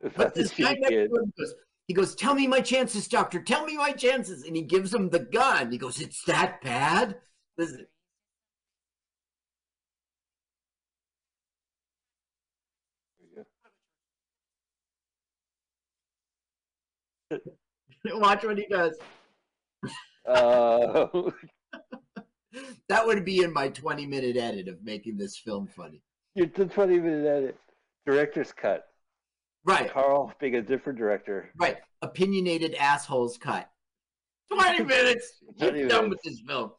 If 0.00 0.14
But 0.16 0.34
this 0.34 0.50
guy 0.50 0.74
next 0.74 0.88
to 0.90 1.02
him 1.02 1.32
goes, 1.38 1.54
he 1.88 1.94
goes, 1.94 2.14
Tell 2.14 2.34
me 2.34 2.46
my 2.46 2.60
chances, 2.60 3.08
doctor. 3.08 3.40
Tell 3.42 3.64
me 3.66 3.76
my 3.76 3.92
chances. 3.92 4.44
And 4.44 4.56
he 4.56 4.62
gives 4.62 4.92
him 4.94 5.10
the 5.10 5.20
gun. 5.20 5.70
He 5.70 5.78
goes, 5.78 6.00
It's 6.00 6.24
that 6.24 6.60
bad? 6.62 7.16
Listen. 7.56 7.86
Watch 18.06 18.44
what 18.44 18.58
he 18.58 18.66
does. 18.68 18.98
Oh, 20.26 21.32
That 22.88 23.06
would 23.06 23.24
be 23.24 23.42
in 23.42 23.52
my 23.52 23.68
20 23.68 24.06
minute 24.06 24.36
edit 24.36 24.68
of 24.68 24.82
making 24.82 25.16
this 25.16 25.36
film 25.36 25.66
funny. 25.66 26.02
you're 26.34 26.46
the 26.46 26.66
20 26.66 27.00
minute 27.00 27.26
edit. 27.26 27.56
Director's 28.06 28.52
cut. 28.52 28.86
Right, 29.64 29.90
Carl 29.92 30.32
being 30.40 30.56
a 30.56 30.62
different 30.62 30.98
director. 30.98 31.50
right. 31.56 31.78
Opinionated 32.02 32.74
assholes 32.74 33.38
cut. 33.38 33.70
20 34.52 34.84
minutes. 34.84 35.42
20 35.58 35.78
You're 35.78 35.88
done 35.88 36.10
with 36.10 36.20
this 36.24 36.40
film. 36.46 36.72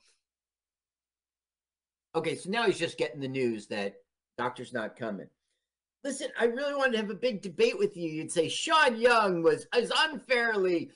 Okay, 2.15 2.35
so 2.35 2.49
now 2.49 2.63
he's 2.63 2.77
just 2.77 2.97
getting 2.97 3.21
the 3.21 3.27
news 3.27 3.67
that 3.67 3.95
doctor's 4.37 4.73
not 4.73 4.95
coming. 4.95 5.27
Listen, 6.03 6.27
I 6.37 6.45
really 6.45 6.75
wanted 6.75 6.91
to 6.91 6.97
have 6.97 7.09
a 7.09 7.15
big 7.15 7.41
debate 7.41 7.79
with 7.79 7.95
you. 7.95 8.09
You'd 8.09 8.31
say 8.31 8.49
Sean 8.49 8.97
Young 8.97 9.41
was 9.41 9.65
is 9.75 9.91
unfairly 9.97 10.91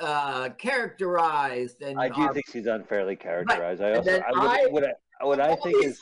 uh, 0.00 0.50
characterized, 0.50 1.82
and 1.82 1.98
I 1.98 2.08
do 2.08 2.22
our- 2.22 2.34
think 2.34 2.46
she's 2.50 2.66
unfairly 2.66 3.16
characterized. 3.16 3.82
I 3.82 3.94
also, 3.94 4.20
I, 4.20 4.30
what, 4.30 4.50
I- 4.50 4.66
what 4.66 4.84
I, 4.84 5.24
what 5.24 5.40
I 5.40 5.56
think 5.56 5.84
is, 5.84 6.00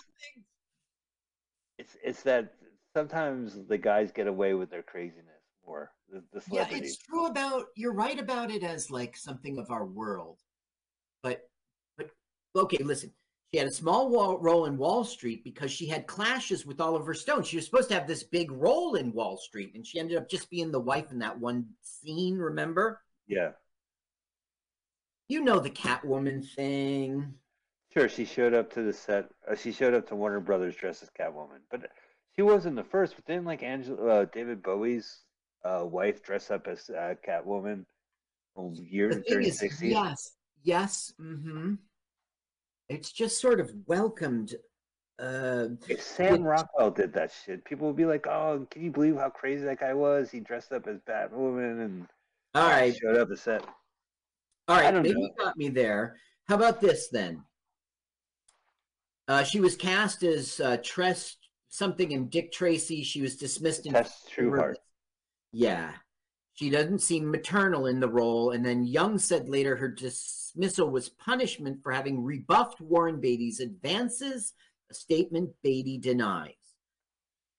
it's, 1.78 1.96
it's 2.02 2.22
that 2.22 2.52
sometimes 2.94 3.58
the 3.68 3.78
guys 3.78 4.12
get 4.12 4.26
away 4.26 4.54
with 4.54 4.70
their 4.70 4.82
craziness 4.82 5.24
more. 5.66 5.90
The, 6.08 6.22
the 6.32 6.42
yeah, 6.52 6.66
it's 6.70 6.98
true 6.98 7.26
about 7.26 7.66
you're 7.74 7.92
right 7.94 8.18
about 8.18 8.50
it 8.50 8.62
as 8.62 8.90
like 8.90 9.16
something 9.16 9.58
of 9.58 9.70
our 9.70 9.84
world, 9.84 10.38
but 11.22 11.48
but 11.96 12.10
okay, 12.54 12.82
listen. 12.82 13.12
She 13.52 13.58
had 13.58 13.68
a 13.68 13.72
small 13.72 14.10
wall, 14.10 14.38
role 14.38 14.66
in 14.66 14.76
Wall 14.76 15.04
Street 15.04 15.44
because 15.44 15.70
she 15.70 15.86
had 15.86 16.08
clashes 16.08 16.66
with 16.66 16.80
Oliver 16.80 17.14
Stone. 17.14 17.44
She 17.44 17.54
was 17.54 17.64
supposed 17.64 17.88
to 17.90 17.94
have 17.94 18.08
this 18.08 18.24
big 18.24 18.50
role 18.50 18.96
in 18.96 19.12
Wall 19.12 19.36
Street, 19.36 19.70
and 19.76 19.86
she 19.86 20.00
ended 20.00 20.16
up 20.16 20.28
just 20.28 20.50
being 20.50 20.72
the 20.72 20.80
wife 20.80 21.12
in 21.12 21.20
that 21.20 21.38
one 21.38 21.64
scene. 21.80 22.38
Remember? 22.38 23.00
yeah, 23.28 23.50
You 25.28 25.42
know 25.42 25.58
the 25.58 25.70
Catwoman 25.70 26.44
thing. 26.54 27.34
sure. 27.92 28.08
She 28.08 28.24
showed 28.24 28.54
up 28.54 28.72
to 28.74 28.82
the 28.82 28.92
set. 28.92 29.28
Uh, 29.50 29.54
she 29.56 29.72
showed 29.72 29.94
up 29.94 30.06
to 30.08 30.16
Warner 30.16 30.40
Brothers 30.40 30.76
dressed 30.76 31.02
as 31.02 31.10
Catwoman, 31.10 31.60
but 31.70 31.90
she 32.34 32.42
wasn't 32.42 32.76
the 32.76 32.84
first. 32.84 33.16
But 33.16 33.24
didn't 33.26 33.44
like 33.46 33.62
Angela, 33.62 34.20
uh, 34.22 34.24
David 34.26 34.62
Bowie's 34.62 35.22
uh, 35.64 35.84
wife 35.84 36.22
dress 36.22 36.50
up 36.50 36.68
as 36.68 36.88
uh, 36.90 37.14
Catwoman 37.26 37.84
oh, 38.56 38.72
The 38.74 38.82
years 38.84 39.24
during 39.26 39.44
the 39.44 39.48
is, 39.50 39.58
sixties? 39.58 39.90
yes, 39.92 40.36
yes. 40.62 41.12
hmm 41.18 41.74
It's 42.88 43.10
just 43.12 43.40
sort 43.40 43.58
of 43.60 43.72
welcomed 43.86 44.54
uh, 45.18 45.68
If 45.88 46.02
Sam. 46.02 46.42
Rockwell 46.42 46.90
did 46.92 47.12
that 47.14 47.32
shit, 47.44 47.64
people 47.64 47.88
would 47.88 47.96
be 47.96 48.04
like, 48.04 48.26
"Oh, 48.28 48.66
can 48.70 48.82
you 48.82 48.92
believe 48.92 49.16
how 49.16 49.30
crazy 49.30 49.64
that 49.64 49.80
guy 49.80 49.94
was? 49.94 50.30
He 50.30 50.38
dressed 50.40 50.70
up 50.72 50.86
as 50.86 51.00
Batwoman 51.00 51.84
and 51.84 52.06
all 52.54 52.68
right, 52.68 52.94
showed 52.96 53.16
up 53.16 53.28
the 53.28 53.36
set." 53.36 53.64
All 54.68 54.76
right. 54.76 54.94
Maybe 54.94 55.14
know. 55.14 55.20
you 55.20 55.30
got 55.38 55.56
me 55.56 55.68
there. 55.68 56.16
How 56.48 56.56
about 56.56 56.80
this 56.80 57.08
then? 57.08 57.42
Uh, 59.28 59.42
she 59.42 59.60
was 59.60 59.76
cast 59.76 60.22
as 60.22 60.60
uh, 60.60 60.76
Tress 60.82 61.36
something 61.68 62.12
in 62.12 62.28
Dick 62.28 62.52
Tracy. 62.52 63.02
She 63.02 63.20
was 63.20 63.36
dismissed 63.36 63.86
in 63.86 63.92
Tess 63.92 64.24
Trueheart. 64.34 64.76
Yeah. 65.52 65.92
She 66.54 66.70
doesn't 66.70 67.02
seem 67.02 67.30
maternal 67.30 67.86
in 67.86 68.00
the 68.00 68.08
role. 68.08 68.52
And 68.52 68.64
then 68.64 68.84
Young 68.84 69.18
said 69.18 69.48
later 69.48 69.76
her 69.76 69.88
dismissal 69.88 70.90
was 70.90 71.08
punishment 71.08 71.82
for 71.82 71.92
having 71.92 72.22
rebuffed 72.22 72.80
Warren 72.80 73.20
Beatty's 73.20 73.60
advances, 73.60 74.54
a 74.90 74.94
statement 74.94 75.50
Beatty 75.62 75.98
denies. 75.98 76.54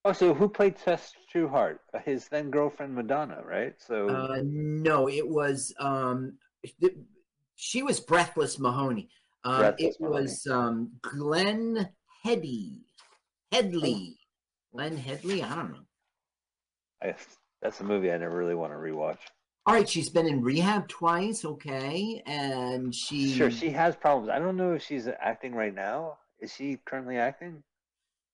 Oh, 0.05 0.13
so 0.13 0.33
who 0.33 0.47
played 0.47 0.77
Tess 0.77 1.11
Trueheart? 1.33 1.79
His 2.05 2.27
then 2.29 2.49
girlfriend 2.49 2.95
Madonna, 2.95 3.43
right? 3.45 3.75
So 3.77 4.07
Uh, 4.07 4.41
no, 4.43 5.09
it 5.09 5.27
was 5.27 5.73
um, 5.79 6.21
th- 6.23 6.33
she 7.55 7.83
was 7.83 7.99
Breathless 7.99 8.59
Mahoney. 8.59 9.09
Um, 9.43 9.59
Breathless 9.59 9.95
it 9.99 10.01
was 10.01 10.47
um, 10.49 10.91
Glenn 11.01 11.89
Heady, 12.23 12.81
Headley, 13.51 14.17
Glenn 14.73 14.97
Headley. 14.97 15.43
I 15.43 15.55
don't 15.55 15.71
know. 15.71 15.85
I, 17.01 17.15
that's 17.61 17.79
a 17.81 17.83
movie 17.83 18.11
I 18.11 18.17
never 18.17 18.35
really 18.35 18.55
want 18.55 18.73
to 18.73 18.77
rewatch. 18.77 19.17
All 19.65 19.73
right, 19.73 19.87
she's 19.87 20.09
been 20.09 20.27
in 20.27 20.41
rehab 20.41 20.87
twice. 20.87 21.43
Okay, 21.43 22.21
and 22.25 22.93
she 22.93 23.35
Sure, 23.35 23.51
she 23.51 23.69
has 23.69 23.95
problems. 23.95 24.29
I 24.29 24.39
don't 24.39 24.57
know 24.57 24.73
if 24.73 24.83
she's 24.83 25.07
acting 25.19 25.53
right 25.53 25.73
now. 25.75 26.17
Is 26.39 26.53
she 26.53 26.77
currently 26.85 27.17
acting? 27.17 27.63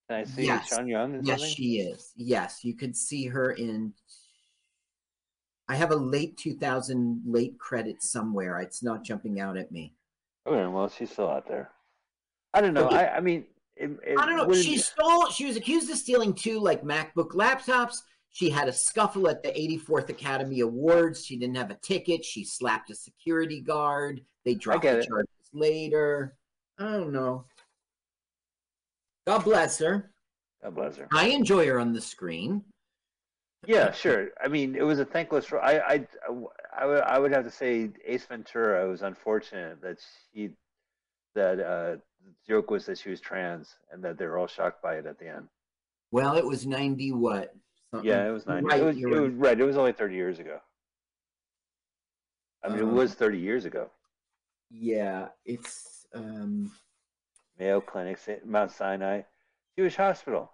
Can 0.09 0.19
I 0.19 0.23
see 0.25 0.45
Yes. 0.45 0.67
Sean 0.67 0.87
Young 0.87 1.21
Yes, 1.23 1.39
something? 1.39 1.55
she 1.55 1.79
is. 1.79 2.11
Yes, 2.15 2.63
you 2.63 2.75
can 2.75 2.93
see 2.93 3.27
her 3.27 3.51
in. 3.51 3.93
I 5.69 5.75
have 5.75 5.91
a 5.91 5.95
late 5.95 6.37
2000 6.37 7.21
late 7.25 7.57
credit 7.57 8.03
somewhere. 8.03 8.59
It's 8.59 8.83
not 8.83 9.03
jumping 9.03 9.39
out 9.39 9.57
at 9.57 9.71
me. 9.71 9.93
Okay, 10.45 10.67
well, 10.67 10.89
she's 10.89 11.11
still 11.11 11.29
out 11.29 11.47
there. 11.47 11.71
I 12.53 12.61
don't 12.61 12.73
know. 12.73 12.87
Okay. 12.87 12.97
I, 12.97 13.17
I 13.17 13.19
mean, 13.21 13.45
it, 13.75 13.91
it 14.05 14.17
I 14.19 14.25
don't 14.25 14.37
know. 14.37 14.53
She 14.53 14.77
stole. 14.77 15.29
She 15.29 15.45
was 15.45 15.55
accused 15.55 15.89
of 15.89 15.97
stealing 15.97 16.33
two 16.33 16.59
like 16.59 16.83
MacBook 16.83 17.31
laptops. 17.31 18.01
She 18.29 18.49
had 18.49 18.67
a 18.67 18.73
scuffle 18.73 19.29
at 19.29 19.43
the 19.43 19.49
84th 19.49 20.09
Academy 20.09 20.61
Awards. 20.61 21.23
She 21.23 21.37
didn't 21.37 21.55
have 21.55 21.69
a 21.69 21.75
ticket. 21.75 22.25
She 22.25 22.43
slapped 22.43 22.89
a 22.89 22.95
security 22.95 23.61
guard. 23.61 24.21
They 24.43 24.55
dropped 24.55 24.83
the 24.83 24.99
it. 24.99 25.07
charges 25.07 25.29
later. 25.53 26.35
I 26.79 26.85
don't 26.85 27.11
know. 27.13 27.45
God 29.27 29.43
bless 29.43 29.77
her. 29.79 30.11
God 30.63 30.75
bless 30.75 30.97
her. 30.97 31.07
I 31.13 31.27
enjoy 31.27 31.67
her 31.67 31.79
on 31.79 31.93
the 31.93 32.01
screen. 32.01 32.63
Yeah, 33.65 33.91
sure. 33.91 34.29
I 34.43 34.47
mean, 34.47 34.75
it 34.75 34.83
was 34.83 34.99
a 34.99 35.05
thankless 35.05 35.51
role. 35.51 35.61
I, 35.63 35.79
I, 35.79 36.07
I, 36.77 36.85
would- 36.85 37.01
I 37.03 37.19
would 37.19 37.31
have 37.31 37.45
to 37.45 37.51
say 37.51 37.89
Ace 38.05 38.25
Ventura 38.25 38.87
was 38.89 39.01
unfortunate 39.01 39.81
that 39.81 39.99
she, 40.33 40.49
that 41.35 41.59
uh, 41.59 41.95
the 42.25 42.33
joke 42.47 42.69
was 42.71 42.85
that 42.87 42.97
she 42.97 43.09
was 43.09 43.21
trans 43.21 43.75
and 43.91 44.03
that 44.03 44.17
they 44.17 44.25
were 44.25 44.37
all 44.37 44.47
shocked 44.47 44.81
by 44.81 44.95
it 44.95 45.05
at 45.05 45.17
the 45.19 45.27
end. 45.27 45.47
Well, 46.11 46.35
it 46.37 46.45
was 46.45 46.65
90 46.65 47.11
what? 47.13 47.55
Something. 47.91 48.09
Yeah, 48.09 48.27
it 48.27 48.31
was 48.31 48.47
ninety. 48.47 48.65
Right, 48.67 48.79
it 48.81 48.85
was, 48.85 48.97
it 48.97 49.05
was 49.05 49.31
right. 49.33 49.59
It 49.59 49.63
was 49.63 49.77
only 49.77 49.93
thirty 49.93 50.15
years 50.15 50.39
ago. 50.39 50.57
I 52.63 52.69
mean, 52.69 52.79
Um, 52.81 52.89
it 52.89 52.91
was 52.93 53.13
thirty 53.13 53.37
years 53.37 53.65
ago. 53.65 53.91
Yeah, 54.71 55.27
it's 55.45 56.07
um 56.15 56.71
Mayo 57.59 57.81
Clinic, 57.81 58.17
Mount 58.43 58.71
Sinai, 58.71 59.21
Jewish 59.77 59.95
Hospital. 59.95 60.52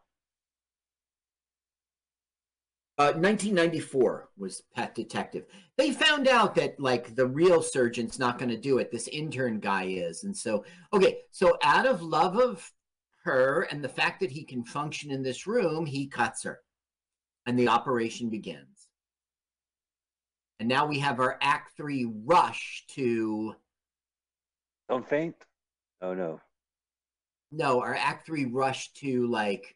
Uh 3.00 3.14
1994 3.14 4.30
was 4.38 4.62
Pet 4.76 4.94
Detective. 4.94 5.46
They 5.78 5.92
found 5.92 6.28
out 6.28 6.54
that 6.56 6.80
like 6.80 7.16
the 7.16 7.26
real 7.26 7.62
surgeon's 7.62 8.20
not 8.20 8.38
going 8.38 8.50
to 8.50 8.58
do 8.58 8.78
it. 8.78 8.92
This 8.92 9.08
intern 9.08 9.60
guy 9.60 9.86
is. 9.86 10.26
And 10.26 10.36
so 10.36 10.66
okay, 10.94 11.20
so 11.32 11.58
out 11.64 11.86
of 11.88 12.02
love 12.04 12.38
of 12.38 12.72
her 13.24 13.68
and 13.72 13.84
the 13.84 13.90
fact 13.90 14.20
that 14.20 14.32
he 14.32 14.44
can 14.44 14.64
function 14.64 15.12
in 15.12 15.24
this 15.24 15.48
room, 15.48 15.86
he 15.86 16.08
cuts 16.08 16.44
her. 16.44 16.60
And 17.46 17.58
the 17.58 17.70
operation 17.70 18.30
begins. 18.30 18.88
And 20.60 20.68
now 20.68 20.86
we 20.86 21.00
have 21.00 21.20
our 21.20 21.38
act 21.42 21.78
3 21.78 22.06
rush 22.26 22.84
to 22.96 23.56
Don't 24.90 25.08
faint. 25.08 25.36
Oh 26.02 26.14
no. 26.14 26.42
no 27.52 27.82
our 27.82 27.96
act 27.96 28.26
three 28.26 28.46
rush 28.46 28.92
to 28.94 29.28
like 29.28 29.76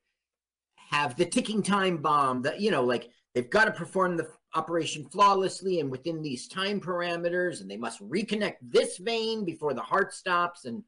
have 0.94 1.16
the 1.16 1.26
ticking 1.26 1.64
time 1.64 1.98
bomb 1.98 2.42
that 2.44 2.62
you 2.62 2.70
know 2.72 2.84
like 2.84 3.10
they've 3.34 3.50
got 3.50 3.66
to 3.66 3.72
perform 3.72 4.16
the 4.16 4.28
operation 4.54 5.04
flawlessly 5.06 5.80
and 5.80 5.90
within 5.90 6.22
these 6.22 6.48
time 6.48 6.80
parameters 6.80 7.62
and 7.62 7.70
they 7.70 7.78
must 7.78 8.00
reconnect 8.08 8.58
this 8.62 8.98
vein 9.00 9.44
before 9.44 9.74
the 9.74 9.82
heart 9.82 10.14
stops 10.14 10.66
and 10.66 10.84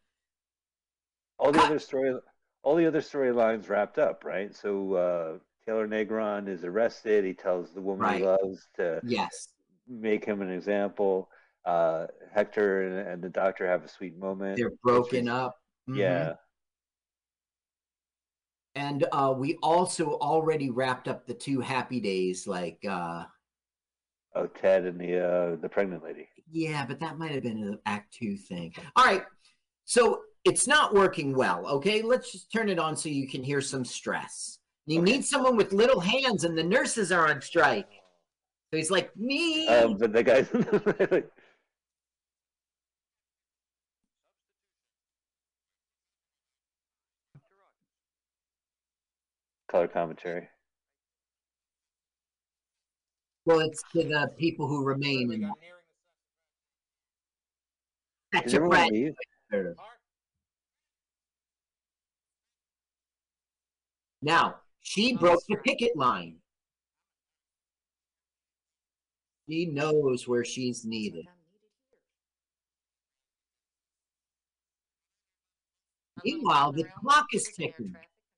All 1.39 1.51
the 1.51 1.58
Cut. 1.58 1.66
other 1.72 1.80
story, 1.80 2.14
all 2.62 2.76
the 2.76 2.86
other 2.86 3.01
storylines 3.01 3.68
wrapped 3.68 3.97
up, 3.97 4.24
right? 4.24 4.56
So 4.56 4.93
uh, 4.93 5.38
Taylor 5.66 5.88
Negron 5.88 6.47
is 6.47 6.64
arrested. 6.64 7.26
He 7.26 7.34
tells 7.34 7.72
the 7.74 7.82
woman 7.82 8.14
he 8.18 8.24
loves 8.24 8.68
to 8.76 9.01
yes 9.03 9.49
make 9.88 10.24
him 10.24 10.41
an 10.41 10.51
example. 10.51 11.30
Uh, 11.66 12.06
Hector 12.32 12.84
and, 12.84 13.08
and 13.08 13.24
the 13.24 13.30
doctor 13.30 13.66
have 13.68 13.84
a 13.84 13.88
sweet 13.89 14.16
moment. 14.20 14.58
they're 14.58 14.72
broken 14.84 15.28
up 15.28 15.56
Mhm. 15.89 15.97
Yeah. 15.97 16.34
And 18.76 19.06
uh 19.12 19.34
we 19.36 19.58
also 19.64 20.14
already 20.16 20.70
wrapped 20.70 21.08
up 21.08 21.26
the 21.26 21.34
two 21.34 21.60
happy 21.62 22.00
days 22.00 22.46
like 22.48 22.80
uh 22.90 23.24
Oh, 24.38 24.48
Ted 24.48 24.84
and 24.84 25.00
the 25.00 25.18
uh, 25.26 25.56
the 25.62 25.70
pregnant 25.70 26.04
lady. 26.04 26.28
Yeah, 26.52 26.86
but 26.86 27.00
that 27.00 27.18
might 27.18 27.32
have 27.32 27.44
been 27.44 27.64
an 27.64 27.80
act 27.86 28.14
two 28.14 28.36
thing. 28.36 28.74
All 28.98 29.06
right. 29.06 29.24
So 29.86 30.24
it's 30.44 30.68
not 30.68 30.94
working 30.94 31.34
well. 31.34 31.66
Okay. 31.68 32.02
Let's 32.02 32.34
just 32.34 32.52
turn 32.52 32.68
it 32.68 32.78
on 32.78 32.98
so 32.98 33.08
you 33.08 33.30
can 33.30 33.44
hear 33.46 33.62
some 33.62 33.86
stress. 33.86 34.60
You 34.88 35.00
Okay. 35.02 35.12
need 35.14 35.26
someone 35.26 35.56
with 35.56 35.72
little 35.72 36.02
hands, 36.02 36.44
and 36.44 36.58
the 36.58 36.64
nurses 36.66 37.14
are 37.14 37.30
on 37.30 37.42
strike. 37.42 37.88
So 38.72 38.78
he's 38.78 38.92
like, 38.92 39.16
me. 39.16 39.70
Um, 39.70 39.96
but 39.98 40.12
the 40.12 40.22
guys, 40.22 40.50
color 49.70 49.88
commentary. 49.88 50.47
well, 53.45 53.59
it's 53.59 53.84
to 53.93 54.03
the 54.03 54.32
people 54.38 54.68
who 54.68 54.84
remain. 54.84 55.32
And 55.32 55.51
that's 58.32 58.51
Did 58.51 58.53
a 58.53 58.55
everyone 58.57 58.88
leave? 58.89 59.13
Now, 64.22 64.55
she 64.82 65.16
broke 65.16 65.41
the 65.47 65.57
picket 65.57 65.95
line. 65.95 66.38
She 69.47 69.68
knows 69.68 70.28
where 70.28 70.43
she's 70.43 70.84
needed. 70.84 71.28
Meanwhile, 76.24 76.72
the 76.72 76.86
clock 76.99 77.28
is 77.34 77.47
ticking. 77.55 77.95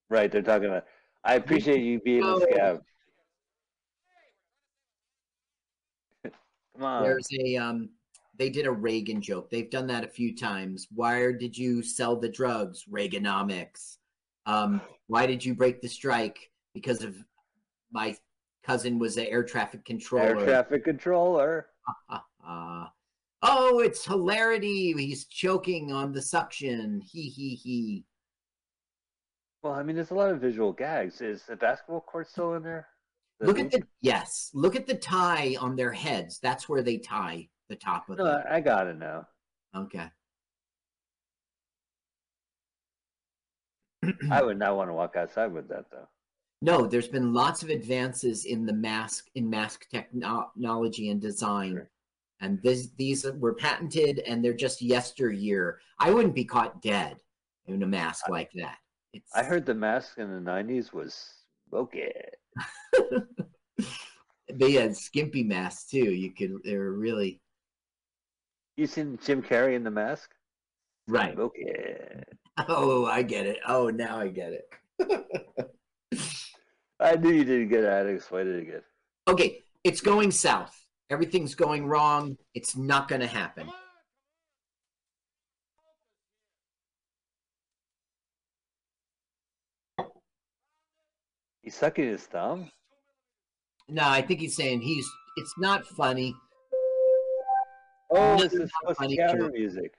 Right, 0.09 0.30
they're 0.30 0.41
talking 0.41 0.67
about. 0.67 0.84
I 1.28 1.36
appreciate 1.36 1.82
you 1.82 1.99
being 1.99 2.23
a 2.23 2.39
scab. 2.39 2.82
Come 6.75 6.84
on. 6.84 7.03
There's 7.03 7.28
a 7.39 7.57
um 7.57 7.89
they 8.38 8.49
did 8.49 8.65
a 8.65 8.71
Reagan 8.71 9.21
joke. 9.21 9.49
They've 9.49 9.69
done 9.69 9.88
that 9.88 10.03
a 10.03 10.07
few 10.07 10.36
times. 10.36 10.88
Why 10.93 11.32
did 11.34 11.57
you 11.57 11.84
sell 11.84 12.15
the 12.15 12.30
drugs? 12.30 12.86
Reaganomics. 12.89 13.97
Um, 14.45 14.80
why 15.07 15.25
did 15.25 15.43
you 15.43 15.53
break 15.53 15.82
the 15.82 15.89
strike? 15.89 16.49
Because 16.73 17.03
of 17.03 17.15
my 17.91 18.15
cousin 18.63 18.99
was 18.99 19.17
an 19.17 19.25
air 19.25 19.43
traffic 19.43 19.84
controller. 19.86 20.23
Air 20.23 20.30
controller. 20.36 20.53
traffic 20.53 20.84
controller. 20.86 21.67
Uh, 22.09 22.19
oh, 23.41 23.80
it's 23.80 24.05
hilarity. 24.05 24.93
He's 24.93 25.25
choking 25.25 25.91
on 25.91 26.13
the 26.13 26.21
suction. 26.21 27.01
He 27.01 27.23
he 27.23 27.55
he. 27.55 28.05
Well, 29.68 29.76
I 29.76 29.84
mean, 29.84 29.97
there's 29.97 30.11
a 30.11 30.15
lot 30.15 30.30
of 30.32 30.39
visual 30.39 30.72
gags. 30.72 31.20
Is 31.20 31.43
the 31.43 31.57
basketball 31.57 31.99
court 31.99 32.30
still 32.30 32.53
in 32.53 32.63
there? 32.63 32.88
Look 33.41 33.59
at 33.59 33.70
the 33.70 33.84
yes. 33.99 34.49
Look 34.53 34.78
at 34.78 34.88
the 34.88 34.95
tie 34.95 35.57
on 35.59 35.76
their 35.76 35.91
heads. 35.91 36.39
That's 36.39 36.70
where 36.70 36.82
they 36.82 36.97
tie 36.99 37.49
the 37.68 37.76
top 37.76 38.09
of 38.09 38.18
No, 38.18 38.24
the. 38.24 38.45
I 38.49 38.61
gotta 38.61 38.93
know. 38.93 39.26
Okay. 39.76 40.07
I 44.32 44.41
would 44.41 44.57
not 44.57 44.78
want 44.78 44.89
to 44.89 44.93
walk 44.93 45.18
outside 45.18 45.51
with 45.51 45.68
that 45.68 45.91
though. 45.91 46.07
No, 46.61 46.88
there's 46.88 47.09
been 47.09 47.34
lots 47.34 47.61
of 47.61 47.70
advances 47.70 48.45
in 48.45 48.65
the 48.65 48.72
mask 48.74 49.26
in 49.36 49.49
mask 49.49 49.89
technology 49.89 51.09
and 51.09 51.20
design, 51.22 51.72
Sure. 51.74 51.89
and 52.39 52.63
this, 52.63 52.88
these 52.97 53.26
were 53.39 53.53
patented, 53.53 54.20
and 54.20 54.41
they're 54.43 54.53
just 54.53 54.82
yesteryear. 54.82 55.82
I 55.99 56.11
wouldn't 56.11 56.36
be 56.36 56.45
caught 56.45 56.82
dead 56.82 57.18
in 57.65 57.84
a 57.84 57.88
mask 57.88 58.30
like 58.30 58.49
that. 58.55 58.78
It's, 59.18 59.36
I 59.36 59.43
heard 59.43 59.65
the 59.65 59.74
mask 59.74 60.20
in 60.20 60.30
the 60.32 60.51
'90s 60.51 60.93
was 60.93 61.28
smoky. 61.70 62.03
they 64.53 64.72
had 64.74 64.95
skimpy 64.95 65.43
masks 65.43 65.89
too. 65.89 66.11
You 66.13 66.32
could 66.32 66.53
they 66.63 66.78
were 66.78 66.93
really 66.93 67.41
You 68.76 68.86
seen 68.86 69.18
Jim 69.24 69.41
Carrey 69.41 69.76
in 69.76 69.84
the 69.84 69.91
mask? 69.91 70.30
right. 71.07 71.34
Smoky. 71.34 71.65
Oh, 72.68 73.05
I 73.05 73.22
get 73.24 73.45
it. 73.47 73.57
Oh, 73.68 73.89
now 73.89 74.18
I 74.20 74.28
get 74.28 74.53
it. 74.53 74.70
I 76.99 77.15
knew 77.15 77.32
you 77.32 77.43
didn't 77.43 77.70
get 77.70 77.84
it. 77.84 77.89
I 77.89 77.97
had 77.97 78.03
to 78.03 78.09
explain 78.09 78.47
it 78.47 78.61
again. 78.61 78.82
okay, 79.28 79.63
it's 79.84 80.01
going 80.01 80.32
south. 80.32 80.76
Everything's 81.09 81.55
going 81.55 81.88
wrong. 81.88 82.38
It's 82.53 82.76
not 82.76 83.07
going 83.07 83.22
to 83.22 83.28
happen. 83.28 83.72
He's 91.68 91.76
sucking 91.76 92.07
his 92.07 92.24
thumb. 92.24 92.72
No, 93.89 94.03
I 94.07 94.22
think 94.22 94.39
he's 94.39 94.55
saying 94.55 94.80
he's. 94.80 95.05
It's 95.36 95.53
not 95.57 95.86
funny. 95.86 96.34
Oh, 98.09 98.38
No, 98.38 98.41
this 98.41 98.53
is 98.53 98.72
funny 98.97 99.15
encounter 99.20 99.39
joke. 99.47 99.53
music. 99.53 99.93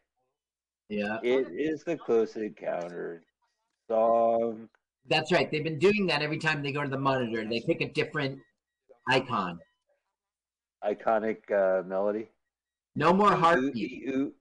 Yeah, 0.88 1.18
It 1.22 1.48
is 1.52 1.84
the 1.84 1.98
close 1.98 2.36
encounter 2.36 3.22
song. 3.86 4.70
that's 5.10 5.30
right. 5.30 5.50
They've 5.50 5.62
been 5.62 5.78
doing 5.78 6.06
that 6.06 6.22
every 6.22 6.38
time 6.38 6.62
they 6.62 6.72
go 6.72 6.82
to 6.82 6.88
the 6.88 6.96
monitor. 6.96 7.44
They 7.46 7.60
pick 7.60 7.82
a 7.82 7.92
different 7.92 8.38
icon. 9.06 9.58
Iconic 10.82 11.50
uh, 11.52 11.82
melody. 11.86 12.30
No 12.96 13.12
more 13.12 13.36
heartbeat. 13.36 14.08
ooh, 14.08 14.32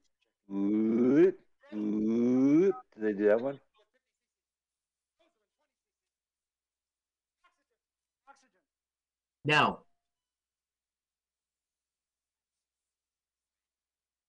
ooh, 0.49 1.34
ooh. 1.75 2.73
Did 2.95 3.03
they 3.03 3.11
do 3.11 3.25
that 3.25 3.41
one? 3.41 3.59
Now, 9.48 9.80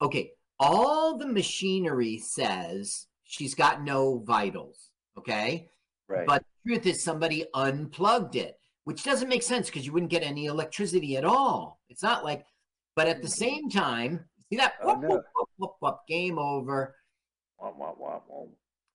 okay, 0.01 0.31
all 0.61 1.19
the 1.19 1.27
machinery 1.27 2.19
says 2.19 3.09
she's 3.25 3.57
got 3.57 3.83
no 3.83 4.23
vitals. 4.25 4.91
Okay. 5.19 5.69
Right. 6.07 6.25
But 6.25 6.45
the 6.65 6.71
truth 6.71 6.87
is, 6.87 7.03
somebody 7.03 7.45
unplugged 7.53 8.37
it, 8.37 8.61
which 8.85 9.03
doesn't 9.03 9.29
make 9.29 9.43
sense 9.43 9.67
because 9.67 9.85
you 9.85 9.93
wouldn't 9.93 10.13
get 10.13 10.23
any 10.23 10.47
electricity 10.47 11.17
at 11.17 11.25
all. 11.25 11.81
It's 11.89 12.05
not 12.05 12.25
like, 12.25 12.47
but 12.95 13.09
at 13.09 13.21
the 13.21 13.29
same 13.29 13.69
time, 13.69 14.25
see 14.49 14.57
that? 14.57 14.75
Oh, 14.85 14.95
Whoop, 14.95 15.03
no. 15.03 15.09
whoop, 15.09 15.25
whoop, 15.35 15.49
whoop, 15.59 15.73
whoop, 15.81 15.99
game 16.07 16.39
over. 16.39 16.95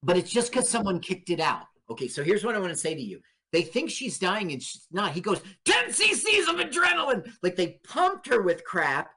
But 0.01 0.15
it's 0.15 0.31
just 0.31 0.53
because 0.53 0.69
someone 0.69 1.01
kicked 1.01 1.29
it 1.29 1.41
out. 1.41 1.65
Okay, 1.89 2.07
so 2.07 2.23
here's 2.23 2.45
what 2.45 2.55
I 2.55 2.59
want 2.59 2.71
to 2.71 2.79
say 2.79 2.95
to 2.95 3.01
you. 3.01 3.19
They 3.53 3.61
think 3.61 3.91
she's 3.91 4.17
dying 4.17 4.51
and 4.51 4.61
she's 4.61 4.87
not. 4.91 5.13
He 5.13 5.21
goes, 5.21 5.39
10 5.65 5.89
cc's 5.89 6.49
of 6.49 6.55
adrenaline. 6.55 7.31
Like 7.43 7.55
they 7.55 7.79
pumped 7.87 8.27
her 8.27 8.41
with 8.41 8.65
crap, 8.65 9.11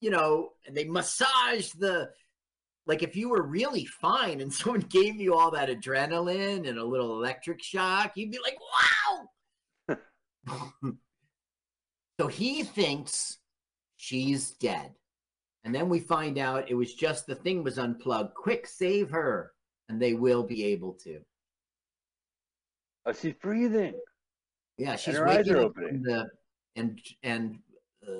you 0.00 0.10
know, 0.10 0.52
and 0.66 0.74
they 0.74 0.84
massaged 0.84 1.78
the. 1.80 2.10
Like 2.86 3.02
if 3.02 3.16
you 3.16 3.28
were 3.28 3.42
really 3.42 3.84
fine 3.84 4.40
and 4.40 4.52
someone 4.52 4.82
gave 4.82 5.16
you 5.16 5.34
all 5.34 5.50
that 5.50 5.68
adrenaline 5.68 6.68
and 6.68 6.78
a 6.78 6.84
little 6.84 7.18
electric 7.18 7.60
shock, 7.60 8.12
you'd 8.14 8.30
be 8.30 8.38
like, 8.38 8.56
wow. 9.88 9.98
so 12.20 12.28
he 12.28 12.62
thinks 12.62 13.38
she's 13.96 14.52
dead. 14.52 14.92
And 15.64 15.74
then 15.74 15.88
we 15.88 15.98
find 15.98 16.38
out 16.38 16.70
it 16.70 16.74
was 16.74 16.94
just 16.94 17.26
the 17.26 17.34
thing 17.34 17.64
was 17.64 17.80
unplugged. 17.80 18.34
Quick, 18.34 18.68
save 18.68 19.10
her. 19.10 19.50
And 19.88 20.00
they 20.00 20.14
will 20.14 20.44
be 20.44 20.66
able 20.66 20.92
to. 21.02 21.20
Oh, 23.06 23.12
she's 23.12 23.34
breathing. 23.34 23.94
Yeah, 24.78 24.96
she's 24.96 25.14
and 25.14 25.16
her 25.18 25.28
eyes 25.28 25.48
are 25.48 25.58
opening. 25.58 25.88
from 25.88 26.02
the 26.02 26.28
and 26.74 27.00
and 27.22 27.58
uh, 28.06 28.12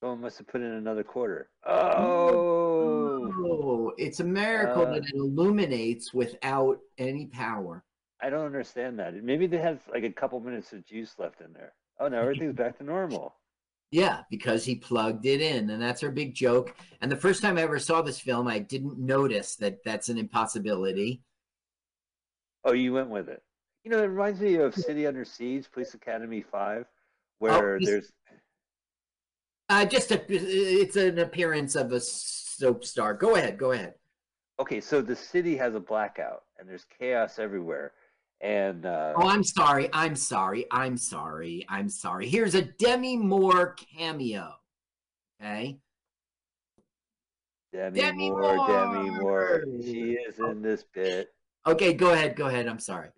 Someone 0.00 0.22
must 0.22 0.38
have 0.38 0.46
put 0.48 0.62
in 0.62 0.72
another 0.72 1.02
quarter. 1.04 1.50
Oh, 1.66 3.30
oh, 3.36 3.92
it's 3.98 4.20
a 4.20 4.24
miracle 4.24 4.86
Uh. 4.86 4.92
that 4.92 5.04
it 5.04 5.14
illuminates 5.14 6.14
without 6.14 6.78
any 6.96 7.26
power. 7.26 7.84
I 8.22 8.30
don't 8.30 8.46
understand 8.46 8.98
that. 8.98 9.14
Maybe 9.22 9.46
they 9.46 9.58
have 9.58 9.80
like 9.92 10.04
a 10.04 10.10
couple 10.12 10.40
minutes 10.40 10.72
of 10.72 10.86
juice 10.86 11.14
left 11.18 11.40
in 11.42 11.52
there. 11.52 11.74
Oh, 11.98 12.08
now 12.08 12.20
everything's 12.22 12.54
back 12.54 12.78
to 12.78 12.84
normal. 12.84 13.34
Yeah, 13.90 14.20
because 14.30 14.64
he 14.64 14.76
plugged 14.76 15.26
it 15.26 15.40
in, 15.40 15.68
and 15.70 15.82
that's 15.82 16.00
her 16.00 16.10
big 16.10 16.32
joke. 16.34 16.74
And 17.00 17.10
the 17.10 17.16
first 17.16 17.42
time 17.42 17.58
I 17.58 17.62
ever 17.62 17.78
saw 17.80 18.02
this 18.02 18.20
film, 18.20 18.46
I 18.46 18.60
didn't 18.60 18.98
notice 18.98 19.56
that 19.56 19.82
that's 19.84 20.08
an 20.08 20.16
impossibility. 20.18 21.22
Oh, 22.64 22.72
you 22.72 22.92
went 22.92 23.10
with 23.10 23.28
it. 23.28 23.42
You 23.84 23.90
know, 23.90 23.98
it 24.02 24.06
reminds 24.06 24.40
me 24.40 24.56
of 24.56 24.74
City 24.74 25.06
Under 25.06 25.24
Siege, 25.24 25.70
Police 25.72 25.94
Academy 25.94 26.42
Five, 26.42 26.86
where 27.38 27.78
this- 27.78 27.88
there's 27.88 28.12
Uh, 29.70 29.84
just 29.86 30.10
a, 30.10 30.20
it's 30.28 30.96
an 30.96 31.18
appearance 31.20 31.74
of 31.76 31.92
a 31.92 32.00
soap 32.00 32.84
star. 32.84 33.14
Go 33.14 33.36
ahead, 33.36 33.56
go 33.58 33.72
ahead. 33.72 33.94
okay, 34.58 34.80
so 34.80 35.00
the 35.00 35.16
city 35.16 35.56
has 35.56 35.74
a 35.74 35.80
blackout 35.80 36.44
and 36.58 36.68
there's 36.68 36.84
chaos 36.84 37.38
everywhere, 37.38 37.92
and 38.40 38.86
uh, 38.86 39.12
Oh, 39.16 39.28
I'm 39.28 39.44
sorry. 39.44 39.88
I'm 39.92 40.16
sorry. 40.16 40.66
I'm 40.70 40.96
sorry. 40.96 41.66
I'm 41.68 41.88
sorry. 41.88 42.28
Here's 42.28 42.54
a 42.54 42.62
Demi 42.62 43.16
Moore 43.16 43.74
cameo. 43.74 44.54
Okay. 45.40 45.78
Demi, 47.72 48.00
Demi 48.00 48.30
Moore, 48.30 48.66
Demi 48.66 49.10
Moore! 49.10 49.20
Moore, 49.20 49.64
she 49.82 50.12
is 50.14 50.38
in 50.40 50.60
this 50.60 50.84
bit. 50.92 51.32
Okay, 51.66 51.92
go 51.92 52.10
ahead. 52.12 52.34
Go 52.34 52.46
ahead. 52.46 52.66
I'm 52.66 52.80
sorry. 52.80 53.10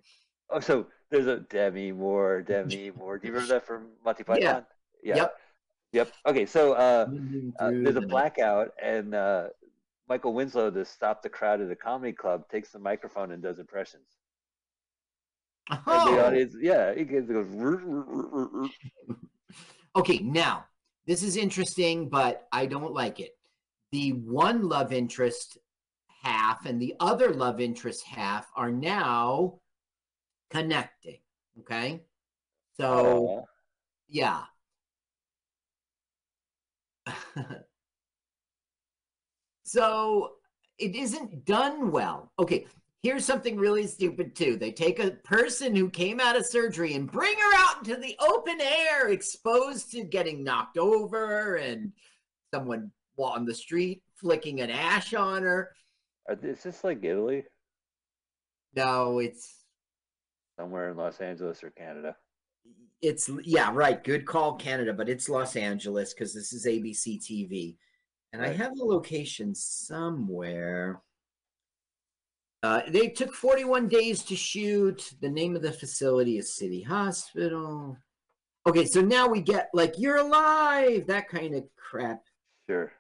Oh, 0.51 0.61
so 0.61 0.87
there's 1.11 1.27
a 1.27 1.41
Demi 1.41 1.93
Moore, 1.93 2.43
Demi 2.43 2.91
Moore. 2.91 3.18
Do 3.18 3.29
you 3.29 3.33
remember 3.33 3.55
that 3.55 3.66
from 3.66 3.89
Monty 4.05 4.25
Python? 4.25 4.64
Yeah. 5.03 5.16
Yep. 5.16 5.37
Yep. 5.93 6.12
Okay, 6.27 6.47
so 6.47 6.73
uh, 6.73 7.07
uh, 7.59 7.70
there's 7.70 7.97
a 7.97 8.01
blackout, 8.03 8.73
and 8.83 9.14
uh, 9.14 9.49
Michael 10.09 10.35
Winslow, 10.35 10.70
to 10.70 10.85
stop 10.85 11.23
the 11.23 11.29
crowd 11.29 11.61
at 11.61 11.70
a 11.70 11.77
comedy 11.77 12.12
club, 12.12 12.49
takes 12.49 12.70
the 12.70 12.79
microphone 12.79 13.33
and 13.33 13.43
does 13.43 13.59
impressions. 13.59 14.18
And 15.73 15.81
the 15.87 16.20
Oh, 16.23 16.27
audience, 16.27 16.55
yeah, 16.61 16.95
he 16.95 17.05
goes, 17.05 17.27
goes 17.27 17.47
"Rrr, 17.47 17.83
rrr, 17.83 18.07
rrr, 18.07 18.31
rrr, 18.31 18.70
rrr." 19.09 19.16
okay. 19.97 20.18
Now, 20.18 20.66
this 21.07 21.23
is 21.23 21.37
interesting, 21.37 22.09
but 22.09 22.47
I 22.53 22.66
don't 22.66 22.93
like 22.93 23.20
it. 23.20 23.37
The 23.91 24.12
one 24.12 24.68
love 24.68 24.93
interest 24.93 25.59
half 26.23 26.66
and 26.66 26.81
the 26.81 26.95
other 27.01 27.33
love 27.33 27.61
interest 27.61 28.05
half 28.05 28.47
are 28.55 28.70
now 28.70 29.61
connecting. 30.51 31.18
Okay. 31.61 32.03
So, 32.77 33.45
yeah. 34.09 34.43
so 39.64 40.33
it 40.79 40.95
isn't 40.95 41.45
done 41.45 41.91
well. 41.91 42.31
Okay, 42.39 42.66
here's 43.03 43.24
something 43.24 43.57
really 43.57 43.86
stupid 43.86 44.34
too. 44.34 44.57
They 44.57 44.70
take 44.70 44.98
a 44.98 45.11
person 45.11 45.74
who 45.74 45.90
came 45.90 46.20
out 46.20 46.36
of 46.36 46.46
surgery 46.46 46.94
and 46.94 47.11
bring 47.11 47.36
her 47.36 47.55
out 47.57 47.78
into 47.78 48.00
the 48.00 48.16
open 48.20 48.61
air, 48.61 49.09
exposed 49.09 49.90
to 49.92 50.05
getting 50.05 50.44
knocked 50.44 50.78
over 50.78 51.57
and 51.57 51.92
someone 52.55 52.90
on 53.18 53.44
the 53.44 53.55
street 53.55 54.03
flicking 54.16 54.61
an 54.61 54.70
ash 54.70 55.14
on 55.14 55.42
her. 55.42 55.70
Is 56.42 56.62
this 56.62 56.84
like 56.84 57.03
Italy, 57.03 57.44
No, 58.74 59.18
it's 59.18 59.64
somewhere 60.59 60.90
in 60.90 60.96
Los 60.96 61.20
Angeles 61.20 61.62
or 61.64 61.70
Canada? 61.70 62.16
it's 63.00 63.28
yeah, 63.42 63.70
right. 63.74 64.03
Good 64.05 64.26
call, 64.26 64.55
Canada, 64.55 64.92
but 64.92 65.09
it's 65.09 65.28
Los 65.28 65.57
Angeles 65.57 66.14
because 66.14 66.32
this 66.32 66.53
is 66.53 66.66
ABC 66.66 67.20
TV, 67.20 67.76
and 68.32 68.40
I 68.40 68.53
have 68.53 68.78
a 68.78 68.84
location 68.84 69.55
somewhere. 69.57 71.03
Uh, 72.62 72.82
they 72.88 73.08
took 73.08 73.34
41 73.34 73.88
days 73.88 74.22
to 74.24 74.36
shoot. 74.36 75.14
The 75.20 75.28
name 75.28 75.56
of 75.56 75.62
the 75.62 75.72
facility 75.72 76.38
is 76.38 76.54
City 76.54 76.80
Hospital. 76.82 77.96
Okay, 78.68 78.84
so 78.84 79.00
now 79.00 79.26
we 79.26 79.40
get 79.40 79.70
like 79.74 79.98
you're 79.98 80.18
alive, 80.18 81.08
that 81.08 81.28
kind 81.28 81.56
of 81.56 81.64
crap. 81.76 82.22
Sure. 82.68 82.92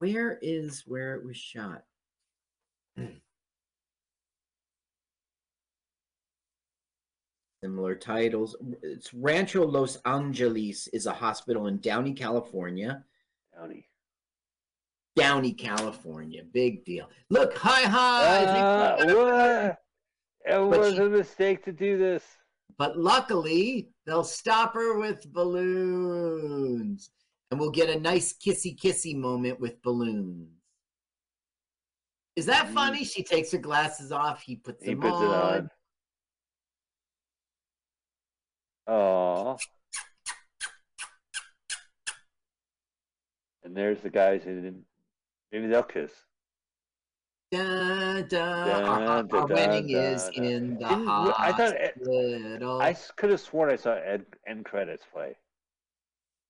Where 0.00 0.38
is 0.42 0.84
where 0.86 1.14
it 1.14 1.24
was 1.24 1.38
shot? 1.38 1.82
Similar 7.62 7.94
titles. 7.94 8.56
It's 8.82 9.12
Rancho 9.12 9.66
Los 9.66 9.96
Angeles 10.06 10.88
is 10.88 11.06
a 11.06 11.12
hospital 11.12 11.66
in 11.66 11.78
Downey, 11.78 12.14
California. 12.14 13.04
Downey. 13.54 13.89
Downey, 15.20 15.52
California. 15.52 16.42
Big 16.52 16.84
deal. 16.84 17.08
Look, 17.28 17.56
hi 17.56 17.82
hi. 17.82 19.04
what? 19.04 19.78
It 20.46 20.58
was 20.58 20.94
she- 20.94 21.00
a 21.00 21.08
mistake 21.08 21.64
to 21.64 21.72
do 21.72 21.98
this. 21.98 22.24
But 22.78 22.98
luckily, 22.98 23.90
they'll 24.06 24.24
stop 24.24 24.72
her 24.74 24.98
with 24.98 25.30
balloons. 25.32 27.10
And 27.50 27.60
we'll 27.60 27.70
get 27.70 27.90
a 27.90 27.98
nice 28.00 28.32
kissy 28.32 28.74
kissy 28.78 29.14
moment 29.14 29.60
with 29.60 29.82
balloons. 29.82 30.48
Is 32.36 32.46
that 32.46 32.68
Mhm. 32.68 32.74
funny? 32.74 33.04
She 33.04 33.22
takes 33.22 33.50
her 33.52 33.58
glasses 33.58 34.12
off. 34.12 34.40
He 34.42 34.56
puts 34.56 34.82
He 34.82 34.92
them 34.92 35.00
puts 35.00 35.20
it 35.20 35.26
on. 35.26 35.70
on. 38.86 38.86
Oh. 38.86 39.58
And 43.62 43.76
there's 43.76 44.00
the 44.00 44.10
guys 44.10 44.42
who 44.42 44.54
didn't. 44.62 44.86
Maybe 45.52 45.66
they'll 45.66 45.82
kiss. 45.82 46.12
Da, 47.50 48.22
da, 48.22 48.64
Dun, 48.64 48.84
our, 48.84 49.26
our- 49.40 49.46
wedding 49.48 49.90
is 49.90 50.28
in 50.34 50.74
the 50.78 50.86
Didn't- 50.88 51.08
I 51.08 51.52
thought 51.52 51.74
I 52.80 52.96
could 53.16 53.30
have 53.30 53.40
sworn 53.40 53.72
I 53.72 53.76
saw 53.76 53.94
Ed, 53.94 54.24
end 54.46 54.64
credits 54.64 55.04
play. 55.12 55.34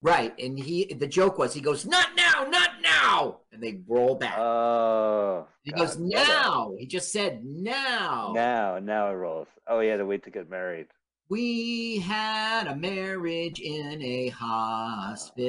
Right, 0.02 0.32
and 0.38 0.58
he 0.58 0.92
the 0.94 1.06
joke 1.06 1.36
was 1.38 1.52
he 1.54 1.60
goes 1.60 1.84
not 1.86 2.08
now, 2.16 2.46
not 2.48 2.70
now, 2.82 3.40
and 3.52 3.62
they 3.62 3.80
roll 3.86 4.14
back. 4.14 4.38
Oh. 4.38 5.46
he 5.62 5.72
God, 5.72 5.78
goes 5.78 5.98
now. 5.98 6.74
He 6.78 6.86
just 6.86 7.12
said 7.12 7.44
now. 7.44 8.32
Now, 8.34 8.78
now 8.78 9.10
it 9.10 9.14
rolls. 9.14 9.48
Oh, 9.66 9.80
he 9.80 9.88
had 9.88 9.98
to 9.98 10.06
wait 10.06 10.24
to 10.24 10.30
get 10.30 10.48
married. 10.48 10.86
We 11.30 11.98
had 12.00 12.66
a 12.66 12.74
marriage 12.74 13.60
in 13.60 14.02
a 14.02 14.30
hospital. 14.30 15.46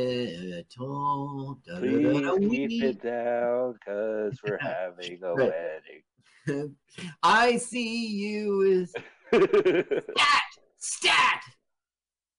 Da, 1.65 1.79
da, 1.79 1.79
da, 1.79 2.36
Please 2.36 2.51
da, 2.51 2.67
keep 2.67 2.84
it 2.84 3.01
down, 3.01 3.79
cause 3.84 4.39
we're 4.45 4.59
having 4.61 5.23
a 5.23 5.34
wedding. 5.36 6.75
I 7.23 7.57
see 7.57 8.05
you 8.09 8.84
as 8.84 8.93
stat 9.34 10.41
stat. 10.77 11.43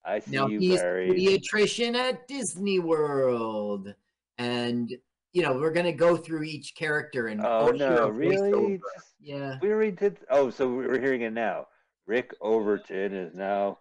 I 0.05 0.21
see 0.21 0.31
Now 0.31 0.47
you 0.47 0.61
he's 0.61 0.81
a 0.81 0.85
pediatrician 0.85 1.97
at 1.97 2.29
Disney 2.29 2.79
World, 2.79 3.93
and 4.39 4.89
you 5.33 5.43
know 5.43 5.55
we're 5.55 5.73
gonna 5.73 5.91
go 5.91 6.17
through 6.17 6.45
each 6.45 6.77
character 6.77 7.27
and 7.27 7.45
Oh 7.45 7.73
no, 7.73 8.09
really? 8.09 8.81
Yeah, 9.21 9.57
We 9.61 9.73
already 9.73 9.91
did. 9.91 10.19
Oh, 10.31 10.49
so 10.51 10.73
we're 10.73 11.01
hearing 11.01 11.23
it 11.23 11.33
now. 11.33 11.67
Rick 12.07 12.35
Overton 12.41 13.15
is 13.15 13.35
now 13.35 13.79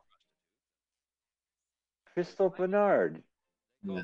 Crystal 2.14 2.50
Bernard. 2.50 3.22
yeah. 3.84 4.02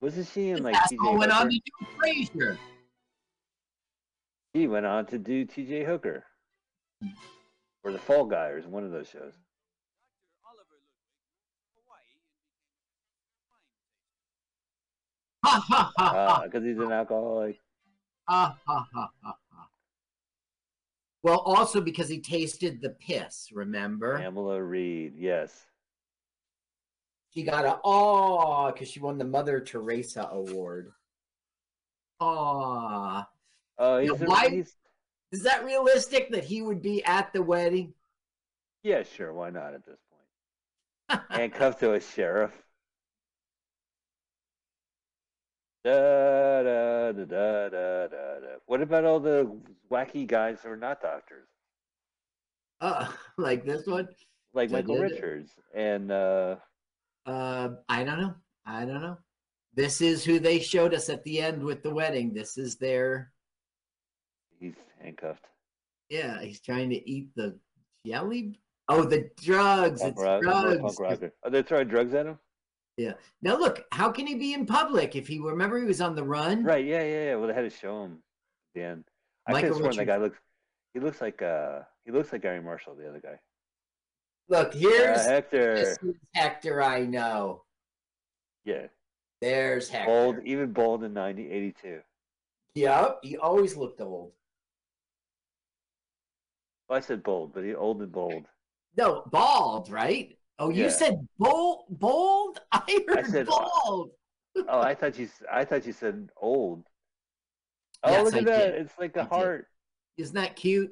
Wasn't 0.00 0.26
she 0.28 0.50
in 0.50 0.62
like 0.62 0.74
That's 0.74 0.92
TJ 0.92 1.02
what 1.02 1.18
went 1.18 1.32
on 1.32 1.50
to 1.50 1.58
do 1.58 1.86
Frasier. 1.98 2.58
He 4.54 4.66
went 4.66 4.86
on 4.86 5.06
to 5.06 5.18
do 5.18 5.44
TJ 5.44 5.84
Hooker. 5.84 6.24
Or 7.82 7.92
the 7.92 7.98
Fall 7.98 8.24
Guy, 8.26 8.48
or 8.48 8.60
one 8.62 8.84
of 8.84 8.90
those 8.90 9.08
shows. 9.08 9.34
Ha 15.42 15.58
ha 15.58 15.92
ha 15.96 16.10
ha 16.10 16.34
uh, 16.34 16.44
Because 16.44 16.64
he's 16.64 16.78
an 16.78 16.92
alcoholic. 16.92 17.58
ha 18.28 18.56
ha 18.66 18.86
ha 18.92 19.10
ha. 19.22 19.36
Well, 21.22 21.38
also 21.40 21.80
because 21.80 22.08
he 22.08 22.20
tasted 22.20 22.80
the 22.80 22.90
piss. 22.90 23.48
Remember, 23.52 24.18
Pamela 24.18 24.62
Reed, 24.62 25.14
yes. 25.16 25.66
she 27.34 27.42
got 27.42 27.64
a 27.66 27.78
oh 27.84 28.72
because 28.72 28.88
she 28.88 29.00
won 29.00 29.18
the 29.18 29.24
Mother 29.24 29.60
Teresa 29.60 30.28
Award. 30.32 30.92
Aw. 32.20 33.26
Oh, 33.78 34.00
Now, 34.00 34.14
why- 34.14 34.48
he's 34.50 34.76
Is 35.32 35.42
that 35.44 35.64
realistic 35.64 36.30
that 36.32 36.44
he 36.44 36.62
would 36.62 36.82
be 36.82 37.04
at 37.04 37.32
the 37.32 37.42
wedding? 37.42 37.94
yeah, 38.82 39.02
sure, 39.02 39.32
why 39.34 39.50
not 39.50 39.74
at 39.74 39.84
this 39.84 39.98
point? 40.10 41.22
Handcuffed 41.30 41.80
to 41.80 41.92
a 41.94 42.00
sheriff. 42.00 42.52
Da, 45.82 46.62
da, 46.62 47.12
da, 47.12 47.24
da, 47.24 47.68
da, 47.68 48.06
da. 48.08 48.46
What 48.66 48.82
about 48.82 49.04
all 49.04 49.18
the 49.20 49.50
wacky 49.90 50.26
guys 50.26 50.58
who 50.62 50.70
are 50.70 50.76
not 50.76 51.00
doctors? 51.00 51.48
uh, 52.80 53.10
like 53.38 53.64
this 53.64 53.86
one? 53.86 54.08
Like 54.52 54.70
Michael. 54.70 54.98
Richards 54.98 55.52
and 55.74 56.10
uh 56.10 56.56
Uh, 57.24 57.70
I 57.88 58.04
don't 58.04 58.20
know. 58.20 58.34
I 58.66 58.84
don't 58.84 59.00
know. 59.00 59.16
This 59.74 60.00
is 60.00 60.24
who 60.24 60.38
they 60.38 60.58
showed 60.58 60.92
us 60.92 61.08
at 61.08 61.22
the 61.24 61.40
end 61.40 61.62
with 61.62 61.82
the 61.82 61.94
wedding. 61.94 62.34
This 62.34 62.58
is 62.58 62.76
their. 62.76 63.32
he's 64.58 64.74
handcuffed. 65.00 65.46
Yeah, 66.08 66.42
he's 66.42 66.60
trying 66.60 66.90
to 66.90 67.08
eat 67.10 67.28
the 67.36 67.56
jelly. 68.04 68.58
Oh, 68.88 69.04
the 69.04 69.30
drugs. 69.40 70.00
Punk 70.02 70.12
It's 70.14 70.20
drugs. 70.22 70.96
punk. 70.96 71.32
Oh, 71.44 71.50
they're 71.50 71.62
throwing 71.62 71.86
drugs 71.88 72.12
at 72.14 72.26
him? 72.26 72.38
Now 73.42 73.56
look, 73.58 73.84
how 73.92 74.10
can 74.10 74.26
he 74.26 74.34
be 74.34 74.52
in 74.54 74.66
public 74.66 75.16
if 75.16 75.26
he 75.28 75.38
remember 75.38 75.78
he 75.78 75.84
was 75.84 76.00
on 76.00 76.14
the 76.14 76.24
run? 76.24 76.64
Right, 76.64 76.84
yeah, 76.84 77.02
yeah, 77.02 77.24
yeah. 77.26 77.34
Well 77.36 77.48
they 77.48 77.54
had 77.54 77.62
to 77.62 77.70
show 77.70 78.04
him 78.04 78.18
end. 78.76 79.04
I 79.46 79.52
could 79.52 79.54
Michael 79.54 79.68
have 79.68 79.76
sworn 79.78 79.96
that 79.96 80.06
guy 80.06 80.16
looks 80.16 80.38
he 80.94 81.00
looks 81.00 81.20
like 81.20 81.42
uh 81.42 81.80
he 82.04 82.12
looks 82.12 82.32
like 82.32 82.42
Garry 82.42 82.60
Marshall, 82.62 82.94
the 82.94 83.08
other 83.08 83.20
guy. 83.20 83.38
Look, 84.48 84.74
Uh, 84.74 84.78
here's 84.78 85.26
Hector. 85.26 85.74
this 85.74 85.98
is 86.02 86.14
Hector. 86.34 86.82
I 86.82 87.06
know. 87.06 87.62
Yeah. 88.64 88.86
There's 89.40 89.88
Hector. 89.88 90.06
Bold, 90.06 90.36
even 90.44 90.72
bold 90.72 91.04
in 91.04 91.14
90, 91.14 91.50
82. 91.50 92.00
Yep, 92.74 93.18
he 93.22 93.36
always 93.36 93.76
looked 93.76 94.00
old. 94.00 94.32
Well, 96.88 96.98
I 96.98 97.00
said 97.00 97.22
bold, 97.22 97.54
but 97.54 97.64
he 97.64 97.74
old 97.74 98.02
and 98.02 98.10
bold. 98.12 98.46
No, 98.96 99.22
bald, 99.30 99.90
right? 99.90 100.36
Oh, 100.60 100.68
you 100.70 100.84
Yeah. 100.84 100.88
said 100.90 101.26
bold. 101.38 101.86
Bold. 101.88 102.60
I 102.72 102.82
heard 103.08 103.26
said, 103.26 103.48
uh, 103.48 103.66
bald. 103.84 104.10
Oh, 104.68 104.80
I 104.80 104.94
thought 104.94 105.18
you. 105.18 105.28
I 105.50 105.64
thought 105.64 105.86
you 105.86 105.92
said 105.92 106.28
old. 106.36 106.84
Oh, 108.02 108.10
Yes, 108.12 108.24
look 108.26 108.34
I 108.34 108.38
at 108.38 108.44
that! 108.46 108.72
did. 108.72 108.74
It's 108.82 108.92
like 108.98 109.16
a 109.16 109.20
I 109.20 109.22
did. 109.24 109.28
heart. 109.30 109.66
Isn't 110.18 110.34
that 110.34 110.54
cute? 110.56 110.90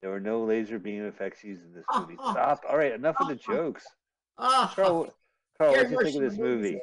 There 0.00 0.10
were 0.10 0.20
no 0.20 0.42
laser 0.44 0.78
beam 0.78 1.04
effects 1.04 1.44
used 1.44 1.62
in 1.62 1.72
this 1.74 1.84
movie. 1.96 2.16
oh. 2.18 2.32
Stop! 2.32 2.62
All 2.68 2.78
right, 2.78 2.92
enough 2.92 3.16
of 3.20 3.28
the 3.28 3.36
jokes. 3.36 3.86
Oh, 4.42 4.72
Carl, 4.74 5.14
Carl, 5.58 5.72
what 5.74 5.86
do 5.88 5.92
you 5.92 6.02
think 6.02 6.16
of 6.16 6.22
this 6.30 6.38
movie? 6.38 6.80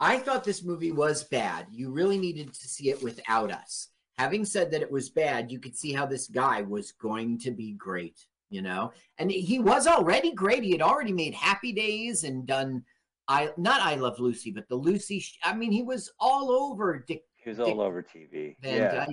I 0.00 0.18
thought 0.18 0.44
this 0.44 0.62
movie 0.62 0.92
was 0.92 1.24
bad. 1.24 1.66
You 1.70 1.90
really 1.90 2.18
needed 2.18 2.52
to 2.52 2.68
see 2.68 2.90
it 2.90 3.02
without 3.02 3.50
us. 3.50 3.88
Having 4.18 4.44
said 4.44 4.70
that 4.72 4.82
it 4.82 4.92
was 4.92 5.08
bad, 5.08 5.50
you 5.50 5.60
could 5.60 5.74
see 5.74 5.94
how 5.94 6.04
this 6.04 6.28
guy 6.28 6.60
was 6.60 6.92
going 6.92 7.38
to 7.38 7.52
be 7.52 7.72
great, 7.72 8.20
you 8.50 8.62
know? 8.62 8.92
And 9.18 9.30
he 9.30 9.58
was 9.58 9.86
already 9.86 10.32
great. 10.32 10.62
He 10.62 10.72
had 10.72 10.82
already 10.82 11.12
made 11.12 11.34
Happy 11.34 11.72
Days 11.72 12.24
and 12.24 12.46
done 12.46 12.84
I 13.28 13.50
not 13.56 13.80
I 13.82 13.94
Love 13.96 14.18
Lucy, 14.18 14.50
but 14.50 14.68
the 14.68 14.74
Lucy 14.74 15.20
sh- 15.20 15.38
I 15.44 15.54
mean, 15.54 15.70
he 15.70 15.82
was 15.82 16.10
all 16.18 16.50
over 16.50 17.04
Dick 17.06 17.22
He 17.36 17.50
was 17.50 17.58
Dick 17.58 17.66
all 17.66 17.82
over 17.82 18.02
TV. 18.02 18.56
Yeah. 18.62 19.06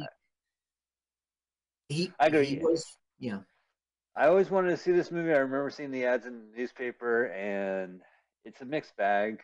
He, 1.89 2.11
I 2.19 2.27
agree. 2.27 2.45
he 2.45 2.57
was 2.57 2.83
yeah. 3.19 3.39
I 4.15 4.27
always 4.27 4.49
wanted 4.49 4.69
to 4.69 4.77
see 4.77 4.91
this 4.91 5.11
movie. 5.11 5.33
I 5.33 5.37
remember 5.37 5.69
seeing 5.69 5.91
the 5.91 6.05
ads 6.05 6.25
in 6.25 6.33
the 6.33 6.57
newspaper, 6.57 7.25
and 7.25 8.01
it's 8.45 8.61
a 8.61 8.65
mixed 8.65 8.95
bag. 8.95 9.41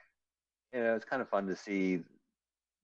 You 0.74 0.82
know, 0.82 0.96
it's 0.96 1.04
kind 1.04 1.22
of 1.22 1.30
fun 1.30 1.46
to 1.48 1.56
see 1.56 2.00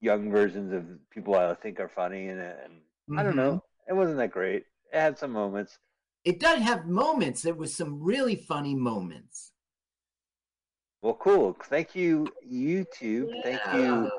young 0.01 0.29
versions 0.29 0.73
of 0.73 0.83
people 1.09 1.35
I 1.35 1.53
think 1.55 1.79
are 1.79 1.87
funny, 1.87 2.27
and, 2.27 2.41
and 2.41 3.17
I 3.17 3.23
don't 3.23 3.37
know. 3.37 3.53
Mm-hmm. 3.53 3.93
It 3.93 3.95
wasn't 3.95 4.17
that 4.17 4.31
great. 4.31 4.63
It 4.91 4.99
had 4.99 5.17
some 5.17 5.31
moments. 5.31 5.79
It 6.27 6.41
does 6.41 6.59
have 6.61 6.85
moments. 6.87 7.41
There 7.41 7.53
was 7.53 7.73
some 7.73 8.03
really 8.03 8.35
funny 8.35 8.75
moments. 8.75 9.53
Well, 11.01 11.13
cool. 11.13 11.55
Thank 11.63 11.95
you, 11.95 12.27
YouTube. 12.45 13.31
Thank 13.43 13.61
you, 13.73 13.81
Yeah. 14.03 14.09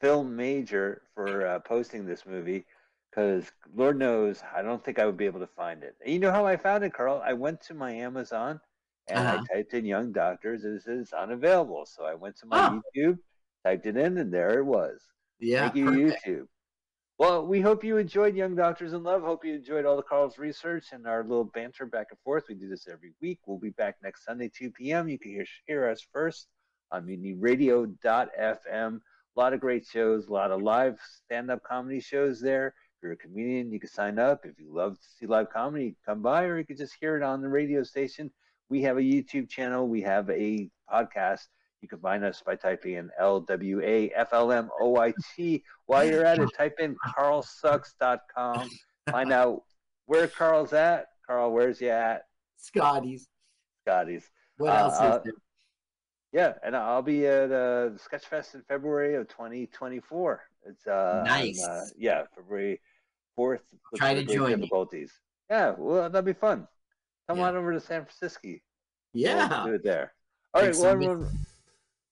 Film 0.00 0.34
Major, 0.34 1.02
for 1.14 1.46
uh, 1.46 1.58
posting 1.60 2.06
this 2.06 2.24
movie. 2.24 2.64
Because 3.10 3.44
Lord 3.74 3.98
knows, 3.98 4.42
I 4.56 4.62
don't 4.62 4.82
think 4.82 4.98
I 4.98 5.04
would 5.04 5.18
be 5.18 5.26
able 5.26 5.40
to 5.40 5.46
find 5.48 5.82
it. 5.82 5.96
And 6.02 6.14
you 6.14 6.18
know 6.18 6.30
how 6.32 6.46
I 6.46 6.56
found 6.56 6.82
it, 6.82 6.94
Carl? 6.94 7.20
I 7.22 7.34
went 7.34 7.60
to 7.62 7.74
my 7.74 7.92
Amazon 7.92 8.58
and 9.08 9.18
Uh-huh. 9.18 9.42
I 9.50 9.54
typed 9.54 9.74
in 9.74 9.84
Young 9.84 10.12
Doctors, 10.12 10.64
and 10.64 10.76
it 10.76 10.82
says 10.84 11.12
unavailable. 11.12 11.84
So 11.84 12.04
I 12.04 12.14
went 12.14 12.36
to 12.38 12.46
my 12.46 12.68
Oh. 12.68 12.80
YouTube, 12.96 13.18
typed 13.66 13.84
it 13.84 13.98
in, 13.98 14.16
and 14.16 14.32
there 14.32 14.60
it 14.60 14.64
was. 14.64 15.02
Yeah. 15.40 15.64
Thank 15.68 15.76
you, 15.76 15.84
perfect. 15.90 16.24
YouTube. 16.26 16.46
Well, 17.20 17.44
we 17.44 17.60
hope 17.60 17.84
you 17.84 17.98
enjoyed 17.98 18.34
Young 18.34 18.54
Doctors 18.56 18.94
in 18.94 19.02
Love. 19.02 19.20
Hope 19.20 19.44
you 19.44 19.54
enjoyed 19.54 19.84
all 19.84 19.96
the 19.96 20.02
Carl's 20.02 20.38
research 20.38 20.86
and 20.92 21.06
our 21.06 21.22
little 21.22 21.44
banter 21.44 21.84
back 21.84 22.06
and 22.08 22.18
forth. 22.20 22.44
We 22.48 22.54
do 22.54 22.66
this 22.66 22.88
every 22.88 23.12
week. 23.20 23.40
We'll 23.44 23.58
be 23.58 23.68
back 23.68 23.96
next 24.02 24.24
Sunday, 24.24 24.48
2 24.48 24.70
p.m. 24.70 25.06
You 25.06 25.18
can 25.18 25.32
hear, 25.32 25.44
hear 25.66 25.90
us 25.90 26.00
first 26.14 26.46
on 26.90 27.04
MutinyRadio.fm. 27.04 28.96
A 28.96 29.38
lot 29.38 29.52
of 29.52 29.60
great 29.60 29.84
shows, 29.84 30.28
a 30.28 30.32
lot 30.32 30.50
of 30.50 30.62
live 30.62 30.98
stand-up 31.26 31.62
comedy 31.62 32.00
shows 32.00 32.40
there. 32.40 32.68
If 32.68 33.02
you're 33.02 33.12
a 33.12 33.16
comedian, 33.16 33.70
you 33.70 33.78
can 33.78 33.90
sign 33.90 34.18
up. 34.18 34.46
If 34.46 34.58
you 34.58 34.74
love 34.74 34.94
to 34.94 35.06
see 35.18 35.26
live 35.26 35.50
comedy, 35.50 35.96
come 36.06 36.22
by, 36.22 36.44
or 36.44 36.56
you 36.56 36.64
can 36.64 36.78
just 36.78 36.96
hear 36.98 37.18
it 37.18 37.22
on 37.22 37.42
the 37.42 37.50
radio 37.50 37.82
station. 37.82 38.30
We 38.70 38.80
have 38.84 38.96
a 38.96 39.02
YouTube 39.02 39.50
channel. 39.50 39.86
We 39.86 40.00
have 40.00 40.30
a 40.30 40.70
podcast. 40.90 41.48
You 41.80 41.88
can 41.88 41.98
find 42.00 42.24
us 42.24 42.42
by 42.44 42.56
typing 42.56 42.94
in 42.94 43.10
L 43.18 43.40
W 43.40 43.80
A 43.82 44.10
F 44.10 44.28
L 44.32 44.52
M 44.52 44.68
O 44.80 44.96
I 44.98 45.14
T. 45.34 45.64
While 45.86 46.04
you're 46.04 46.24
at 46.24 46.38
it, 46.38 46.48
type 46.56 46.76
in 46.78 46.94
carlsucks.com. 47.06 48.68
Find 49.10 49.32
out 49.32 49.62
where 50.06 50.28
Carl's 50.28 50.72
at. 50.72 51.06
Carl, 51.26 51.52
where's 51.52 51.80
you 51.80 51.88
at? 51.90 52.22
Scotty's. 52.56 53.28
Scotty's. 53.84 54.30
What 54.58 54.70
Uh, 54.72 54.76
else 54.76 55.00
uh, 55.00 55.16
is 55.18 55.24
there? 55.24 55.32
Yeah, 56.32 56.52
and 56.62 56.76
I'll 56.76 57.02
be 57.02 57.26
at 57.26 57.50
uh, 57.50 57.90
Sketchfest 57.96 58.54
in 58.54 58.62
February 58.68 59.14
of 59.16 59.26
2024. 59.28 60.42
It's 60.66 60.86
uh, 60.86 61.22
Nice. 61.26 61.64
on, 61.64 61.70
uh, 61.70 61.80
yeah, 61.96 62.22
February 62.36 62.80
4th. 63.38 63.60
with 63.90 63.98
Try 63.98 64.14
to 64.14 64.22
join 64.24 64.50
me. 64.50 64.56
difficulties. 64.56 65.12
Yeah, 65.48 65.74
well, 65.76 66.08
that'd 66.10 66.24
be 66.24 66.32
fun. 66.34 66.68
Come 67.28 67.38
Yeah. 67.38 67.48
on 67.48 67.56
over 67.56 67.72
to 67.72 67.80
San 67.80 68.04
Francisco. 68.04 68.48
We'll 68.48 68.58
Yeah. 69.24 69.62
do 69.66 69.72
it 69.74 69.82
there. 69.82 70.12
All 70.54 70.62
right, 70.62 70.74
well, 70.76 70.86
everyone, 70.86 71.28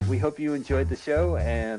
we 0.08 0.16
hope 0.18 0.38
you 0.38 0.54
enjoyed 0.54 0.88
the 0.88 0.96
show, 0.96 1.36
and 1.36 1.58